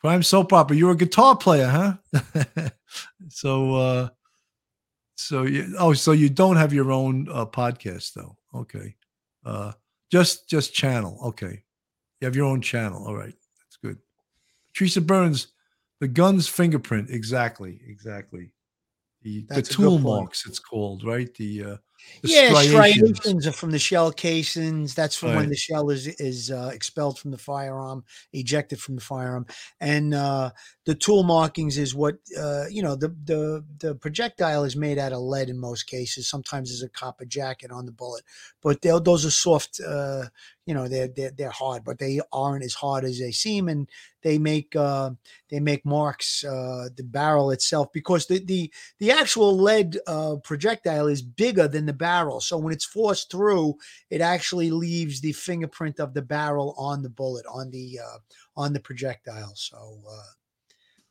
Crime 0.00 0.22
soap 0.22 0.52
opera. 0.52 0.76
You're 0.76 0.92
a 0.92 0.96
guitar 0.96 1.36
player, 1.36 1.66
huh? 1.66 2.70
so, 3.28 3.74
uh, 3.74 4.08
so 5.14 5.42
you, 5.42 5.74
oh, 5.78 5.92
so 5.92 6.12
you 6.12 6.30
don't 6.30 6.56
have 6.56 6.72
your 6.72 6.90
own 6.90 7.28
uh, 7.30 7.44
podcast 7.44 8.14
though? 8.14 8.36
Okay, 8.54 8.96
uh, 9.44 9.72
just 10.10 10.48
just 10.48 10.72
channel. 10.72 11.18
Okay, 11.22 11.62
you 12.20 12.24
have 12.24 12.34
your 12.34 12.46
own 12.46 12.62
channel. 12.62 13.06
All 13.06 13.14
right, 13.14 13.34
that's 13.58 13.76
good. 13.82 13.98
Teresa 14.74 15.02
Burns, 15.02 15.48
the 16.00 16.08
gun's 16.08 16.48
fingerprint. 16.48 17.10
Exactly, 17.10 17.80
exactly. 17.86 18.54
The, 19.22 19.40
the 19.40 19.54
That's 19.56 19.70
a 19.70 19.76
good 19.76 19.82
tool 19.82 19.98
marks. 19.98 20.46
It's 20.46 20.58
called 20.58 21.04
right. 21.04 21.32
The 21.34 21.64
uh, 21.64 21.76
yeah, 22.22 22.48
striations. 22.48 23.18
striations 23.18 23.46
are 23.46 23.52
from 23.52 23.70
the 23.70 23.78
shell 23.78 24.12
casings. 24.12 24.94
That's 24.94 25.16
from 25.16 25.34
when 25.34 25.48
the 25.48 25.56
shell 25.56 25.90
is 25.90 26.06
is 26.06 26.50
uh, 26.50 26.70
expelled 26.72 27.18
from 27.18 27.30
the 27.30 27.38
firearm, 27.38 28.04
ejected 28.32 28.80
from 28.80 28.96
the 28.96 29.00
firearm, 29.00 29.46
and 29.80 30.14
uh, 30.14 30.50
the 30.90 30.96
tool 30.96 31.22
markings 31.22 31.78
is 31.78 31.94
what 31.94 32.16
uh, 32.36 32.64
you 32.68 32.82
know. 32.82 32.96
The 32.96 33.14
the 33.24 33.64
the 33.78 33.94
projectile 33.94 34.64
is 34.64 34.74
made 34.74 34.98
out 34.98 35.12
of 35.12 35.20
lead 35.20 35.48
in 35.48 35.56
most 35.56 35.84
cases. 35.86 36.28
Sometimes 36.28 36.68
there's 36.68 36.82
a 36.82 36.88
copper 36.88 37.24
jacket 37.24 37.70
on 37.70 37.86
the 37.86 37.92
bullet, 37.92 38.24
but 38.60 38.82
those 38.82 39.24
are 39.24 39.30
soft. 39.30 39.80
Uh, 39.80 40.24
you 40.66 40.74
know, 40.74 40.88
they're, 40.88 41.06
they're 41.06 41.30
they're 41.30 41.50
hard, 41.50 41.84
but 41.84 42.00
they 42.00 42.20
aren't 42.32 42.64
as 42.64 42.74
hard 42.74 43.04
as 43.04 43.20
they 43.20 43.30
seem, 43.30 43.68
and 43.68 43.88
they 44.22 44.36
make 44.36 44.74
uh, 44.74 45.10
they 45.48 45.60
make 45.60 45.86
marks. 45.86 46.42
Uh, 46.42 46.88
the 46.96 47.04
barrel 47.04 47.52
itself, 47.52 47.92
because 47.92 48.26
the 48.26 48.44
the 48.44 48.72
the 48.98 49.12
actual 49.12 49.56
lead 49.56 49.96
uh, 50.08 50.36
projectile 50.42 51.06
is 51.06 51.22
bigger 51.22 51.68
than 51.68 51.86
the 51.86 51.92
barrel. 51.92 52.40
So 52.40 52.58
when 52.58 52.72
it's 52.72 52.84
forced 52.84 53.30
through, 53.30 53.76
it 54.10 54.20
actually 54.20 54.72
leaves 54.72 55.20
the 55.20 55.34
fingerprint 55.34 56.00
of 56.00 56.14
the 56.14 56.22
barrel 56.22 56.74
on 56.76 57.02
the 57.02 57.10
bullet, 57.10 57.46
on 57.46 57.70
the 57.70 58.00
uh, 58.00 58.18
on 58.56 58.72
the 58.72 58.80
projectile. 58.80 59.52
So 59.54 60.02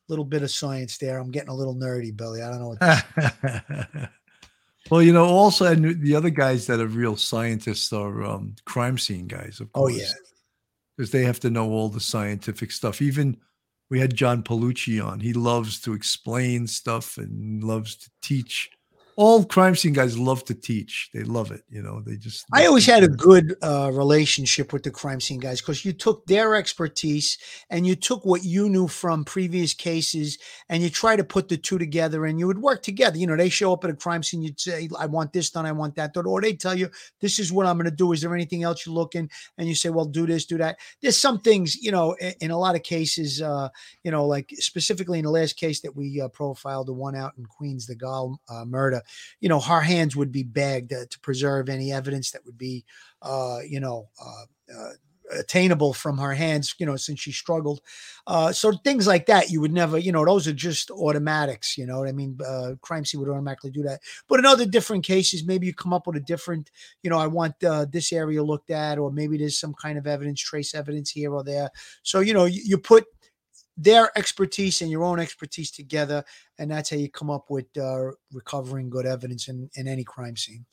little 0.10 0.26
bit 0.26 0.41
of 0.43 0.51
science 0.51 0.97
there. 0.97 1.18
I'm 1.20 1.32
getting 1.32 1.49
a 1.49 1.55
little 1.55 1.76
nerdy, 1.76 2.16
Billy. 2.16 2.41
I 2.41 2.49
don't 2.49 2.60
know 2.60 2.76
what. 2.78 4.10
well, 4.91 5.01
you 5.01 5.14
know, 5.14 5.26
also 5.26 5.66
and 5.66 6.01
the 6.01 6.16
other 6.16 6.30
guys 6.30 6.66
that 6.68 6.80
are 6.80 6.88
real 6.88 7.16
scientists 7.16 7.93
are 7.93 8.24
um, 8.24 8.55
crime 8.66 8.97
scene 8.97 9.28
guys, 9.28 9.60
of 9.60 9.70
Oh, 9.76 9.82
course. 9.82 9.97
yeah. 9.97 10.12
because 10.97 11.12
they 11.12 11.24
have 11.24 11.39
to 11.41 11.49
know 11.49 11.70
all 11.72 11.89
the 11.89 11.99
scientific 11.99 12.72
stuff. 12.72 13.01
Even 13.01 13.38
we 13.89 13.99
had 13.99 14.16
John 14.16 14.43
Palucci 14.43 15.03
on. 15.03 15.20
He 15.20 15.34
loves 15.34 15.80
to 15.82 15.93
explain 15.93 16.68
stuff 16.68 17.18
and 17.18 17.64
loves 17.64 17.95
to 17.97 18.10
teach. 18.22 18.70
All 19.22 19.43
crime 19.43 19.76
scene 19.76 19.91
guys 19.91 20.17
love 20.17 20.45
to 20.45 20.53
teach. 20.55 21.09
They 21.13 21.24
love 21.24 21.51
it. 21.51 21.63
You 21.70 21.82
know, 21.82 21.99
they 21.99 22.15
just. 22.15 22.45
I 22.53 22.65
always 22.67 22.86
had 22.86 23.03
a 23.03 23.09
good 23.09 23.53
uh, 23.61 23.91
relationship 23.93 24.72
with 24.72 24.84
the 24.84 24.91
crime 24.91 25.20
scene 25.20 25.41
guys 25.41 25.59
because 25.59 25.84
you 25.84 25.91
took 25.91 26.26
their 26.26 26.55
expertise 26.55 27.38
and 27.70 27.86
you 27.86 27.97
took 27.97 28.24
what 28.26 28.45
you 28.45 28.70
knew 28.70 28.88
from 28.88 29.26
previous 29.26 29.74
cases 29.74 30.38
and 30.70 30.82
you 30.82 30.89
try 30.89 31.17
to 31.17 31.26
put 31.26 31.49
the 31.49 31.57
two 31.57 31.78
together 31.78 32.26
and 32.28 32.39
you 32.39 32.47
would 32.47 32.59
work 32.61 32.82
together. 32.82 33.17
You 33.17 33.28
know, 33.28 33.36
they 33.36 33.49
show 33.49 33.74
up 33.74 33.84
at 33.84 33.89
a 33.89 33.93
crime 33.93 34.24
scene, 34.24 34.41
you'd 34.41 34.57
say, 34.57 34.88
I 34.97 35.05
want 35.07 35.34
this 35.34 35.49
done, 35.49 35.65
I 35.65 35.74
want 35.74 35.95
that 35.95 36.13
done. 36.13 36.26
Or 36.26 36.39
they 36.39 36.53
tell 36.53 36.76
you, 36.76 36.89
this 37.20 37.39
is 37.39 37.51
what 37.51 37.65
I'm 37.65 37.76
going 37.76 37.89
to 37.89 37.95
do. 37.95 38.13
Is 38.13 38.22
there 38.22 38.34
anything 38.34 38.63
else 38.63 38.86
you're 38.86 38.95
looking? 38.95 39.30
And 39.57 39.67
you 39.67 39.76
say, 39.76 39.89
well, 39.89 40.05
do 40.05 40.28
this, 40.28 40.45
do 40.45 40.57
that. 40.59 40.78
There's 41.01 41.17
some 41.17 41.39
things, 41.41 41.76
you 41.76 41.91
know, 41.91 42.15
i- 42.22 42.36
in 42.39 42.51
a 42.51 42.57
lot 42.57 42.76
of 42.78 42.84
cases, 42.84 43.41
uh, 43.41 43.67
you 44.05 44.11
know, 44.11 44.26
like 44.26 44.49
specifically 44.59 45.20
in 45.20 45.26
the 45.26 45.32
last 45.32 45.57
case 45.57 45.82
that 45.82 45.93
we 45.93 46.22
uh, 46.22 46.30
profiled, 46.30 46.88
the 46.88 46.93
one 46.93 47.17
out 47.17 47.34
in 47.38 47.45
Queens, 47.45 47.86
the 47.86 47.97
Gaal 47.97 48.38
uh, 48.47 48.63
murder, 48.63 49.01
you 49.39 49.49
know, 49.49 49.62
our 49.70 49.82
hands 49.82 50.16
would 50.16 50.32
be 50.32 50.43
bagged 50.43 50.93
uh, 50.93 51.05
to 51.10 51.20
preserve 51.20 51.70
any 51.70 51.91
evidence 51.91 52.32
that 52.32 52.45
would 52.45 52.57
be, 52.57 52.86
uh, 53.22 53.60
you 53.68 53.80
know, 53.80 54.10
uh, 54.24 54.91
attainable 55.32 55.93
from 55.93 56.18
her 56.18 56.34
hands, 56.34 56.76
you 56.80 56.86
know, 56.86 56.95
since 56.95 57.20
she 57.20 57.32
struggled. 57.32 57.82
Uh, 58.28 58.51
so 58.51 58.72
things 58.72 59.07
like 59.07 59.26
that, 59.28 59.49
you 59.49 59.62
would 59.62 59.72
never, 59.72 59.97
you 59.97 60.12
know, 60.12 60.26
those 60.26 60.47
are 60.47 60.53
just 60.53 60.89
automatics, 60.91 61.78
you 61.78 61.86
know 61.86 61.99
what 61.99 62.07
I 62.07 62.12
mean? 62.12 62.38
Uh, 62.45 62.72
crime 62.82 63.05
scene 63.05 63.20
would 63.22 63.30
automatically 63.30 63.72
do 63.72 63.84
that. 63.84 64.01
But 64.28 64.39
in 64.39 64.45
other 64.45 64.66
different 64.66 65.05
cases, 65.05 65.45
maybe 65.45 65.68
you 65.68 65.74
come 65.74 65.93
up 65.93 66.07
with 66.07 66.16
a 66.16 66.22
different, 66.22 66.72
you 67.03 67.10
know, 67.10 67.18
I 67.18 67.28
want 67.28 67.64
uh, 67.64 67.86
this 67.91 68.12
area 68.12 68.43
looked 68.43 68.72
at, 68.72 68.97
or 68.97 69.12
maybe 69.12 69.38
there's 69.38 69.60
some 69.60 69.74
kind 69.74 69.97
of 69.97 70.07
evidence, 70.07 70.41
trace 70.41 70.74
evidence 70.74 71.12
here 71.12 71.34
or 71.34 71.43
there. 71.43 71.70
So, 72.03 72.20
you 72.20 72.34
know, 72.34 72.45
you, 72.45 72.62
you 72.66 72.78
put 72.78 73.05
their 73.80 74.11
expertise 74.17 74.82
and 74.82 74.91
your 74.91 75.03
own 75.03 75.19
expertise 75.19 75.71
together, 75.71 76.23
and 76.57 76.69
that's 76.69 76.89
how 76.89 76.97
you 76.97 77.09
come 77.09 77.30
up 77.30 77.49
with 77.49 77.65
uh, 77.77 78.11
recovering 78.34 78.89
good 78.89 79.05
evidence 79.05 79.47
in, 79.47 79.69
in 79.75 79.88
any 79.88 80.03
crime 80.03 80.36
scene. 80.36 80.65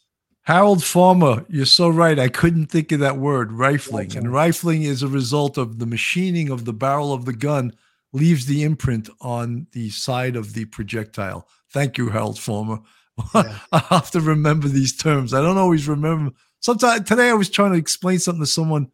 Harold 0.42 0.82
Farmer, 0.82 1.44
you're 1.48 1.66
so 1.66 1.88
right. 1.88 2.18
I 2.18 2.28
couldn't 2.28 2.66
think 2.66 2.92
of 2.92 3.00
that 3.00 3.18
word, 3.18 3.52
rifling. 3.52 4.16
And 4.16 4.32
rifling 4.32 4.82
is 4.82 5.02
a 5.02 5.08
result 5.08 5.58
of 5.58 5.78
the 5.78 5.86
machining 5.86 6.50
of 6.50 6.64
the 6.64 6.72
barrel 6.72 7.12
of 7.12 7.24
the 7.24 7.32
gun 7.32 7.72
leaves 8.12 8.46
the 8.46 8.62
imprint 8.62 9.10
on 9.20 9.66
the 9.72 9.90
side 9.90 10.36
of 10.36 10.54
the 10.54 10.64
projectile. 10.66 11.48
Thank 11.72 11.98
you, 11.98 12.10
Harold 12.10 12.38
Farmer. 12.38 12.78
I 13.34 13.78
have 13.88 14.10
to 14.12 14.20
remember 14.20 14.68
these 14.68 14.96
terms. 14.96 15.34
I 15.34 15.42
don't 15.42 15.58
always 15.58 15.88
remember. 15.88 16.32
Sometimes 16.60 17.08
today 17.08 17.30
I 17.30 17.34
was 17.34 17.50
trying 17.50 17.72
to 17.72 17.78
explain 17.78 18.18
something 18.18 18.42
to 18.42 18.50
someone. 18.50 18.90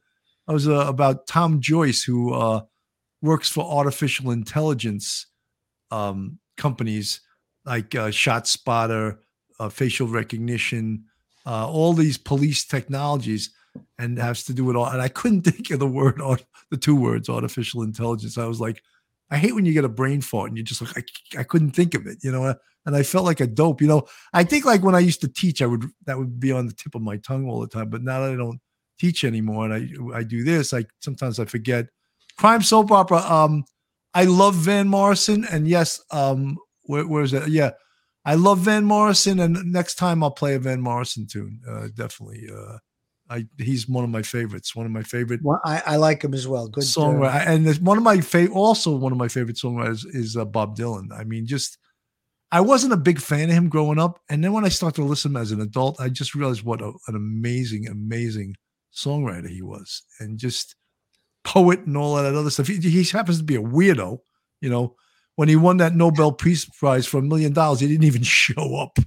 I 0.48 0.52
was 0.52 0.66
uh, 0.66 0.86
about 0.86 1.26
Tom 1.26 1.60
Joyce, 1.60 2.02
who 2.02 2.32
uh, 2.32 2.62
works 3.22 3.48
for 3.48 3.64
artificial 3.64 4.30
intelligence 4.30 5.26
um, 5.90 6.38
companies 6.56 7.20
like 7.64 7.94
uh, 7.94 8.08
ShotSpotter, 8.08 9.18
uh, 9.60 9.68
facial 9.68 10.08
recognition, 10.08 11.04
uh, 11.46 11.68
all 11.68 11.92
these 11.92 12.18
police 12.18 12.64
technologies, 12.64 13.50
and 13.98 14.18
has 14.18 14.44
to 14.44 14.52
do 14.52 14.64
with 14.64 14.76
all. 14.76 14.86
And 14.86 15.00
I 15.00 15.08
couldn't 15.08 15.42
think 15.50 15.70
of 15.70 15.78
the 15.78 15.86
word 15.86 16.20
or 16.20 16.38
the 16.70 16.76
two 16.76 16.96
words 16.96 17.28
artificial 17.28 17.82
intelligence. 17.82 18.36
I 18.36 18.46
was 18.46 18.60
like, 18.60 18.82
I 19.30 19.38
hate 19.38 19.54
when 19.54 19.64
you 19.64 19.72
get 19.72 19.84
a 19.84 19.88
brain 19.88 20.20
fart 20.20 20.48
and 20.48 20.56
you're 20.56 20.64
just 20.64 20.82
like, 20.82 21.06
I, 21.36 21.40
I 21.40 21.44
couldn't 21.44 21.70
think 21.70 21.94
of 21.94 22.06
it, 22.06 22.18
you 22.22 22.32
know. 22.32 22.54
And 22.84 22.96
I 22.96 23.02
felt 23.04 23.24
like 23.24 23.40
a 23.40 23.46
dope, 23.46 23.80
you 23.80 23.86
know. 23.86 24.02
I 24.32 24.44
think 24.44 24.64
like 24.64 24.82
when 24.82 24.96
I 24.96 24.98
used 24.98 25.20
to 25.20 25.28
teach, 25.28 25.62
I 25.62 25.66
would 25.66 25.84
that 26.06 26.18
would 26.18 26.40
be 26.40 26.50
on 26.50 26.66
the 26.66 26.72
tip 26.72 26.94
of 26.94 27.02
my 27.02 27.16
tongue 27.18 27.48
all 27.48 27.60
the 27.60 27.68
time. 27.68 27.88
But 27.88 28.02
now 28.02 28.20
that 28.20 28.32
I 28.32 28.36
don't 28.36 28.60
teach 28.98 29.24
anymore 29.24 29.70
and 29.70 29.74
I 30.14 30.18
I 30.18 30.22
do 30.24 30.42
this, 30.42 30.74
I 30.74 30.84
sometimes 31.00 31.38
I 31.38 31.44
forget. 31.44 31.86
Crime 32.38 32.62
soap 32.62 32.90
opera. 32.90 33.18
Um, 33.18 33.64
I 34.14 34.24
love 34.24 34.54
Van 34.54 34.88
Morrison, 34.88 35.46
and 35.50 35.66
yes, 35.66 36.00
um, 36.10 36.58
where, 36.84 37.06
where 37.06 37.22
is 37.22 37.30
that? 37.30 37.48
Yeah, 37.48 37.70
I 38.24 38.34
love 38.34 38.60
Van 38.60 38.84
Morrison, 38.84 39.40
and 39.40 39.72
next 39.72 39.94
time 39.96 40.22
I'll 40.22 40.30
play 40.30 40.54
a 40.54 40.58
Van 40.58 40.80
Morrison 40.80 41.26
tune. 41.26 41.60
Uh, 41.68 41.88
definitely. 41.94 42.48
Uh, 42.54 42.78
I 43.30 43.46
he's 43.58 43.88
one 43.88 44.04
of 44.04 44.10
my 44.10 44.22
favorites. 44.22 44.76
One 44.76 44.84
of 44.84 44.92
my 44.92 45.02
favorite 45.02 45.40
Well, 45.42 45.60
I, 45.64 45.82
I 45.86 45.96
like 45.96 46.22
him 46.22 46.34
as 46.34 46.46
well. 46.46 46.68
Good 46.68 46.84
uh, 46.84 46.86
songwriter, 46.86 47.46
and 47.46 47.66
there's 47.66 47.80
one 47.80 47.96
of 47.96 48.04
my 48.04 48.20
favorite. 48.20 48.54
Also, 48.54 48.94
one 48.96 49.12
of 49.12 49.18
my 49.18 49.28
favorite 49.28 49.56
songwriters 49.56 50.04
is 50.06 50.36
uh, 50.36 50.44
Bob 50.44 50.76
Dylan. 50.76 51.08
I 51.16 51.24
mean, 51.24 51.46
just 51.46 51.78
I 52.50 52.60
wasn't 52.60 52.92
a 52.92 52.98
big 52.98 53.18
fan 53.18 53.48
of 53.48 53.54
him 53.54 53.70
growing 53.70 53.98
up, 53.98 54.20
and 54.28 54.44
then 54.44 54.52
when 54.52 54.64
I 54.64 54.68
started 54.68 54.96
to 54.96 55.08
listen 55.08 55.36
as 55.36 55.52
an 55.52 55.60
adult, 55.60 55.98
I 56.00 56.10
just 56.10 56.34
realized 56.34 56.62
what 56.62 56.82
a, 56.82 56.92
an 57.08 57.16
amazing, 57.16 57.88
amazing 57.88 58.56
songwriter 58.94 59.48
he 59.48 59.62
was, 59.62 60.02
and 60.20 60.38
just 60.38 60.76
poet 61.44 61.80
and 61.80 61.96
all 61.96 62.16
that 62.16 62.34
other 62.34 62.50
stuff. 62.50 62.68
He, 62.68 62.76
he 62.76 63.04
happens 63.04 63.38
to 63.38 63.44
be 63.44 63.56
a 63.56 63.62
weirdo, 63.62 64.18
you 64.60 64.70
know. 64.70 64.96
When 65.36 65.48
he 65.48 65.56
won 65.56 65.78
that 65.78 65.94
Nobel 65.94 66.30
Peace 66.30 66.66
Prize 66.66 67.06
for 67.06 67.18
a 67.18 67.22
million 67.22 67.54
dollars, 67.54 67.80
he 67.80 67.88
didn't 67.88 68.04
even 68.04 68.22
show 68.22 68.76
up. 68.76 68.98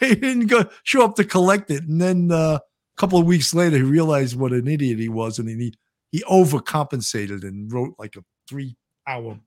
he 0.00 0.14
didn't 0.14 0.46
go 0.46 0.64
show 0.84 1.04
up 1.04 1.16
to 1.16 1.24
collect 1.24 1.70
it, 1.70 1.84
and 1.84 2.00
then 2.00 2.30
uh, 2.30 2.58
a 2.58 2.60
couple 2.96 3.18
of 3.18 3.26
weeks 3.26 3.52
later, 3.52 3.76
he 3.76 3.82
realized 3.82 4.36
what 4.36 4.52
an 4.52 4.68
idiot 4.68 4.98
he 4.98 5.08
was, 5.08 5.38
and 5.38 5.48
he 5.48 5.74
he 6.12 6.22
overcompensated 6.30 7.42
and 7.42 7.72
wrote 7.72 7.94
like 7.98 8.16
a 8.16 8.24
three-hour 8.48 9.38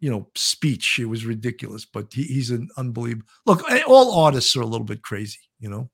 you 0.00 0.10
know, 0.10 0.28
speech. 0.34 0.98
It 0.98 1.06
was 1.06 1.24
ridiculous, 1.24 1.84
but 1.84 2.12
he, 2.12 2.22
he's 2.22 2.50
an 2.50 2.68
unbelievable. 2.76 3.26
Look, 3.46 3.68
eh, 3.70 3.82
all 3.86 4.20
artists 4.20 4.56
are 4.56 4.62
a 4.62 4.66
little 4.66 4.86
bit 4.86 5.02
crazy, 5.02 5.40
you 5.58 5.68
know. 5.68 5.90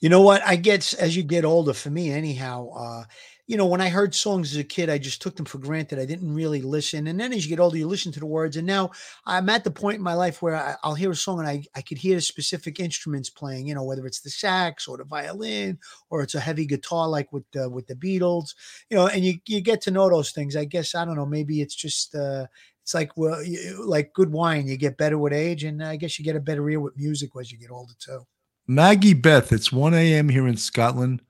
You 0.00 0.08
know 0.08 0.22
what? 0.22 0.42
I 0.44 0.56
get 0.56 0.94
as 0.94 1.16
you 1.16 1.22
get 1.22 1.44
older, 1.44 1.72
for 1.72 1.90
me 1.90 2.10
anyhow, 2.10 2.70
uh, 2.70 3.04
you 3.46 3.56
know, 3.56 3.66
when 3.66 3.80
I 3.80 3.88
heard 3.88 4.14
songs 4.14 4.52
as 4.52 4.58
a 4.58 4.64
kid, 4.64 4.90
I 4.90 4.98
just 4.98 5.22
took 5.22 5.36
them 5.36 5.46
for 5.46 5.58
granted. 5.58 6.00
I 6.00 6.04
didn't 6.04 6.34
really 6.34 6.62
listen. 6.62 7.06
And 7.06 7.18
then 7.18 7.32
as 7.32 7.44
you 7.44 7.48
get 7.48 7.60
older, 7.60 7.76
you 7.76 7.86
listen 7.86 8.10
to 8.12 8.20
the 8.20 8.26
words. 8.26 8.56
And 8.56 8.66
now 8.66 8.90
I'm 9.24 9.48
at 9.48 9.62
the 9.62 9.70
point 9.70 9.96
in 9.96 10.02
my 10.02 10.14
life 10.14 10.42
where 10.42 10.56
I, 10.56 10.74
I'll 10.82 10.94
hear 10.94 11.12
a 11.12 11.16
song 11.16 11.38
and 11.38 11.48
I, 11.48 11.62
I 11.74 11.82
could 11.82 11.98
hear 11.98 12.20
specific 12.20 12.80
instruments 12.80 13.30
playing, 13.30 13.68
you 13.68 13.74
know, 13.74 13.84
whether 13.84 14.04
it's 14.04 14.20
the 14.20 14.30
sax 14.30 14.88
or 14.88 14.96
the 14.96 15.04
violin 15.04 15.78
or 16.10 16.22
it's 16.22 16.34
a 16.34 16.40
heavy 16.40 16.66
guitar 16.66 17.08
like 17.08 17.32
with 17.32 17.44
the, 17.52 17.70
with 17.70 17.86
the 17.86 17.94
Beatles, 17.94 18.54
you 18.90 18.96
know, 18.96 19.06
and 19.06 19.24
you, 19.24 19.34
you 19.46 19.60
get 19.60 19.80
to 19.82 19.92
know 19.92 20.10
those 20.10 20.32
things. 20.32 20.56
I 20.56 20.64
guess, 20.64 20.96
I 20.96 21.04
don't 21.04 21.16
know, 21.16 21.26
maybe 21.26 21.60
it's 21.60 21.76
just, 21.76 22.16
uh, 22.16 22.46
it's 22.82 22.94
like, 22.94 23.16
well, 23.16 23.42
you, 23.44 23.84
like 23.86 24.12
good 24.12 24.32
wine, 24.32 24.66
you 24.66 24.76
get 24.76 24.96
better 24.96 25.18
with 25.18 25.32
age. 25.32 25.62
And 25.62 25.82
I 25.84 25.96
guess 25.96 26.18
you 26.18 26.24
get 26.24 26.36
a 26.36 26.40
better 26.40 26.68
ear 26.68 26.80
with 26.80 26.96
music 26.96 27.30
as 27.40 27.52
you 27.52 27.58
get 27.58 27.70
older 27.70 27.94
too. 27.98 28.26
Maggie 28.68 29.14
Beth, 29.14 29.52
it's 29.52 29.70
1 29.70 29.94
a.m. 29.94 30.28
here 30.28 30.48
in 30.48 30.56
Scotland, 30.56 31.22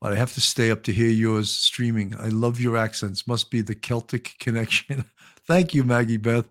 but 0.00 0.12
I 0.12 0.16
have 0.16 0.34
to 0.34 0.40
stay 0.40 0.70
up 0.70 0.82
to 0.84 0.92
hear 0.92 1.10
yours 1.10 1.50
streaming. 1.50 2.14
I 2.18 2.28
love 2.28 2.60
your 2.60 2.76
accents. 2.76 3.26
Must 3.26 3.50
be 3.50 3.60
the 3.60 3.74
Celtic 3.74 4.36
connection. 4.40 5.04
Thank 5.46 5.74
you, 5.74 5.84
Maggie 5.84 6.16
Beth. 6.16 6.46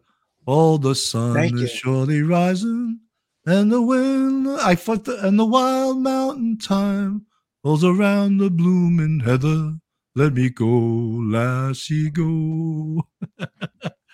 Oh, 0.48 0.78
the 0.78 0.95
sun 0.95 1.34
Thank 1.34 1.56
is 1.56 1.62
you. 1.62 1.68
surely 1.68 2.22
rising, 2.22 3.02
and 3.45 3.72
the 3.72 3.82
wind 3.82 4.48
I 4.48 4.76
fought 4.76 5.04
the, 5.04 5.26
and 5.26 5.38
the 5.38 5.45
wild 5.45 5.98
mountain 6.00 6.58
thyme 6.58 7.26
rolls 7.64 7.84
around 7.84 8.38
the 8.38 8.50
blooming 8.50 9.20
heather. 9.20 9.74
Let 10.16 10.34
me 10.34 10.50
go, 10.50 10.66
lassie, 10.66 12.10
go. 12.10 13.04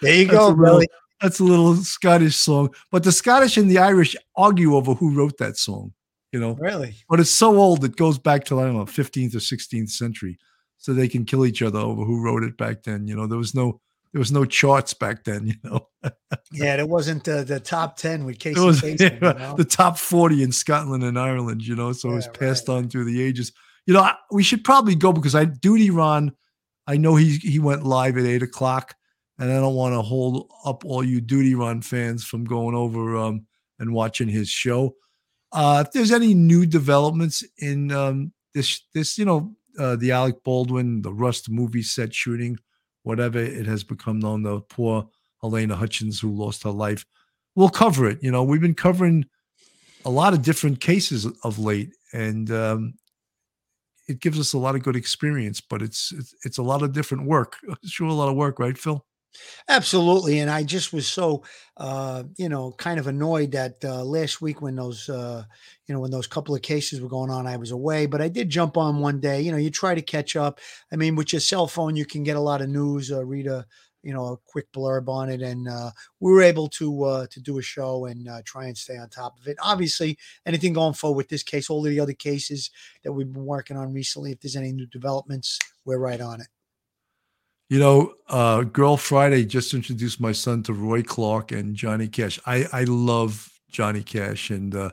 There 0.02 0.16
you 0.16 0.26
go, 0.28 0.54
Billy. 0.54 0.88
That's 1.22 1.40
a 1.40 1.44
little 1.44 1.76
Scottish 1.78 2.36
song, 2.36 2.74
but 2.92 3.04
the 3.04 3.12
Scottish 3.12 3.56
and 3.56 3.70
the 3.70 3.78
Irish 3.78 4.16
argue 4.36 4.76
over 4.76 4.96
who 4.96 5.16
wrote 5.16 5.38
that 5.38 5.56
song. 5.56 5.94
You 6.34 6.40
know, 6.40 6.56
Really? 6.56 6.96
but 7.08 7.20
it's 7.20 7.30
so 7.30 7.58
old 7.58 7.86
it 7.86 7.96
goes 7.96 8.18
back 8.18 8.44
to 8.46 8.60
I 8.60 8.64
don't 8.66 8.76
know 8.76 8.86
15th 8.86 9.36
or 9.36 9.40
16th 9.40 9.92
century, 9.92 10.40
so 10.78 10.94
they 10.94 11.08
can 11.08 11.24
kill 11.26 11.46
each 11.46 11.62
other 11.62 11.80
over 11.80 12.04
who 12.04 12.22
wrote 12.24 12.44
it 12.44 12.58
back 12.58 12.84
then. 12.84 13.08
You 13.08 13.16
know, 13.16 13.28
there 13.28 13.38
was 13.38 13.54
no 13.54 13.80
there 14.14 14.20
was 14.20 14.32
no 14.32 14.44
charts 14.44 14.94
back 14.94 15.24
then. 15.24 15.48
You 15.64 15.70
know, 15.70 15.88
Yeah, 16.52 16.76
it 16.78 16.90
wasn't 16.90 17.28
uh, 17.28 17.44
the 17.44 17.60
top 17.60 17.98
10 17.98 18.26
with 18.26 18.40
Casey 18.40 18.60
it 18.60 18.64
was 18.64 18.82
Kasem, 18.82 19.14
you 19.14 19.20
know? 19.20 19.56
the 19.58 19.64
top 19.66 19.98
40 19.98 20.44
in 20.44 20.52
Scotland 20.52 21.04
and 21.04 21.18
Ireland. 21.20 21.66
You 21.66 21.76
know, 21.76 21.94
so 21.94 22.10
it 22.10 22.16
was 22.16 22.28
passed 22.28 22.68
on 22.68 22.90
through 22.90 23.06
the 23.06 23.22
ages. 23.22 23.52
You 23.86 23.94
know, 23.94 24.02
I, 24.02 24.16
we 24.32 24.44
should 24.44 24.64
probably 24.64 24.96
go 24.96 25.14
because 25.14 25.36
I 25.36 25.46
Duty 25.46 25.92
Ron, 25.92 26.32
I 26.88 26.98
know 26.98 27.16
he 27.16 27.38
he 27.38 27.60
went 27.60 27.86
live 27.86 28.18
at 28.18 28.26
eight 28.26 28.42
o'clock, 28.44 28.96
and 29.38 29.52
I 29.52 29.56
don't 29.56 29.76
want 29.76 29.94
to 29.94 30.02
hold 30.02 30.52
up 30.66 30.84
all 30.84 31.04
you 31.04 31.22
Duty 31.22 31.54
Ron 31.54 31.82
fans 31.82 32.24
from 32.24 32.44
going 32.46 32.76
over 32.76 33.18
um, 33.18 33.46
and 33.80 33.94
watching 33.94 34.28
his 34.28 34.50
show. 34.50 34.96
Uh, 35.54 35.84
if 35.86 35.92
there's 35.94 36.12
any 36.12 36.34
new 36.34 36.66
developments 36.66 37.44
in 37.60 37.92
um, 37.92 38.34
this, 38.54 38.82
this 38.94 39.18
you 39.18 39.26
know, 39.26 39.56
uh, 39.78 39.96
the 39.96 40.12
Alec 40.12 40.44
Baldwin, 40.44 41.02
the 41.02 41.14
Rust 41.14 41.50
movie 41.50 41.84
set 41.84 42.14
shooting, 42.14 42.58
whatever 43.04 43.40
it 43.40 43.66
has 43.68 43.84
become 43.84 44.20
known, 44.20 44.44
the 44.44 44.62
poor 44.62 45.08
Halyna 45.44 45.76
Hutchins 45.76 46.20
who 46.20 46.32
lost 46.32 46.64
her 46.64 46.72
life, 46.72 47.06
we'll 47.56 47.70
cover 47.70 48.10
it. 48.10 48.20
You 48.22 48.32
know, 48.32 48.44
we've 48.44 48.62
been 48.62 48.74
covering 48.74 49.26
a 50.06 50.10
lot 50.10 50.34
of 50.34 50.42
different 50.42 50.80
cases 50.82 51.28
of 51.44 51.60
late, 51.60 51.92
and 52.14 52.50
um, 52.52 52.94
it 54.08 54.20
gives 54.20 54.40
us 54.40 54.54
a 54.54 54.58
lot 54.58 54.76
of 54.76 54.84
good 54.84 54.96
experience. 54.96 55.62
But 55.62 55.82
it's 55.82 56.12
it's, 56.12 56.34
it's 56.44 56.58
a 56.58 56.64
lot 56.64 56.82
of 56.82 56.94
different 56.94 57.26
work. 57.26 57.58
It's 57.84 57.92
sure 57.92 58.08
a 58.08 58.14
lot 58.14 58.30
of 58.30 58.36
work, 58.36 58.60
right, 58.60 58.78
Phil? 58.78 59.06
Absolutely. 59.68 60.40
And 60.40 60.50
I 60.50 60.64
just 60.64 60.94
was 60.94 61.08
so, 61.08 61.44
uh, 61.78 62.24
you 62.38 62.50
know, 62.50 62.72
kind 62.74 63.00
of 63.00 63.08
annoyed 63.08 63.52
that 63.52 63.84
uh, 63.84 64.04
last 64.04 64.42
week 64.42 64.62
when 64.62 64.76
those, 64.76 65.10
uh, 65.10 65.44
you 65.88 65.94
know, 65.94 66.02
when 66.02 66.12
those 66.12 66.28
couple 66.28 66.56
of 66.56 66.62
cases 66.62 67.02
were 67.02 67.10
going 67.10 67.32
on, 67.32 67.48
I 67.48 67.58
was 67.58 67.72
away. 67.72 68.06
But 68.06 68.22
I 68.22 68.28
did 68.28 68.50
jump 68.50 68.78
on 68.78 69.00
one 69.00 69.20
day. 69.20 69.42
You 69.42 69.52
know, 69.52 69.58
you 69.58 69.70
try 69.70 69.96
to 69.96 70.02
catch 70.02 70.36
up. 70.36 70.60
I 70.92 70.96
mean, 70.96 71.16
with 71.16 71.34
your 71.34 71.40
cell 71.40 71.68
phone, 71.68 71.96
you 71.96 72.06
can 72.06 72.24
get 72.24 72.38
a 72.38 72.42
lot 72.42 72.62
of 72.62 72.70
news, 72.70 73.12
uh, 73.12 73.24
read 73.26 73.48
a, 73.48 73.66
you 74.04 74.14
know, 74.14 74.34
a 74.34 74.38
quick 74.38 74.72
blurb 74.74 75.08
on 75.08 75.30
it, 75.30 75.42
and 75.42 75.70
uh, 75.70 75.92
we 76.20 76.32
were 76.32 76.42
able 76.42 76.68
to 76.68 77.04
uh, 77.06 77.28
to 77.32 77.40
do 77.40 77.58
a 77.58 77.62
show 77.62 78.06
and 78.06 78.28
uh, 78.28 78.42
try 78.44 78.66
and 78.66 78.78
stay 78.78 78.98
on 78.98 79.08
top 79.10 79.40
of 79.40 79.48
it. 79.48 79.56
Obviously, 79.62 80.18
anything 80.46 80.74
going 80.74 80.94
forward 80.94 81.16
with 81.16 81.30
this 81.30 81.44
case, 81.44 81.70
all 81.70 81.86
of 81.86 81.90
the 81.90 82.02
other 82.02 82.14
cases 82.14 82.70
that 83.06 83.14
we've 83.14 83.32
been 83.32 83.46
working 83.46 83.78
on 83.78 83.94
recently, 83.94 84.34
if 84.34 84.42
there's 84.42 84.58
any 84.58 84.74
new 84.74 84.88
developments, 84.88 85.58
we're 85.86 86.00
right 86.00 86.20
on 86.20 86.42
it. 86.42 86.48
You 87.70 87.80
know, 87.80 88.14
uh, 88.30 88.64
Girl 88.64 88.98
Friday 88.98 89.46
just 89.46 89.74
introduced 89.74 90.20
my 90.20 90.32
son 90.32 90.64
to 90.64 90.74
Roy 90.74 91.02
Clark 91.02 91.52
and 91.52 91.76
Johnny 91.76 92.08
Cash. 92.08 92.40
I 92.46 92.66
I 92.72 92.84
love 92.84 93.50
Johnny 93.72 94.04
Cash, 94.04 94.50
and 94.52 94.76
uh, 94.76 94.92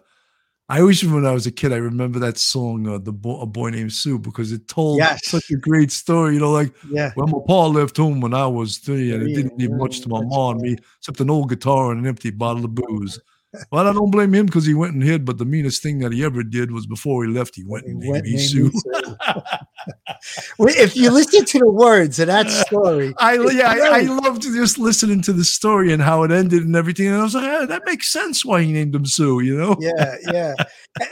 I 0.68 0.80
always 0.80 1.04
when 1.04 1.26
I 1.26 1.32
was 1.32 1.46
a 1.46 1.50
kid, 1.50 1.72
I 1.72 1.76
remember 1.76 2.18
that 2.20 2.38
song, 2.38 2.86
uh, 2.88 2.98
"The 2.98 3.12
Bo- 3.12 3.40
A 3.42 3.46
Boy 3.46 3.70
Named 3.70 3.92
Sue," 3.92 4.18
because 4.18 4.52
it 4.52 4.66
told 4.68 4.98
Yes. 4.98 5.26
such 5.28 5.50
a 5.50 5.56
great 5.56 5.90
story. 5.92 6.34
You 6.34 6.40
know, 6.40 6.52
like 6.52 6.72
Yeah. 6.90 7.10
when 7.16 7.30
my 7.30 7.38
pa 7.46 7.66
left 7.66 7.96
home 7.96 8.20
when 8.20 8.32
I 8.34 8.46
was 8.46 8.78
three, 8.78 9.12
and 9.12 9.22
it 9.24 9.34
didn't 9.34 9.58
yeah, 9.60 9.68
much 9.76 10.00
to 10.02 10.08
my 10.08 10.22
mom 10.22 10.54
and 10.56 10.62
me 10.62 10.76
except 10.98 11.20
an 11.20 11.28
old 11.30 11.50
guitar 11.50 11.90
and 11.90 12.00
an 12.00 12.06
empty 12.06 12.30
bottle 12.30 12.64
of 12.64 12.74
booze. 12.74 13.18
Well, 13.72 13.88
I 13.88 13.92
don't 13.92 14.11
blame 14.11 14.34
him 14.34 14.46
because 14.46 14.64
he 14.64 14.74
went 14.74 14.94
and 14.94 15.03
hid, 15.03 15.24
but 15.24 15.38
the 15.38 15.44
meanest 15.44 15.82
thing 15.82 15.98
that 16.01 16.12
he 16.12 16.24
ever 16.24 16.44
did 16.44 16.70
was 16.70 16.86
before 16.86 17.24
he 17.24 17.30
left, 17.30 17.57
he 17.57 17.64
went 17.64 17.84
and 17.84 17.98
named 17.98 18.12
went 18.12 18.24
me 18.24 18.38
Sue. 18.38 18.70
if 20.59 20.96
you 20.96 21.11
listen 21.11 21.44
to 21.44 21.59
the 21.59 21.70
words 21.70 22.20
of 22.20 22.28
that 22.28 22.48
story, 22.48 23.12
I 23.18 23.34
yeah, 23.51 23.70
I, 23.70 23.98
I 23.98 24.01
loved 24.03 24.42
just 24.42 24.78
listening 24.78 25.20
to 25.22 25.32
the 25.32 25.44
story 25.44 25.92
and 25.92 26.01
how 26.01 26.22
it 26.22 26.30
ended 26.30 26.62
and 26.62 26.76
everything. 26.76 27.09
And 27.09 27.16
I 27.16 27.22
was 27.22 27.34
like, 27.34 27.44
ah, 27.44 27.66
that 27.66 27.84
makes 27.86 28.12
sense 28.12 28.44
why 28.44 28.62
he 28.62 28.72
named 28.72 28.94
him 28.94 29.05
Sue, 29.05 29.40
you 29.40 29.57
know? 29.57 29.76
yeah, 29.80 30.16
yeah. 30.32 30.55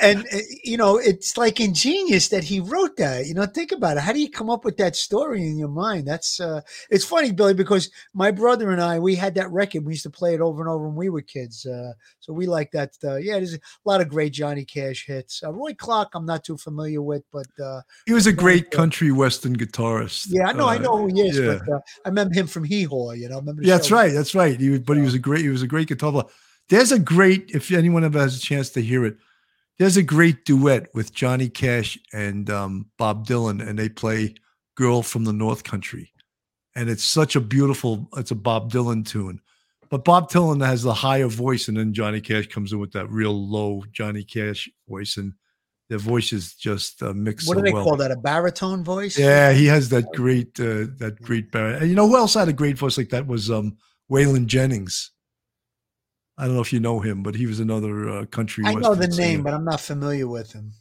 And 0.00 0.26
uh, 0.32 0.38
you 0.62 0.76
know, 0.76 0.96
it's 0.96 1.36
like 1.36 1.60
ingenious 1.60 2.28
that 2.28 2.44
he 2.44 2.60
wrote 2.60 2.96
that. 2.98 3.26
You 3.26 3.34
know, 3.34 3.46
think 3.46 3.72
about 3.72 3.96
it. 3.96 4.00
How 4.00 4.12
do 4.12 4.20
you 4.20 4.30
come 4.30 4.50
up 4.50 4.64
with 4.64 4.76
that 4.76 4.96
story 4.96 5.42
in 5.42 5.56
your 5.56 5.68
mind? 5.68 6.06
That's 6.06 6.40
uh 6.40 6.60
it's 6.90 7.04
funny, 7.04 7.32
Billy, 7.32 7.54
because 7.54 7.90
my 8.14 8.30
brother 8.30 8.70
and 8.70 8.80
I, 8.80 8.98
we 8.98 9.14
had 9.14 9.34
that 9.36 9.50
record. 9.50 9.84
We 9.84 9.94
used 9.94 10.04
to 10.04 10.10
play 10.10 10.34
it 10.34 10.40
over 10.40 10.60
and 10.60 10.70
over 10.70 10.86
when 10.86 10.96
we 10.96 11.08
were 11.08 11.22
kids. 11.22 11.66
Uh 11.66 11.92
so 12.28 12.34
we 12.34 12.46
like 12.46 12.70
that. 12.72 12.90
Uh, 13.02 13.16
yeah, 13.16 13.36
there's 13.38 13.54
a 13.54 13.60
lot 13.86 14.02
of 14.02 14.08
great 14.10 14.34
Johnny 14.34 14.66
Cash 14.66 15.06
hits. 15.06 15.42
Uh, 15.42 15.50
Roy 15.50 15.72
Clark, 15.72 16.10
I'm 16.14 16.26
not 16.26 16.44
too 16.44 16.58
familiar 16.58 17.00
with, 17.00 17.24
but 17.32 17.46
uh 17.58 17.80
He 18.04 18.12
was 18.12 18.26
a 18.26 18.32
great 18.34 18.70
country 18.70 19.10
western 19.12 19.56
guitarist. 19.56 20.26
yeah, 20.28 20.48
I 20.48 20.52
know, 20.52 20.66
I 20.66 20.76
Uh, 20.76 20.80
know 20.80 20.96
who 20.98 21.06
he 21.06 21.22
is, 21.22 21.38
yeah. 21.38 21.58
but 21.64 21.72
uh, 21.72 21.80
I 22.04 22.08
remember 22.10 22.34
him 22.34 22.46
from 22.46 22.64
Hee 22.64 22.82
Haw, 22.84 23.12
you 23.12 23.30
know. 23.30 23.38
Remember 23.38 23.62
Yeah, 23.62 23.76
that's 23.76 23.90
right. 23.90 24.12
That's 24.12 24.34
right. 24.34 24.60
He 24.60 24.68
was, 24.68 24.80
but 24.80 24.98
he 24.98 25.02
was 25.02 25.14
a 25.14 25.18
great. 25.18 25.40
He 25.42 25.48
was 25.48 25.62
a 25.62 25.66
great 25.66 25.88
guitar 25.88 26.12
player. 26.12 26.24
There's 26.68 26.92
a 26.92 26.98
great. 26.98 27.50
If 27.54 27.72
anyone 27.72 28.04
ever 28.04 28.18
has 28.20 28.36
a 28.36 28.40
chance 28.40 28.68
to 28.70 28.82
hear 28.82 29.06
it, 29.06 29.16
there's 29.78 29.96
a 29.96 30.02
great 30.02 30.44
duet 30.44 30.88
with 30.92 31.14
Johnny 31.14 31.48
Cash 31.48 31.98
and 32.12 32.50
um, 32.50 32.90
Bob 32.98 33.26
Dylan, 33.26 33.66
and 33.66 33.78
they 33.78 33.88
play 33.88 34.34
"Girl 34.74 35.02
from 35.02 35.24
the 35.24 35.32
North 35.32 35.64
Country," 35.64 36.12
and 36.76 36.90
it's 36.90 37.04
such 37.04 37.36
a 37.36 37.40
beautiful. 37.40 38.06
It's 38.18 38.32
a 38.32 38.34
Bob 38.34 38.70
Dylan 38.70 39.06
tune, 39.06 39.40
but 39.90 40.04
Bob 40.04 40.30
Dylan 40.30 40.64
has 40.64 40.82
the 40.82 40.94
higher 40.94 41.28
voice, 41.28 41.68
and 41.68 41.76
then 41.76 41.92
Johnny 41.92 42.20
Cash 42.20 42.48
comes 42.48 42.72
in 42.72 42.78
with 42.78 42.92
that 42.92 43.10
real 43.10 43.32
low 43.32 43.82
Johnny 43.92 44.24
Cash 44.24 44.68
voice, 44.88 45.16
and 45.16 45.32
their 45.88 45.98
voices 45.98 46.54
just 46.54 47.02
uh, 47.02 47.12
mix. 47.14 47.46
What 47.46 47.56
so 47.56 47.60
do 47.60 47.64
they 47.64 47.72
well. 47.72 47.84
call 47.84 47.96
that? 47.96 48.10
A 48.10 48.16
baritone 48.16 48.84
voice? 48.84 49.18
Yeah, 49.18 49.52
he 49.52 49.66
has 49.66 49.88
that 49.88 50.04
great 50.14 50.58
uh, 50.60 50.86
that 50.98 51.18
great 51.22 51.50
barrier. 51.50 51.76
And 51.76 51.88
you 51.88 51.94
know 51.94 52.06
who 52.06 52.16
else 52.16 52.34
had 52.34 52.48
a 52.48 52.52
great 52.52 52.76
voice 52.78 52.98
like 52.98 53.08
that 53.10 53.26
was 53.26 53.50
um 53.50 53.76
Waylon 54.10 54.46
Jennings. 54.46 55.12
I 56.36 56.44
don't 56.44 56.54
know 56.54 56.60
if 56.60 56.72
you 56.72 56.80
know 56.80 57.00
him, 57.00 57.22
but 57.22 57.34
he 57.34 57.46
was 57.46 57.58
another 57.58 58.08
uh, 58.08 58.26
country. 58.26 58.64
I 58.64 58.74
know 58.74 58.94
the 58.94 59.06
western 59.06 59.24
name, 59.24 59.42
but 59.42 59.54
I'm 59.54 59.64
not 59.64 59.80
familiar 59.80 60.28
with 60.28 60.52
him. 60.52 60.72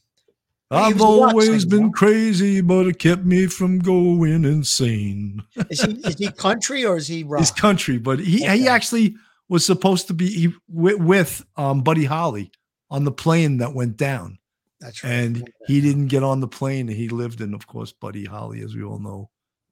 I've 0.69 0.95
was 0.95 1.03
a 1.03 1.05
rock 1.21 1.33
always 1.33 1.65
been 1.65 1.91
crazy, 1.91 2.61
but 2.61 2.87
it 2.87 2.99
kept 2.99 3.23
me 3.23 3.47
from 3.47 3.79
going 3.79 4.43
insane. 4.43 5.41
Is 5.69 5.81
he 5.81 5.91
is 5.93 6.17
he 6.19 6.31
country 6.31 6.85
or 6.85 6.97
is 6.97 7.07
he 7.07 7.23
rock? 7.23 7.39
He's 7.39 7.51
country, 7.51 7.97
but 7.97 8.19
he 8.19 8.45
he 8.45 8.67
actually 8.67 9.15
was 9.49 9.65
supposed 9.65 10.07
to 10.07 10.13
be 10.13 10.27
he, 10.29 10.53
with, 10.67 10.99
with 10.99 11.45
um, 11.55 11.81
Buddy 11.81 12.03
Holly 12.05 12.51
on 12.89 13.05
the 13.05 13.11
plane 13.11 13.57
that 13.57 13.73
went 13.73 13.95
down. 13.97 14.39
That's 14.81 15.03
right. 15.03 15.11
And 15.11 15.51
he 15.67 15.81
didn't 15.81 16.07
get 16.07 16.23
on 16.23 16.39
the 16.41 16.47
plane. 16.47 16.87
He 16.87 17.09
lived, 17.09 17.41
and 17.41 17.55
of 17.55 17.65
course, 17.65 17.91
Buddy 17.93 18.25
Holly, 18.25 18.61
as 18.61 18.75
we 18.75 18.83
all 18.83 18.99
know, 18.99 19.29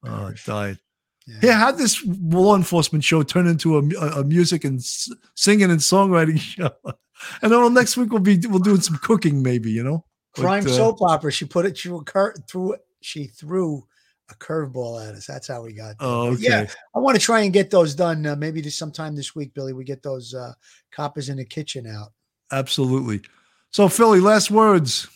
uh, 0.07 0.31
died. 0.45 0.79
Yeah. 1.41 1.53
how 1.53 1.71
this 1.71 2.03
law 2.05 2.55
enforcement 2.55 3.03
show 3.03 3.23
turn 3.23 3.47
into 3.47 3.77
a, 3.77 3.83
a, 3.99 4.19
a 4.19 4.23
music 4.23 4.63
and 4.63 4.77
s- 4.79 5.09
singing 5.35 5.71
and 5.71 5.79
songwriting 5.79 6.39
show? 6.39 6.71
And 7.41 7.51
then 7.51 7.73
next 7.73 7.97
week 7.97 8.11
we'll 8.11 8.21
be 8.21 8.39
we'll 8.47 8.59
doing 8.59 8.81
some 8.81 8.97
cooking, 8.97 9.41
maybe 9.43 9.71
you 9.71 9.83
know. 9.83 10.05
But, 10.35 10.41
Crime 10.41 10.65
uh, 10.65 10.69
soap 10.69 11.01
opera. 11.01 11.31
She 11.31 11.45
put 11.45 11.65
it 11.65 11.77
through 11.77 11.99
a 11.99 12.03
cur- 12.03 12.35
through 12.47 12.75
she 13.01 13.25
threw 13.25 13.85
a 14.29 14.35
curveball 14.35 15.07
at 15.07 15.13
us. 15.15 15.27
That's 15.27 15.47
how 15.47 15.61
we 15.63 15.73
got. 15.73 15.97
there. 15.99 16.07
Oh, 16.07 16.31
But 16.31 16.39
Yeah. 16.39 16.67
I 16.95 16.99
want 16.99 17.15
to 17.15 17.21
try 17.21 17.41
and 17.41 17.53
get 17.53 17.69
those 17.69 17.93
done. 17.95 18.25
Uh, 18.25 18.35
maybe 18.35 18.59
this 18.61 18.75
sometime 18.77 19.15
this 19.15 19.35
week, 19.35 19.53
Billy. 19.53 19.71
We 19.73 19.83
get 19.83 20.01
those 20.03 20.33
uh, 20.33 20.53
coppers 20.91 21.29
in 21.29 21.37
the 21.37 21.45
kitchen 21.45 21.85
out. 21.87 22.11
Absolutely. 22.51 23.21
So, 23.71 23.87
Philly, 23.87 24.19
last 24.19 24.49
words. 24.51 25.07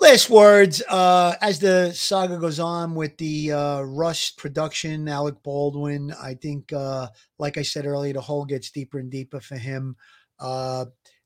last 0.00 0.28
words 0.28 0.82
uh 0.90 1.34
as 1.40 1.58
the 1.58 1.90
saga 1.94 2.36
goes 2.38 2.60
on 2.60 2.94
with 2.94 3.16
the 3.16 3.50
uh 3.50 3.80
rust 3.80 4.36
production 4.36 5.08
alec 5.08 5.34
baldwin 5.42 6.12
i 6.22 6.34
think 6.34 6.70
uh 6.74 7.08
like 7.38 7.56
i 7.56 7.62
said 7.62 7.86
earlier 7.86 8.12
the 8.12 8.20
hole 8.20 8.44
gets 8.44 8.70
deeper 8.70 8.98
and 8.98 9.10
deeper 9.10 9.40
for 9.40 9.56
him 9.56 9.96
uh 10.38 10.84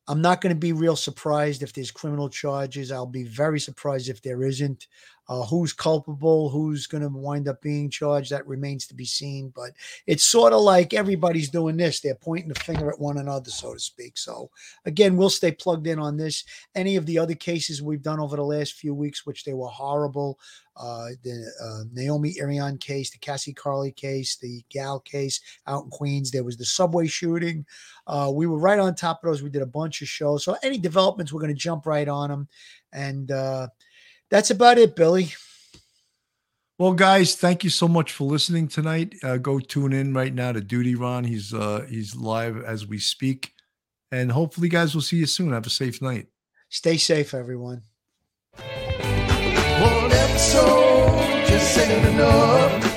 i'm 0.08 0.22
not 0.22 0.40
going 0.40 0.54
to 0.54 0.58
be 0.58 0.72
real 0.72 0.96
surprised 0.96 1.62
if 1.62 1.72
there's 1.72 1.90
criminal 1.90 2.28
charges. 2.28 2.90
I'll 2.92 3.06
be 3.06 3.24
very 3.24 3.60
surprised 3.60 4.08
if 4.08 4.22
there 4.22 4.42
isn't 4.42 4.86
uh, 5.30 5.46
who's 5.46 5.72
culpable 5.72 6.50
who's 6.50 6.88
going 6.88 7.02
to 7.02 7.08
wind 7.08 7.46
up 7.46 7.62
being 7.62 7.88
charged 7.88 8.30
that 8.30 8.46
remains 8.48 8.84
to 8.84 8.94
be 8.94 9.04
seen 9.04 9.52
but 9.54 9.70
it's 10.08 10.26
sort 10.26 10.52
of 10.52 10.60
like 10.60 10.92
everybody's 10.92 11.48
doing 11.48 11.76
this 11.76 12.00
they're 12.00 12.16
pointing 12.16 12.48
the 12.48 12.60
finger 12.60 12.90
at 12.90 12.98
one 12.98 13.16
another 13.16 13.48
so 13.48 13.72
to 13.72 13.78
speak 13.78 14.18
so 14.18 14.50
again 14.86 15.16
we'll 15.16 15.30
stay 15.30 15.52
plugged 15.52 15.86
in 15.86 16.00
on 16.00 16.16
this. 16.16 16.44
Any 16.74 16.96
of 16.96 17.06
the 17.06 17.18
other 17.18 17.36
cases 17.36 17.80
we've 17.80 18.02
done 18.02 18.18
over 18.18 18.34
the 18.34 18.42
last 18.42 18.74
few 18.74 18.92
weeks 18.92 19.24
which 19.24 19.44
they 19.44 19.54
were 19.54 19.68
horrible 19.68 20.40
uh, 20.76 21.10
the 21.22 21.52
uh, 21.62 21.84
naomi 21.92 22.34
irion 22.40 22.76
case 22.78 23.10
the 23.10 23.18
cassie 23.18 23.54
carli 23.54 23.94
case 23.94 24.36
the 24.36 24.64
gaal 24.74 25.04
case 25.04 25.40
out 25.68 25.84
in 25.84 25.90
queens 25.90 26.32
there 26.32 26.42
was 26.42 26.56
the 26.56 26.64
subway 26.64 27.06
shooting 27.06 27.64
uh, 28.08 28.30
we 28.32 28.48
were 28.48 28.58
right 28.58 28.80
on 28.80 28.94
top 28.96 29.22
of 29.22 29.30
those 29.30 29.42
we 29.42 29.50
did 29.50 29.62
a 29.62 29.66
bunch 29.66 30.02
of 30.02 30.08
shows 30.08 30.42
so 30.42 30.56
any 30.64 30.78
developments 30.78 31.32
we're 31.32 31.40
going 31.40 31.54
to 31.54 31.60
jump 31.60 31.86
right 31.86 32.08
on 32.08 32.30
them 32.30 32.48
and 32.92 33.30
uh, 33.30 33.68
that's 34.30 34.50
about 34.50 34.78
it 34.78 34.96
billy 34.96 35.32
Well, 36.78 36.94
guys, 36.94 37.34
thank 37.36 37.62
you 37.62 37.68
so 37.68 37.86
much 37.88 38.10
for 38.12 38.24
listening 38.24 38.66
tonight. 38.66 39.14
Uh, 39.22 39.36
go 39.36 39.60
tune 39.60 39.92
in 39.92 40.14
right 40.14 40.32
now 40.32 40.52
to 40.52 40.62
Duty 40.62 40.94
Ron. 40.94 41.24
He's 41.24 41.52
uh, 41.52 41.84
he's 41.86 42.16
live 42.16 42.56
as 42.64 42.86
we 42.86 42.98
speak, 42.98 43.52
and 44.10 44.32
hopefully, 44.32 44.70
guys, 44.70 44.94
we'll 44.94 45.02
see 45.02 45.18
you 45.18 45.26
soon. 45.26 45.52
Have 45.52 45.66
a 45.66 45.70
safe 45.70 46.00
night. 46.00 46.28
stay 46.70 46.96
safe 46.96 47.34
everyone 47.34 47.82
One 48.56 50.10
episode 50.12 51.44
just 51.46 51.78
ain't 51.78 52.06
enough. 52.06 52.89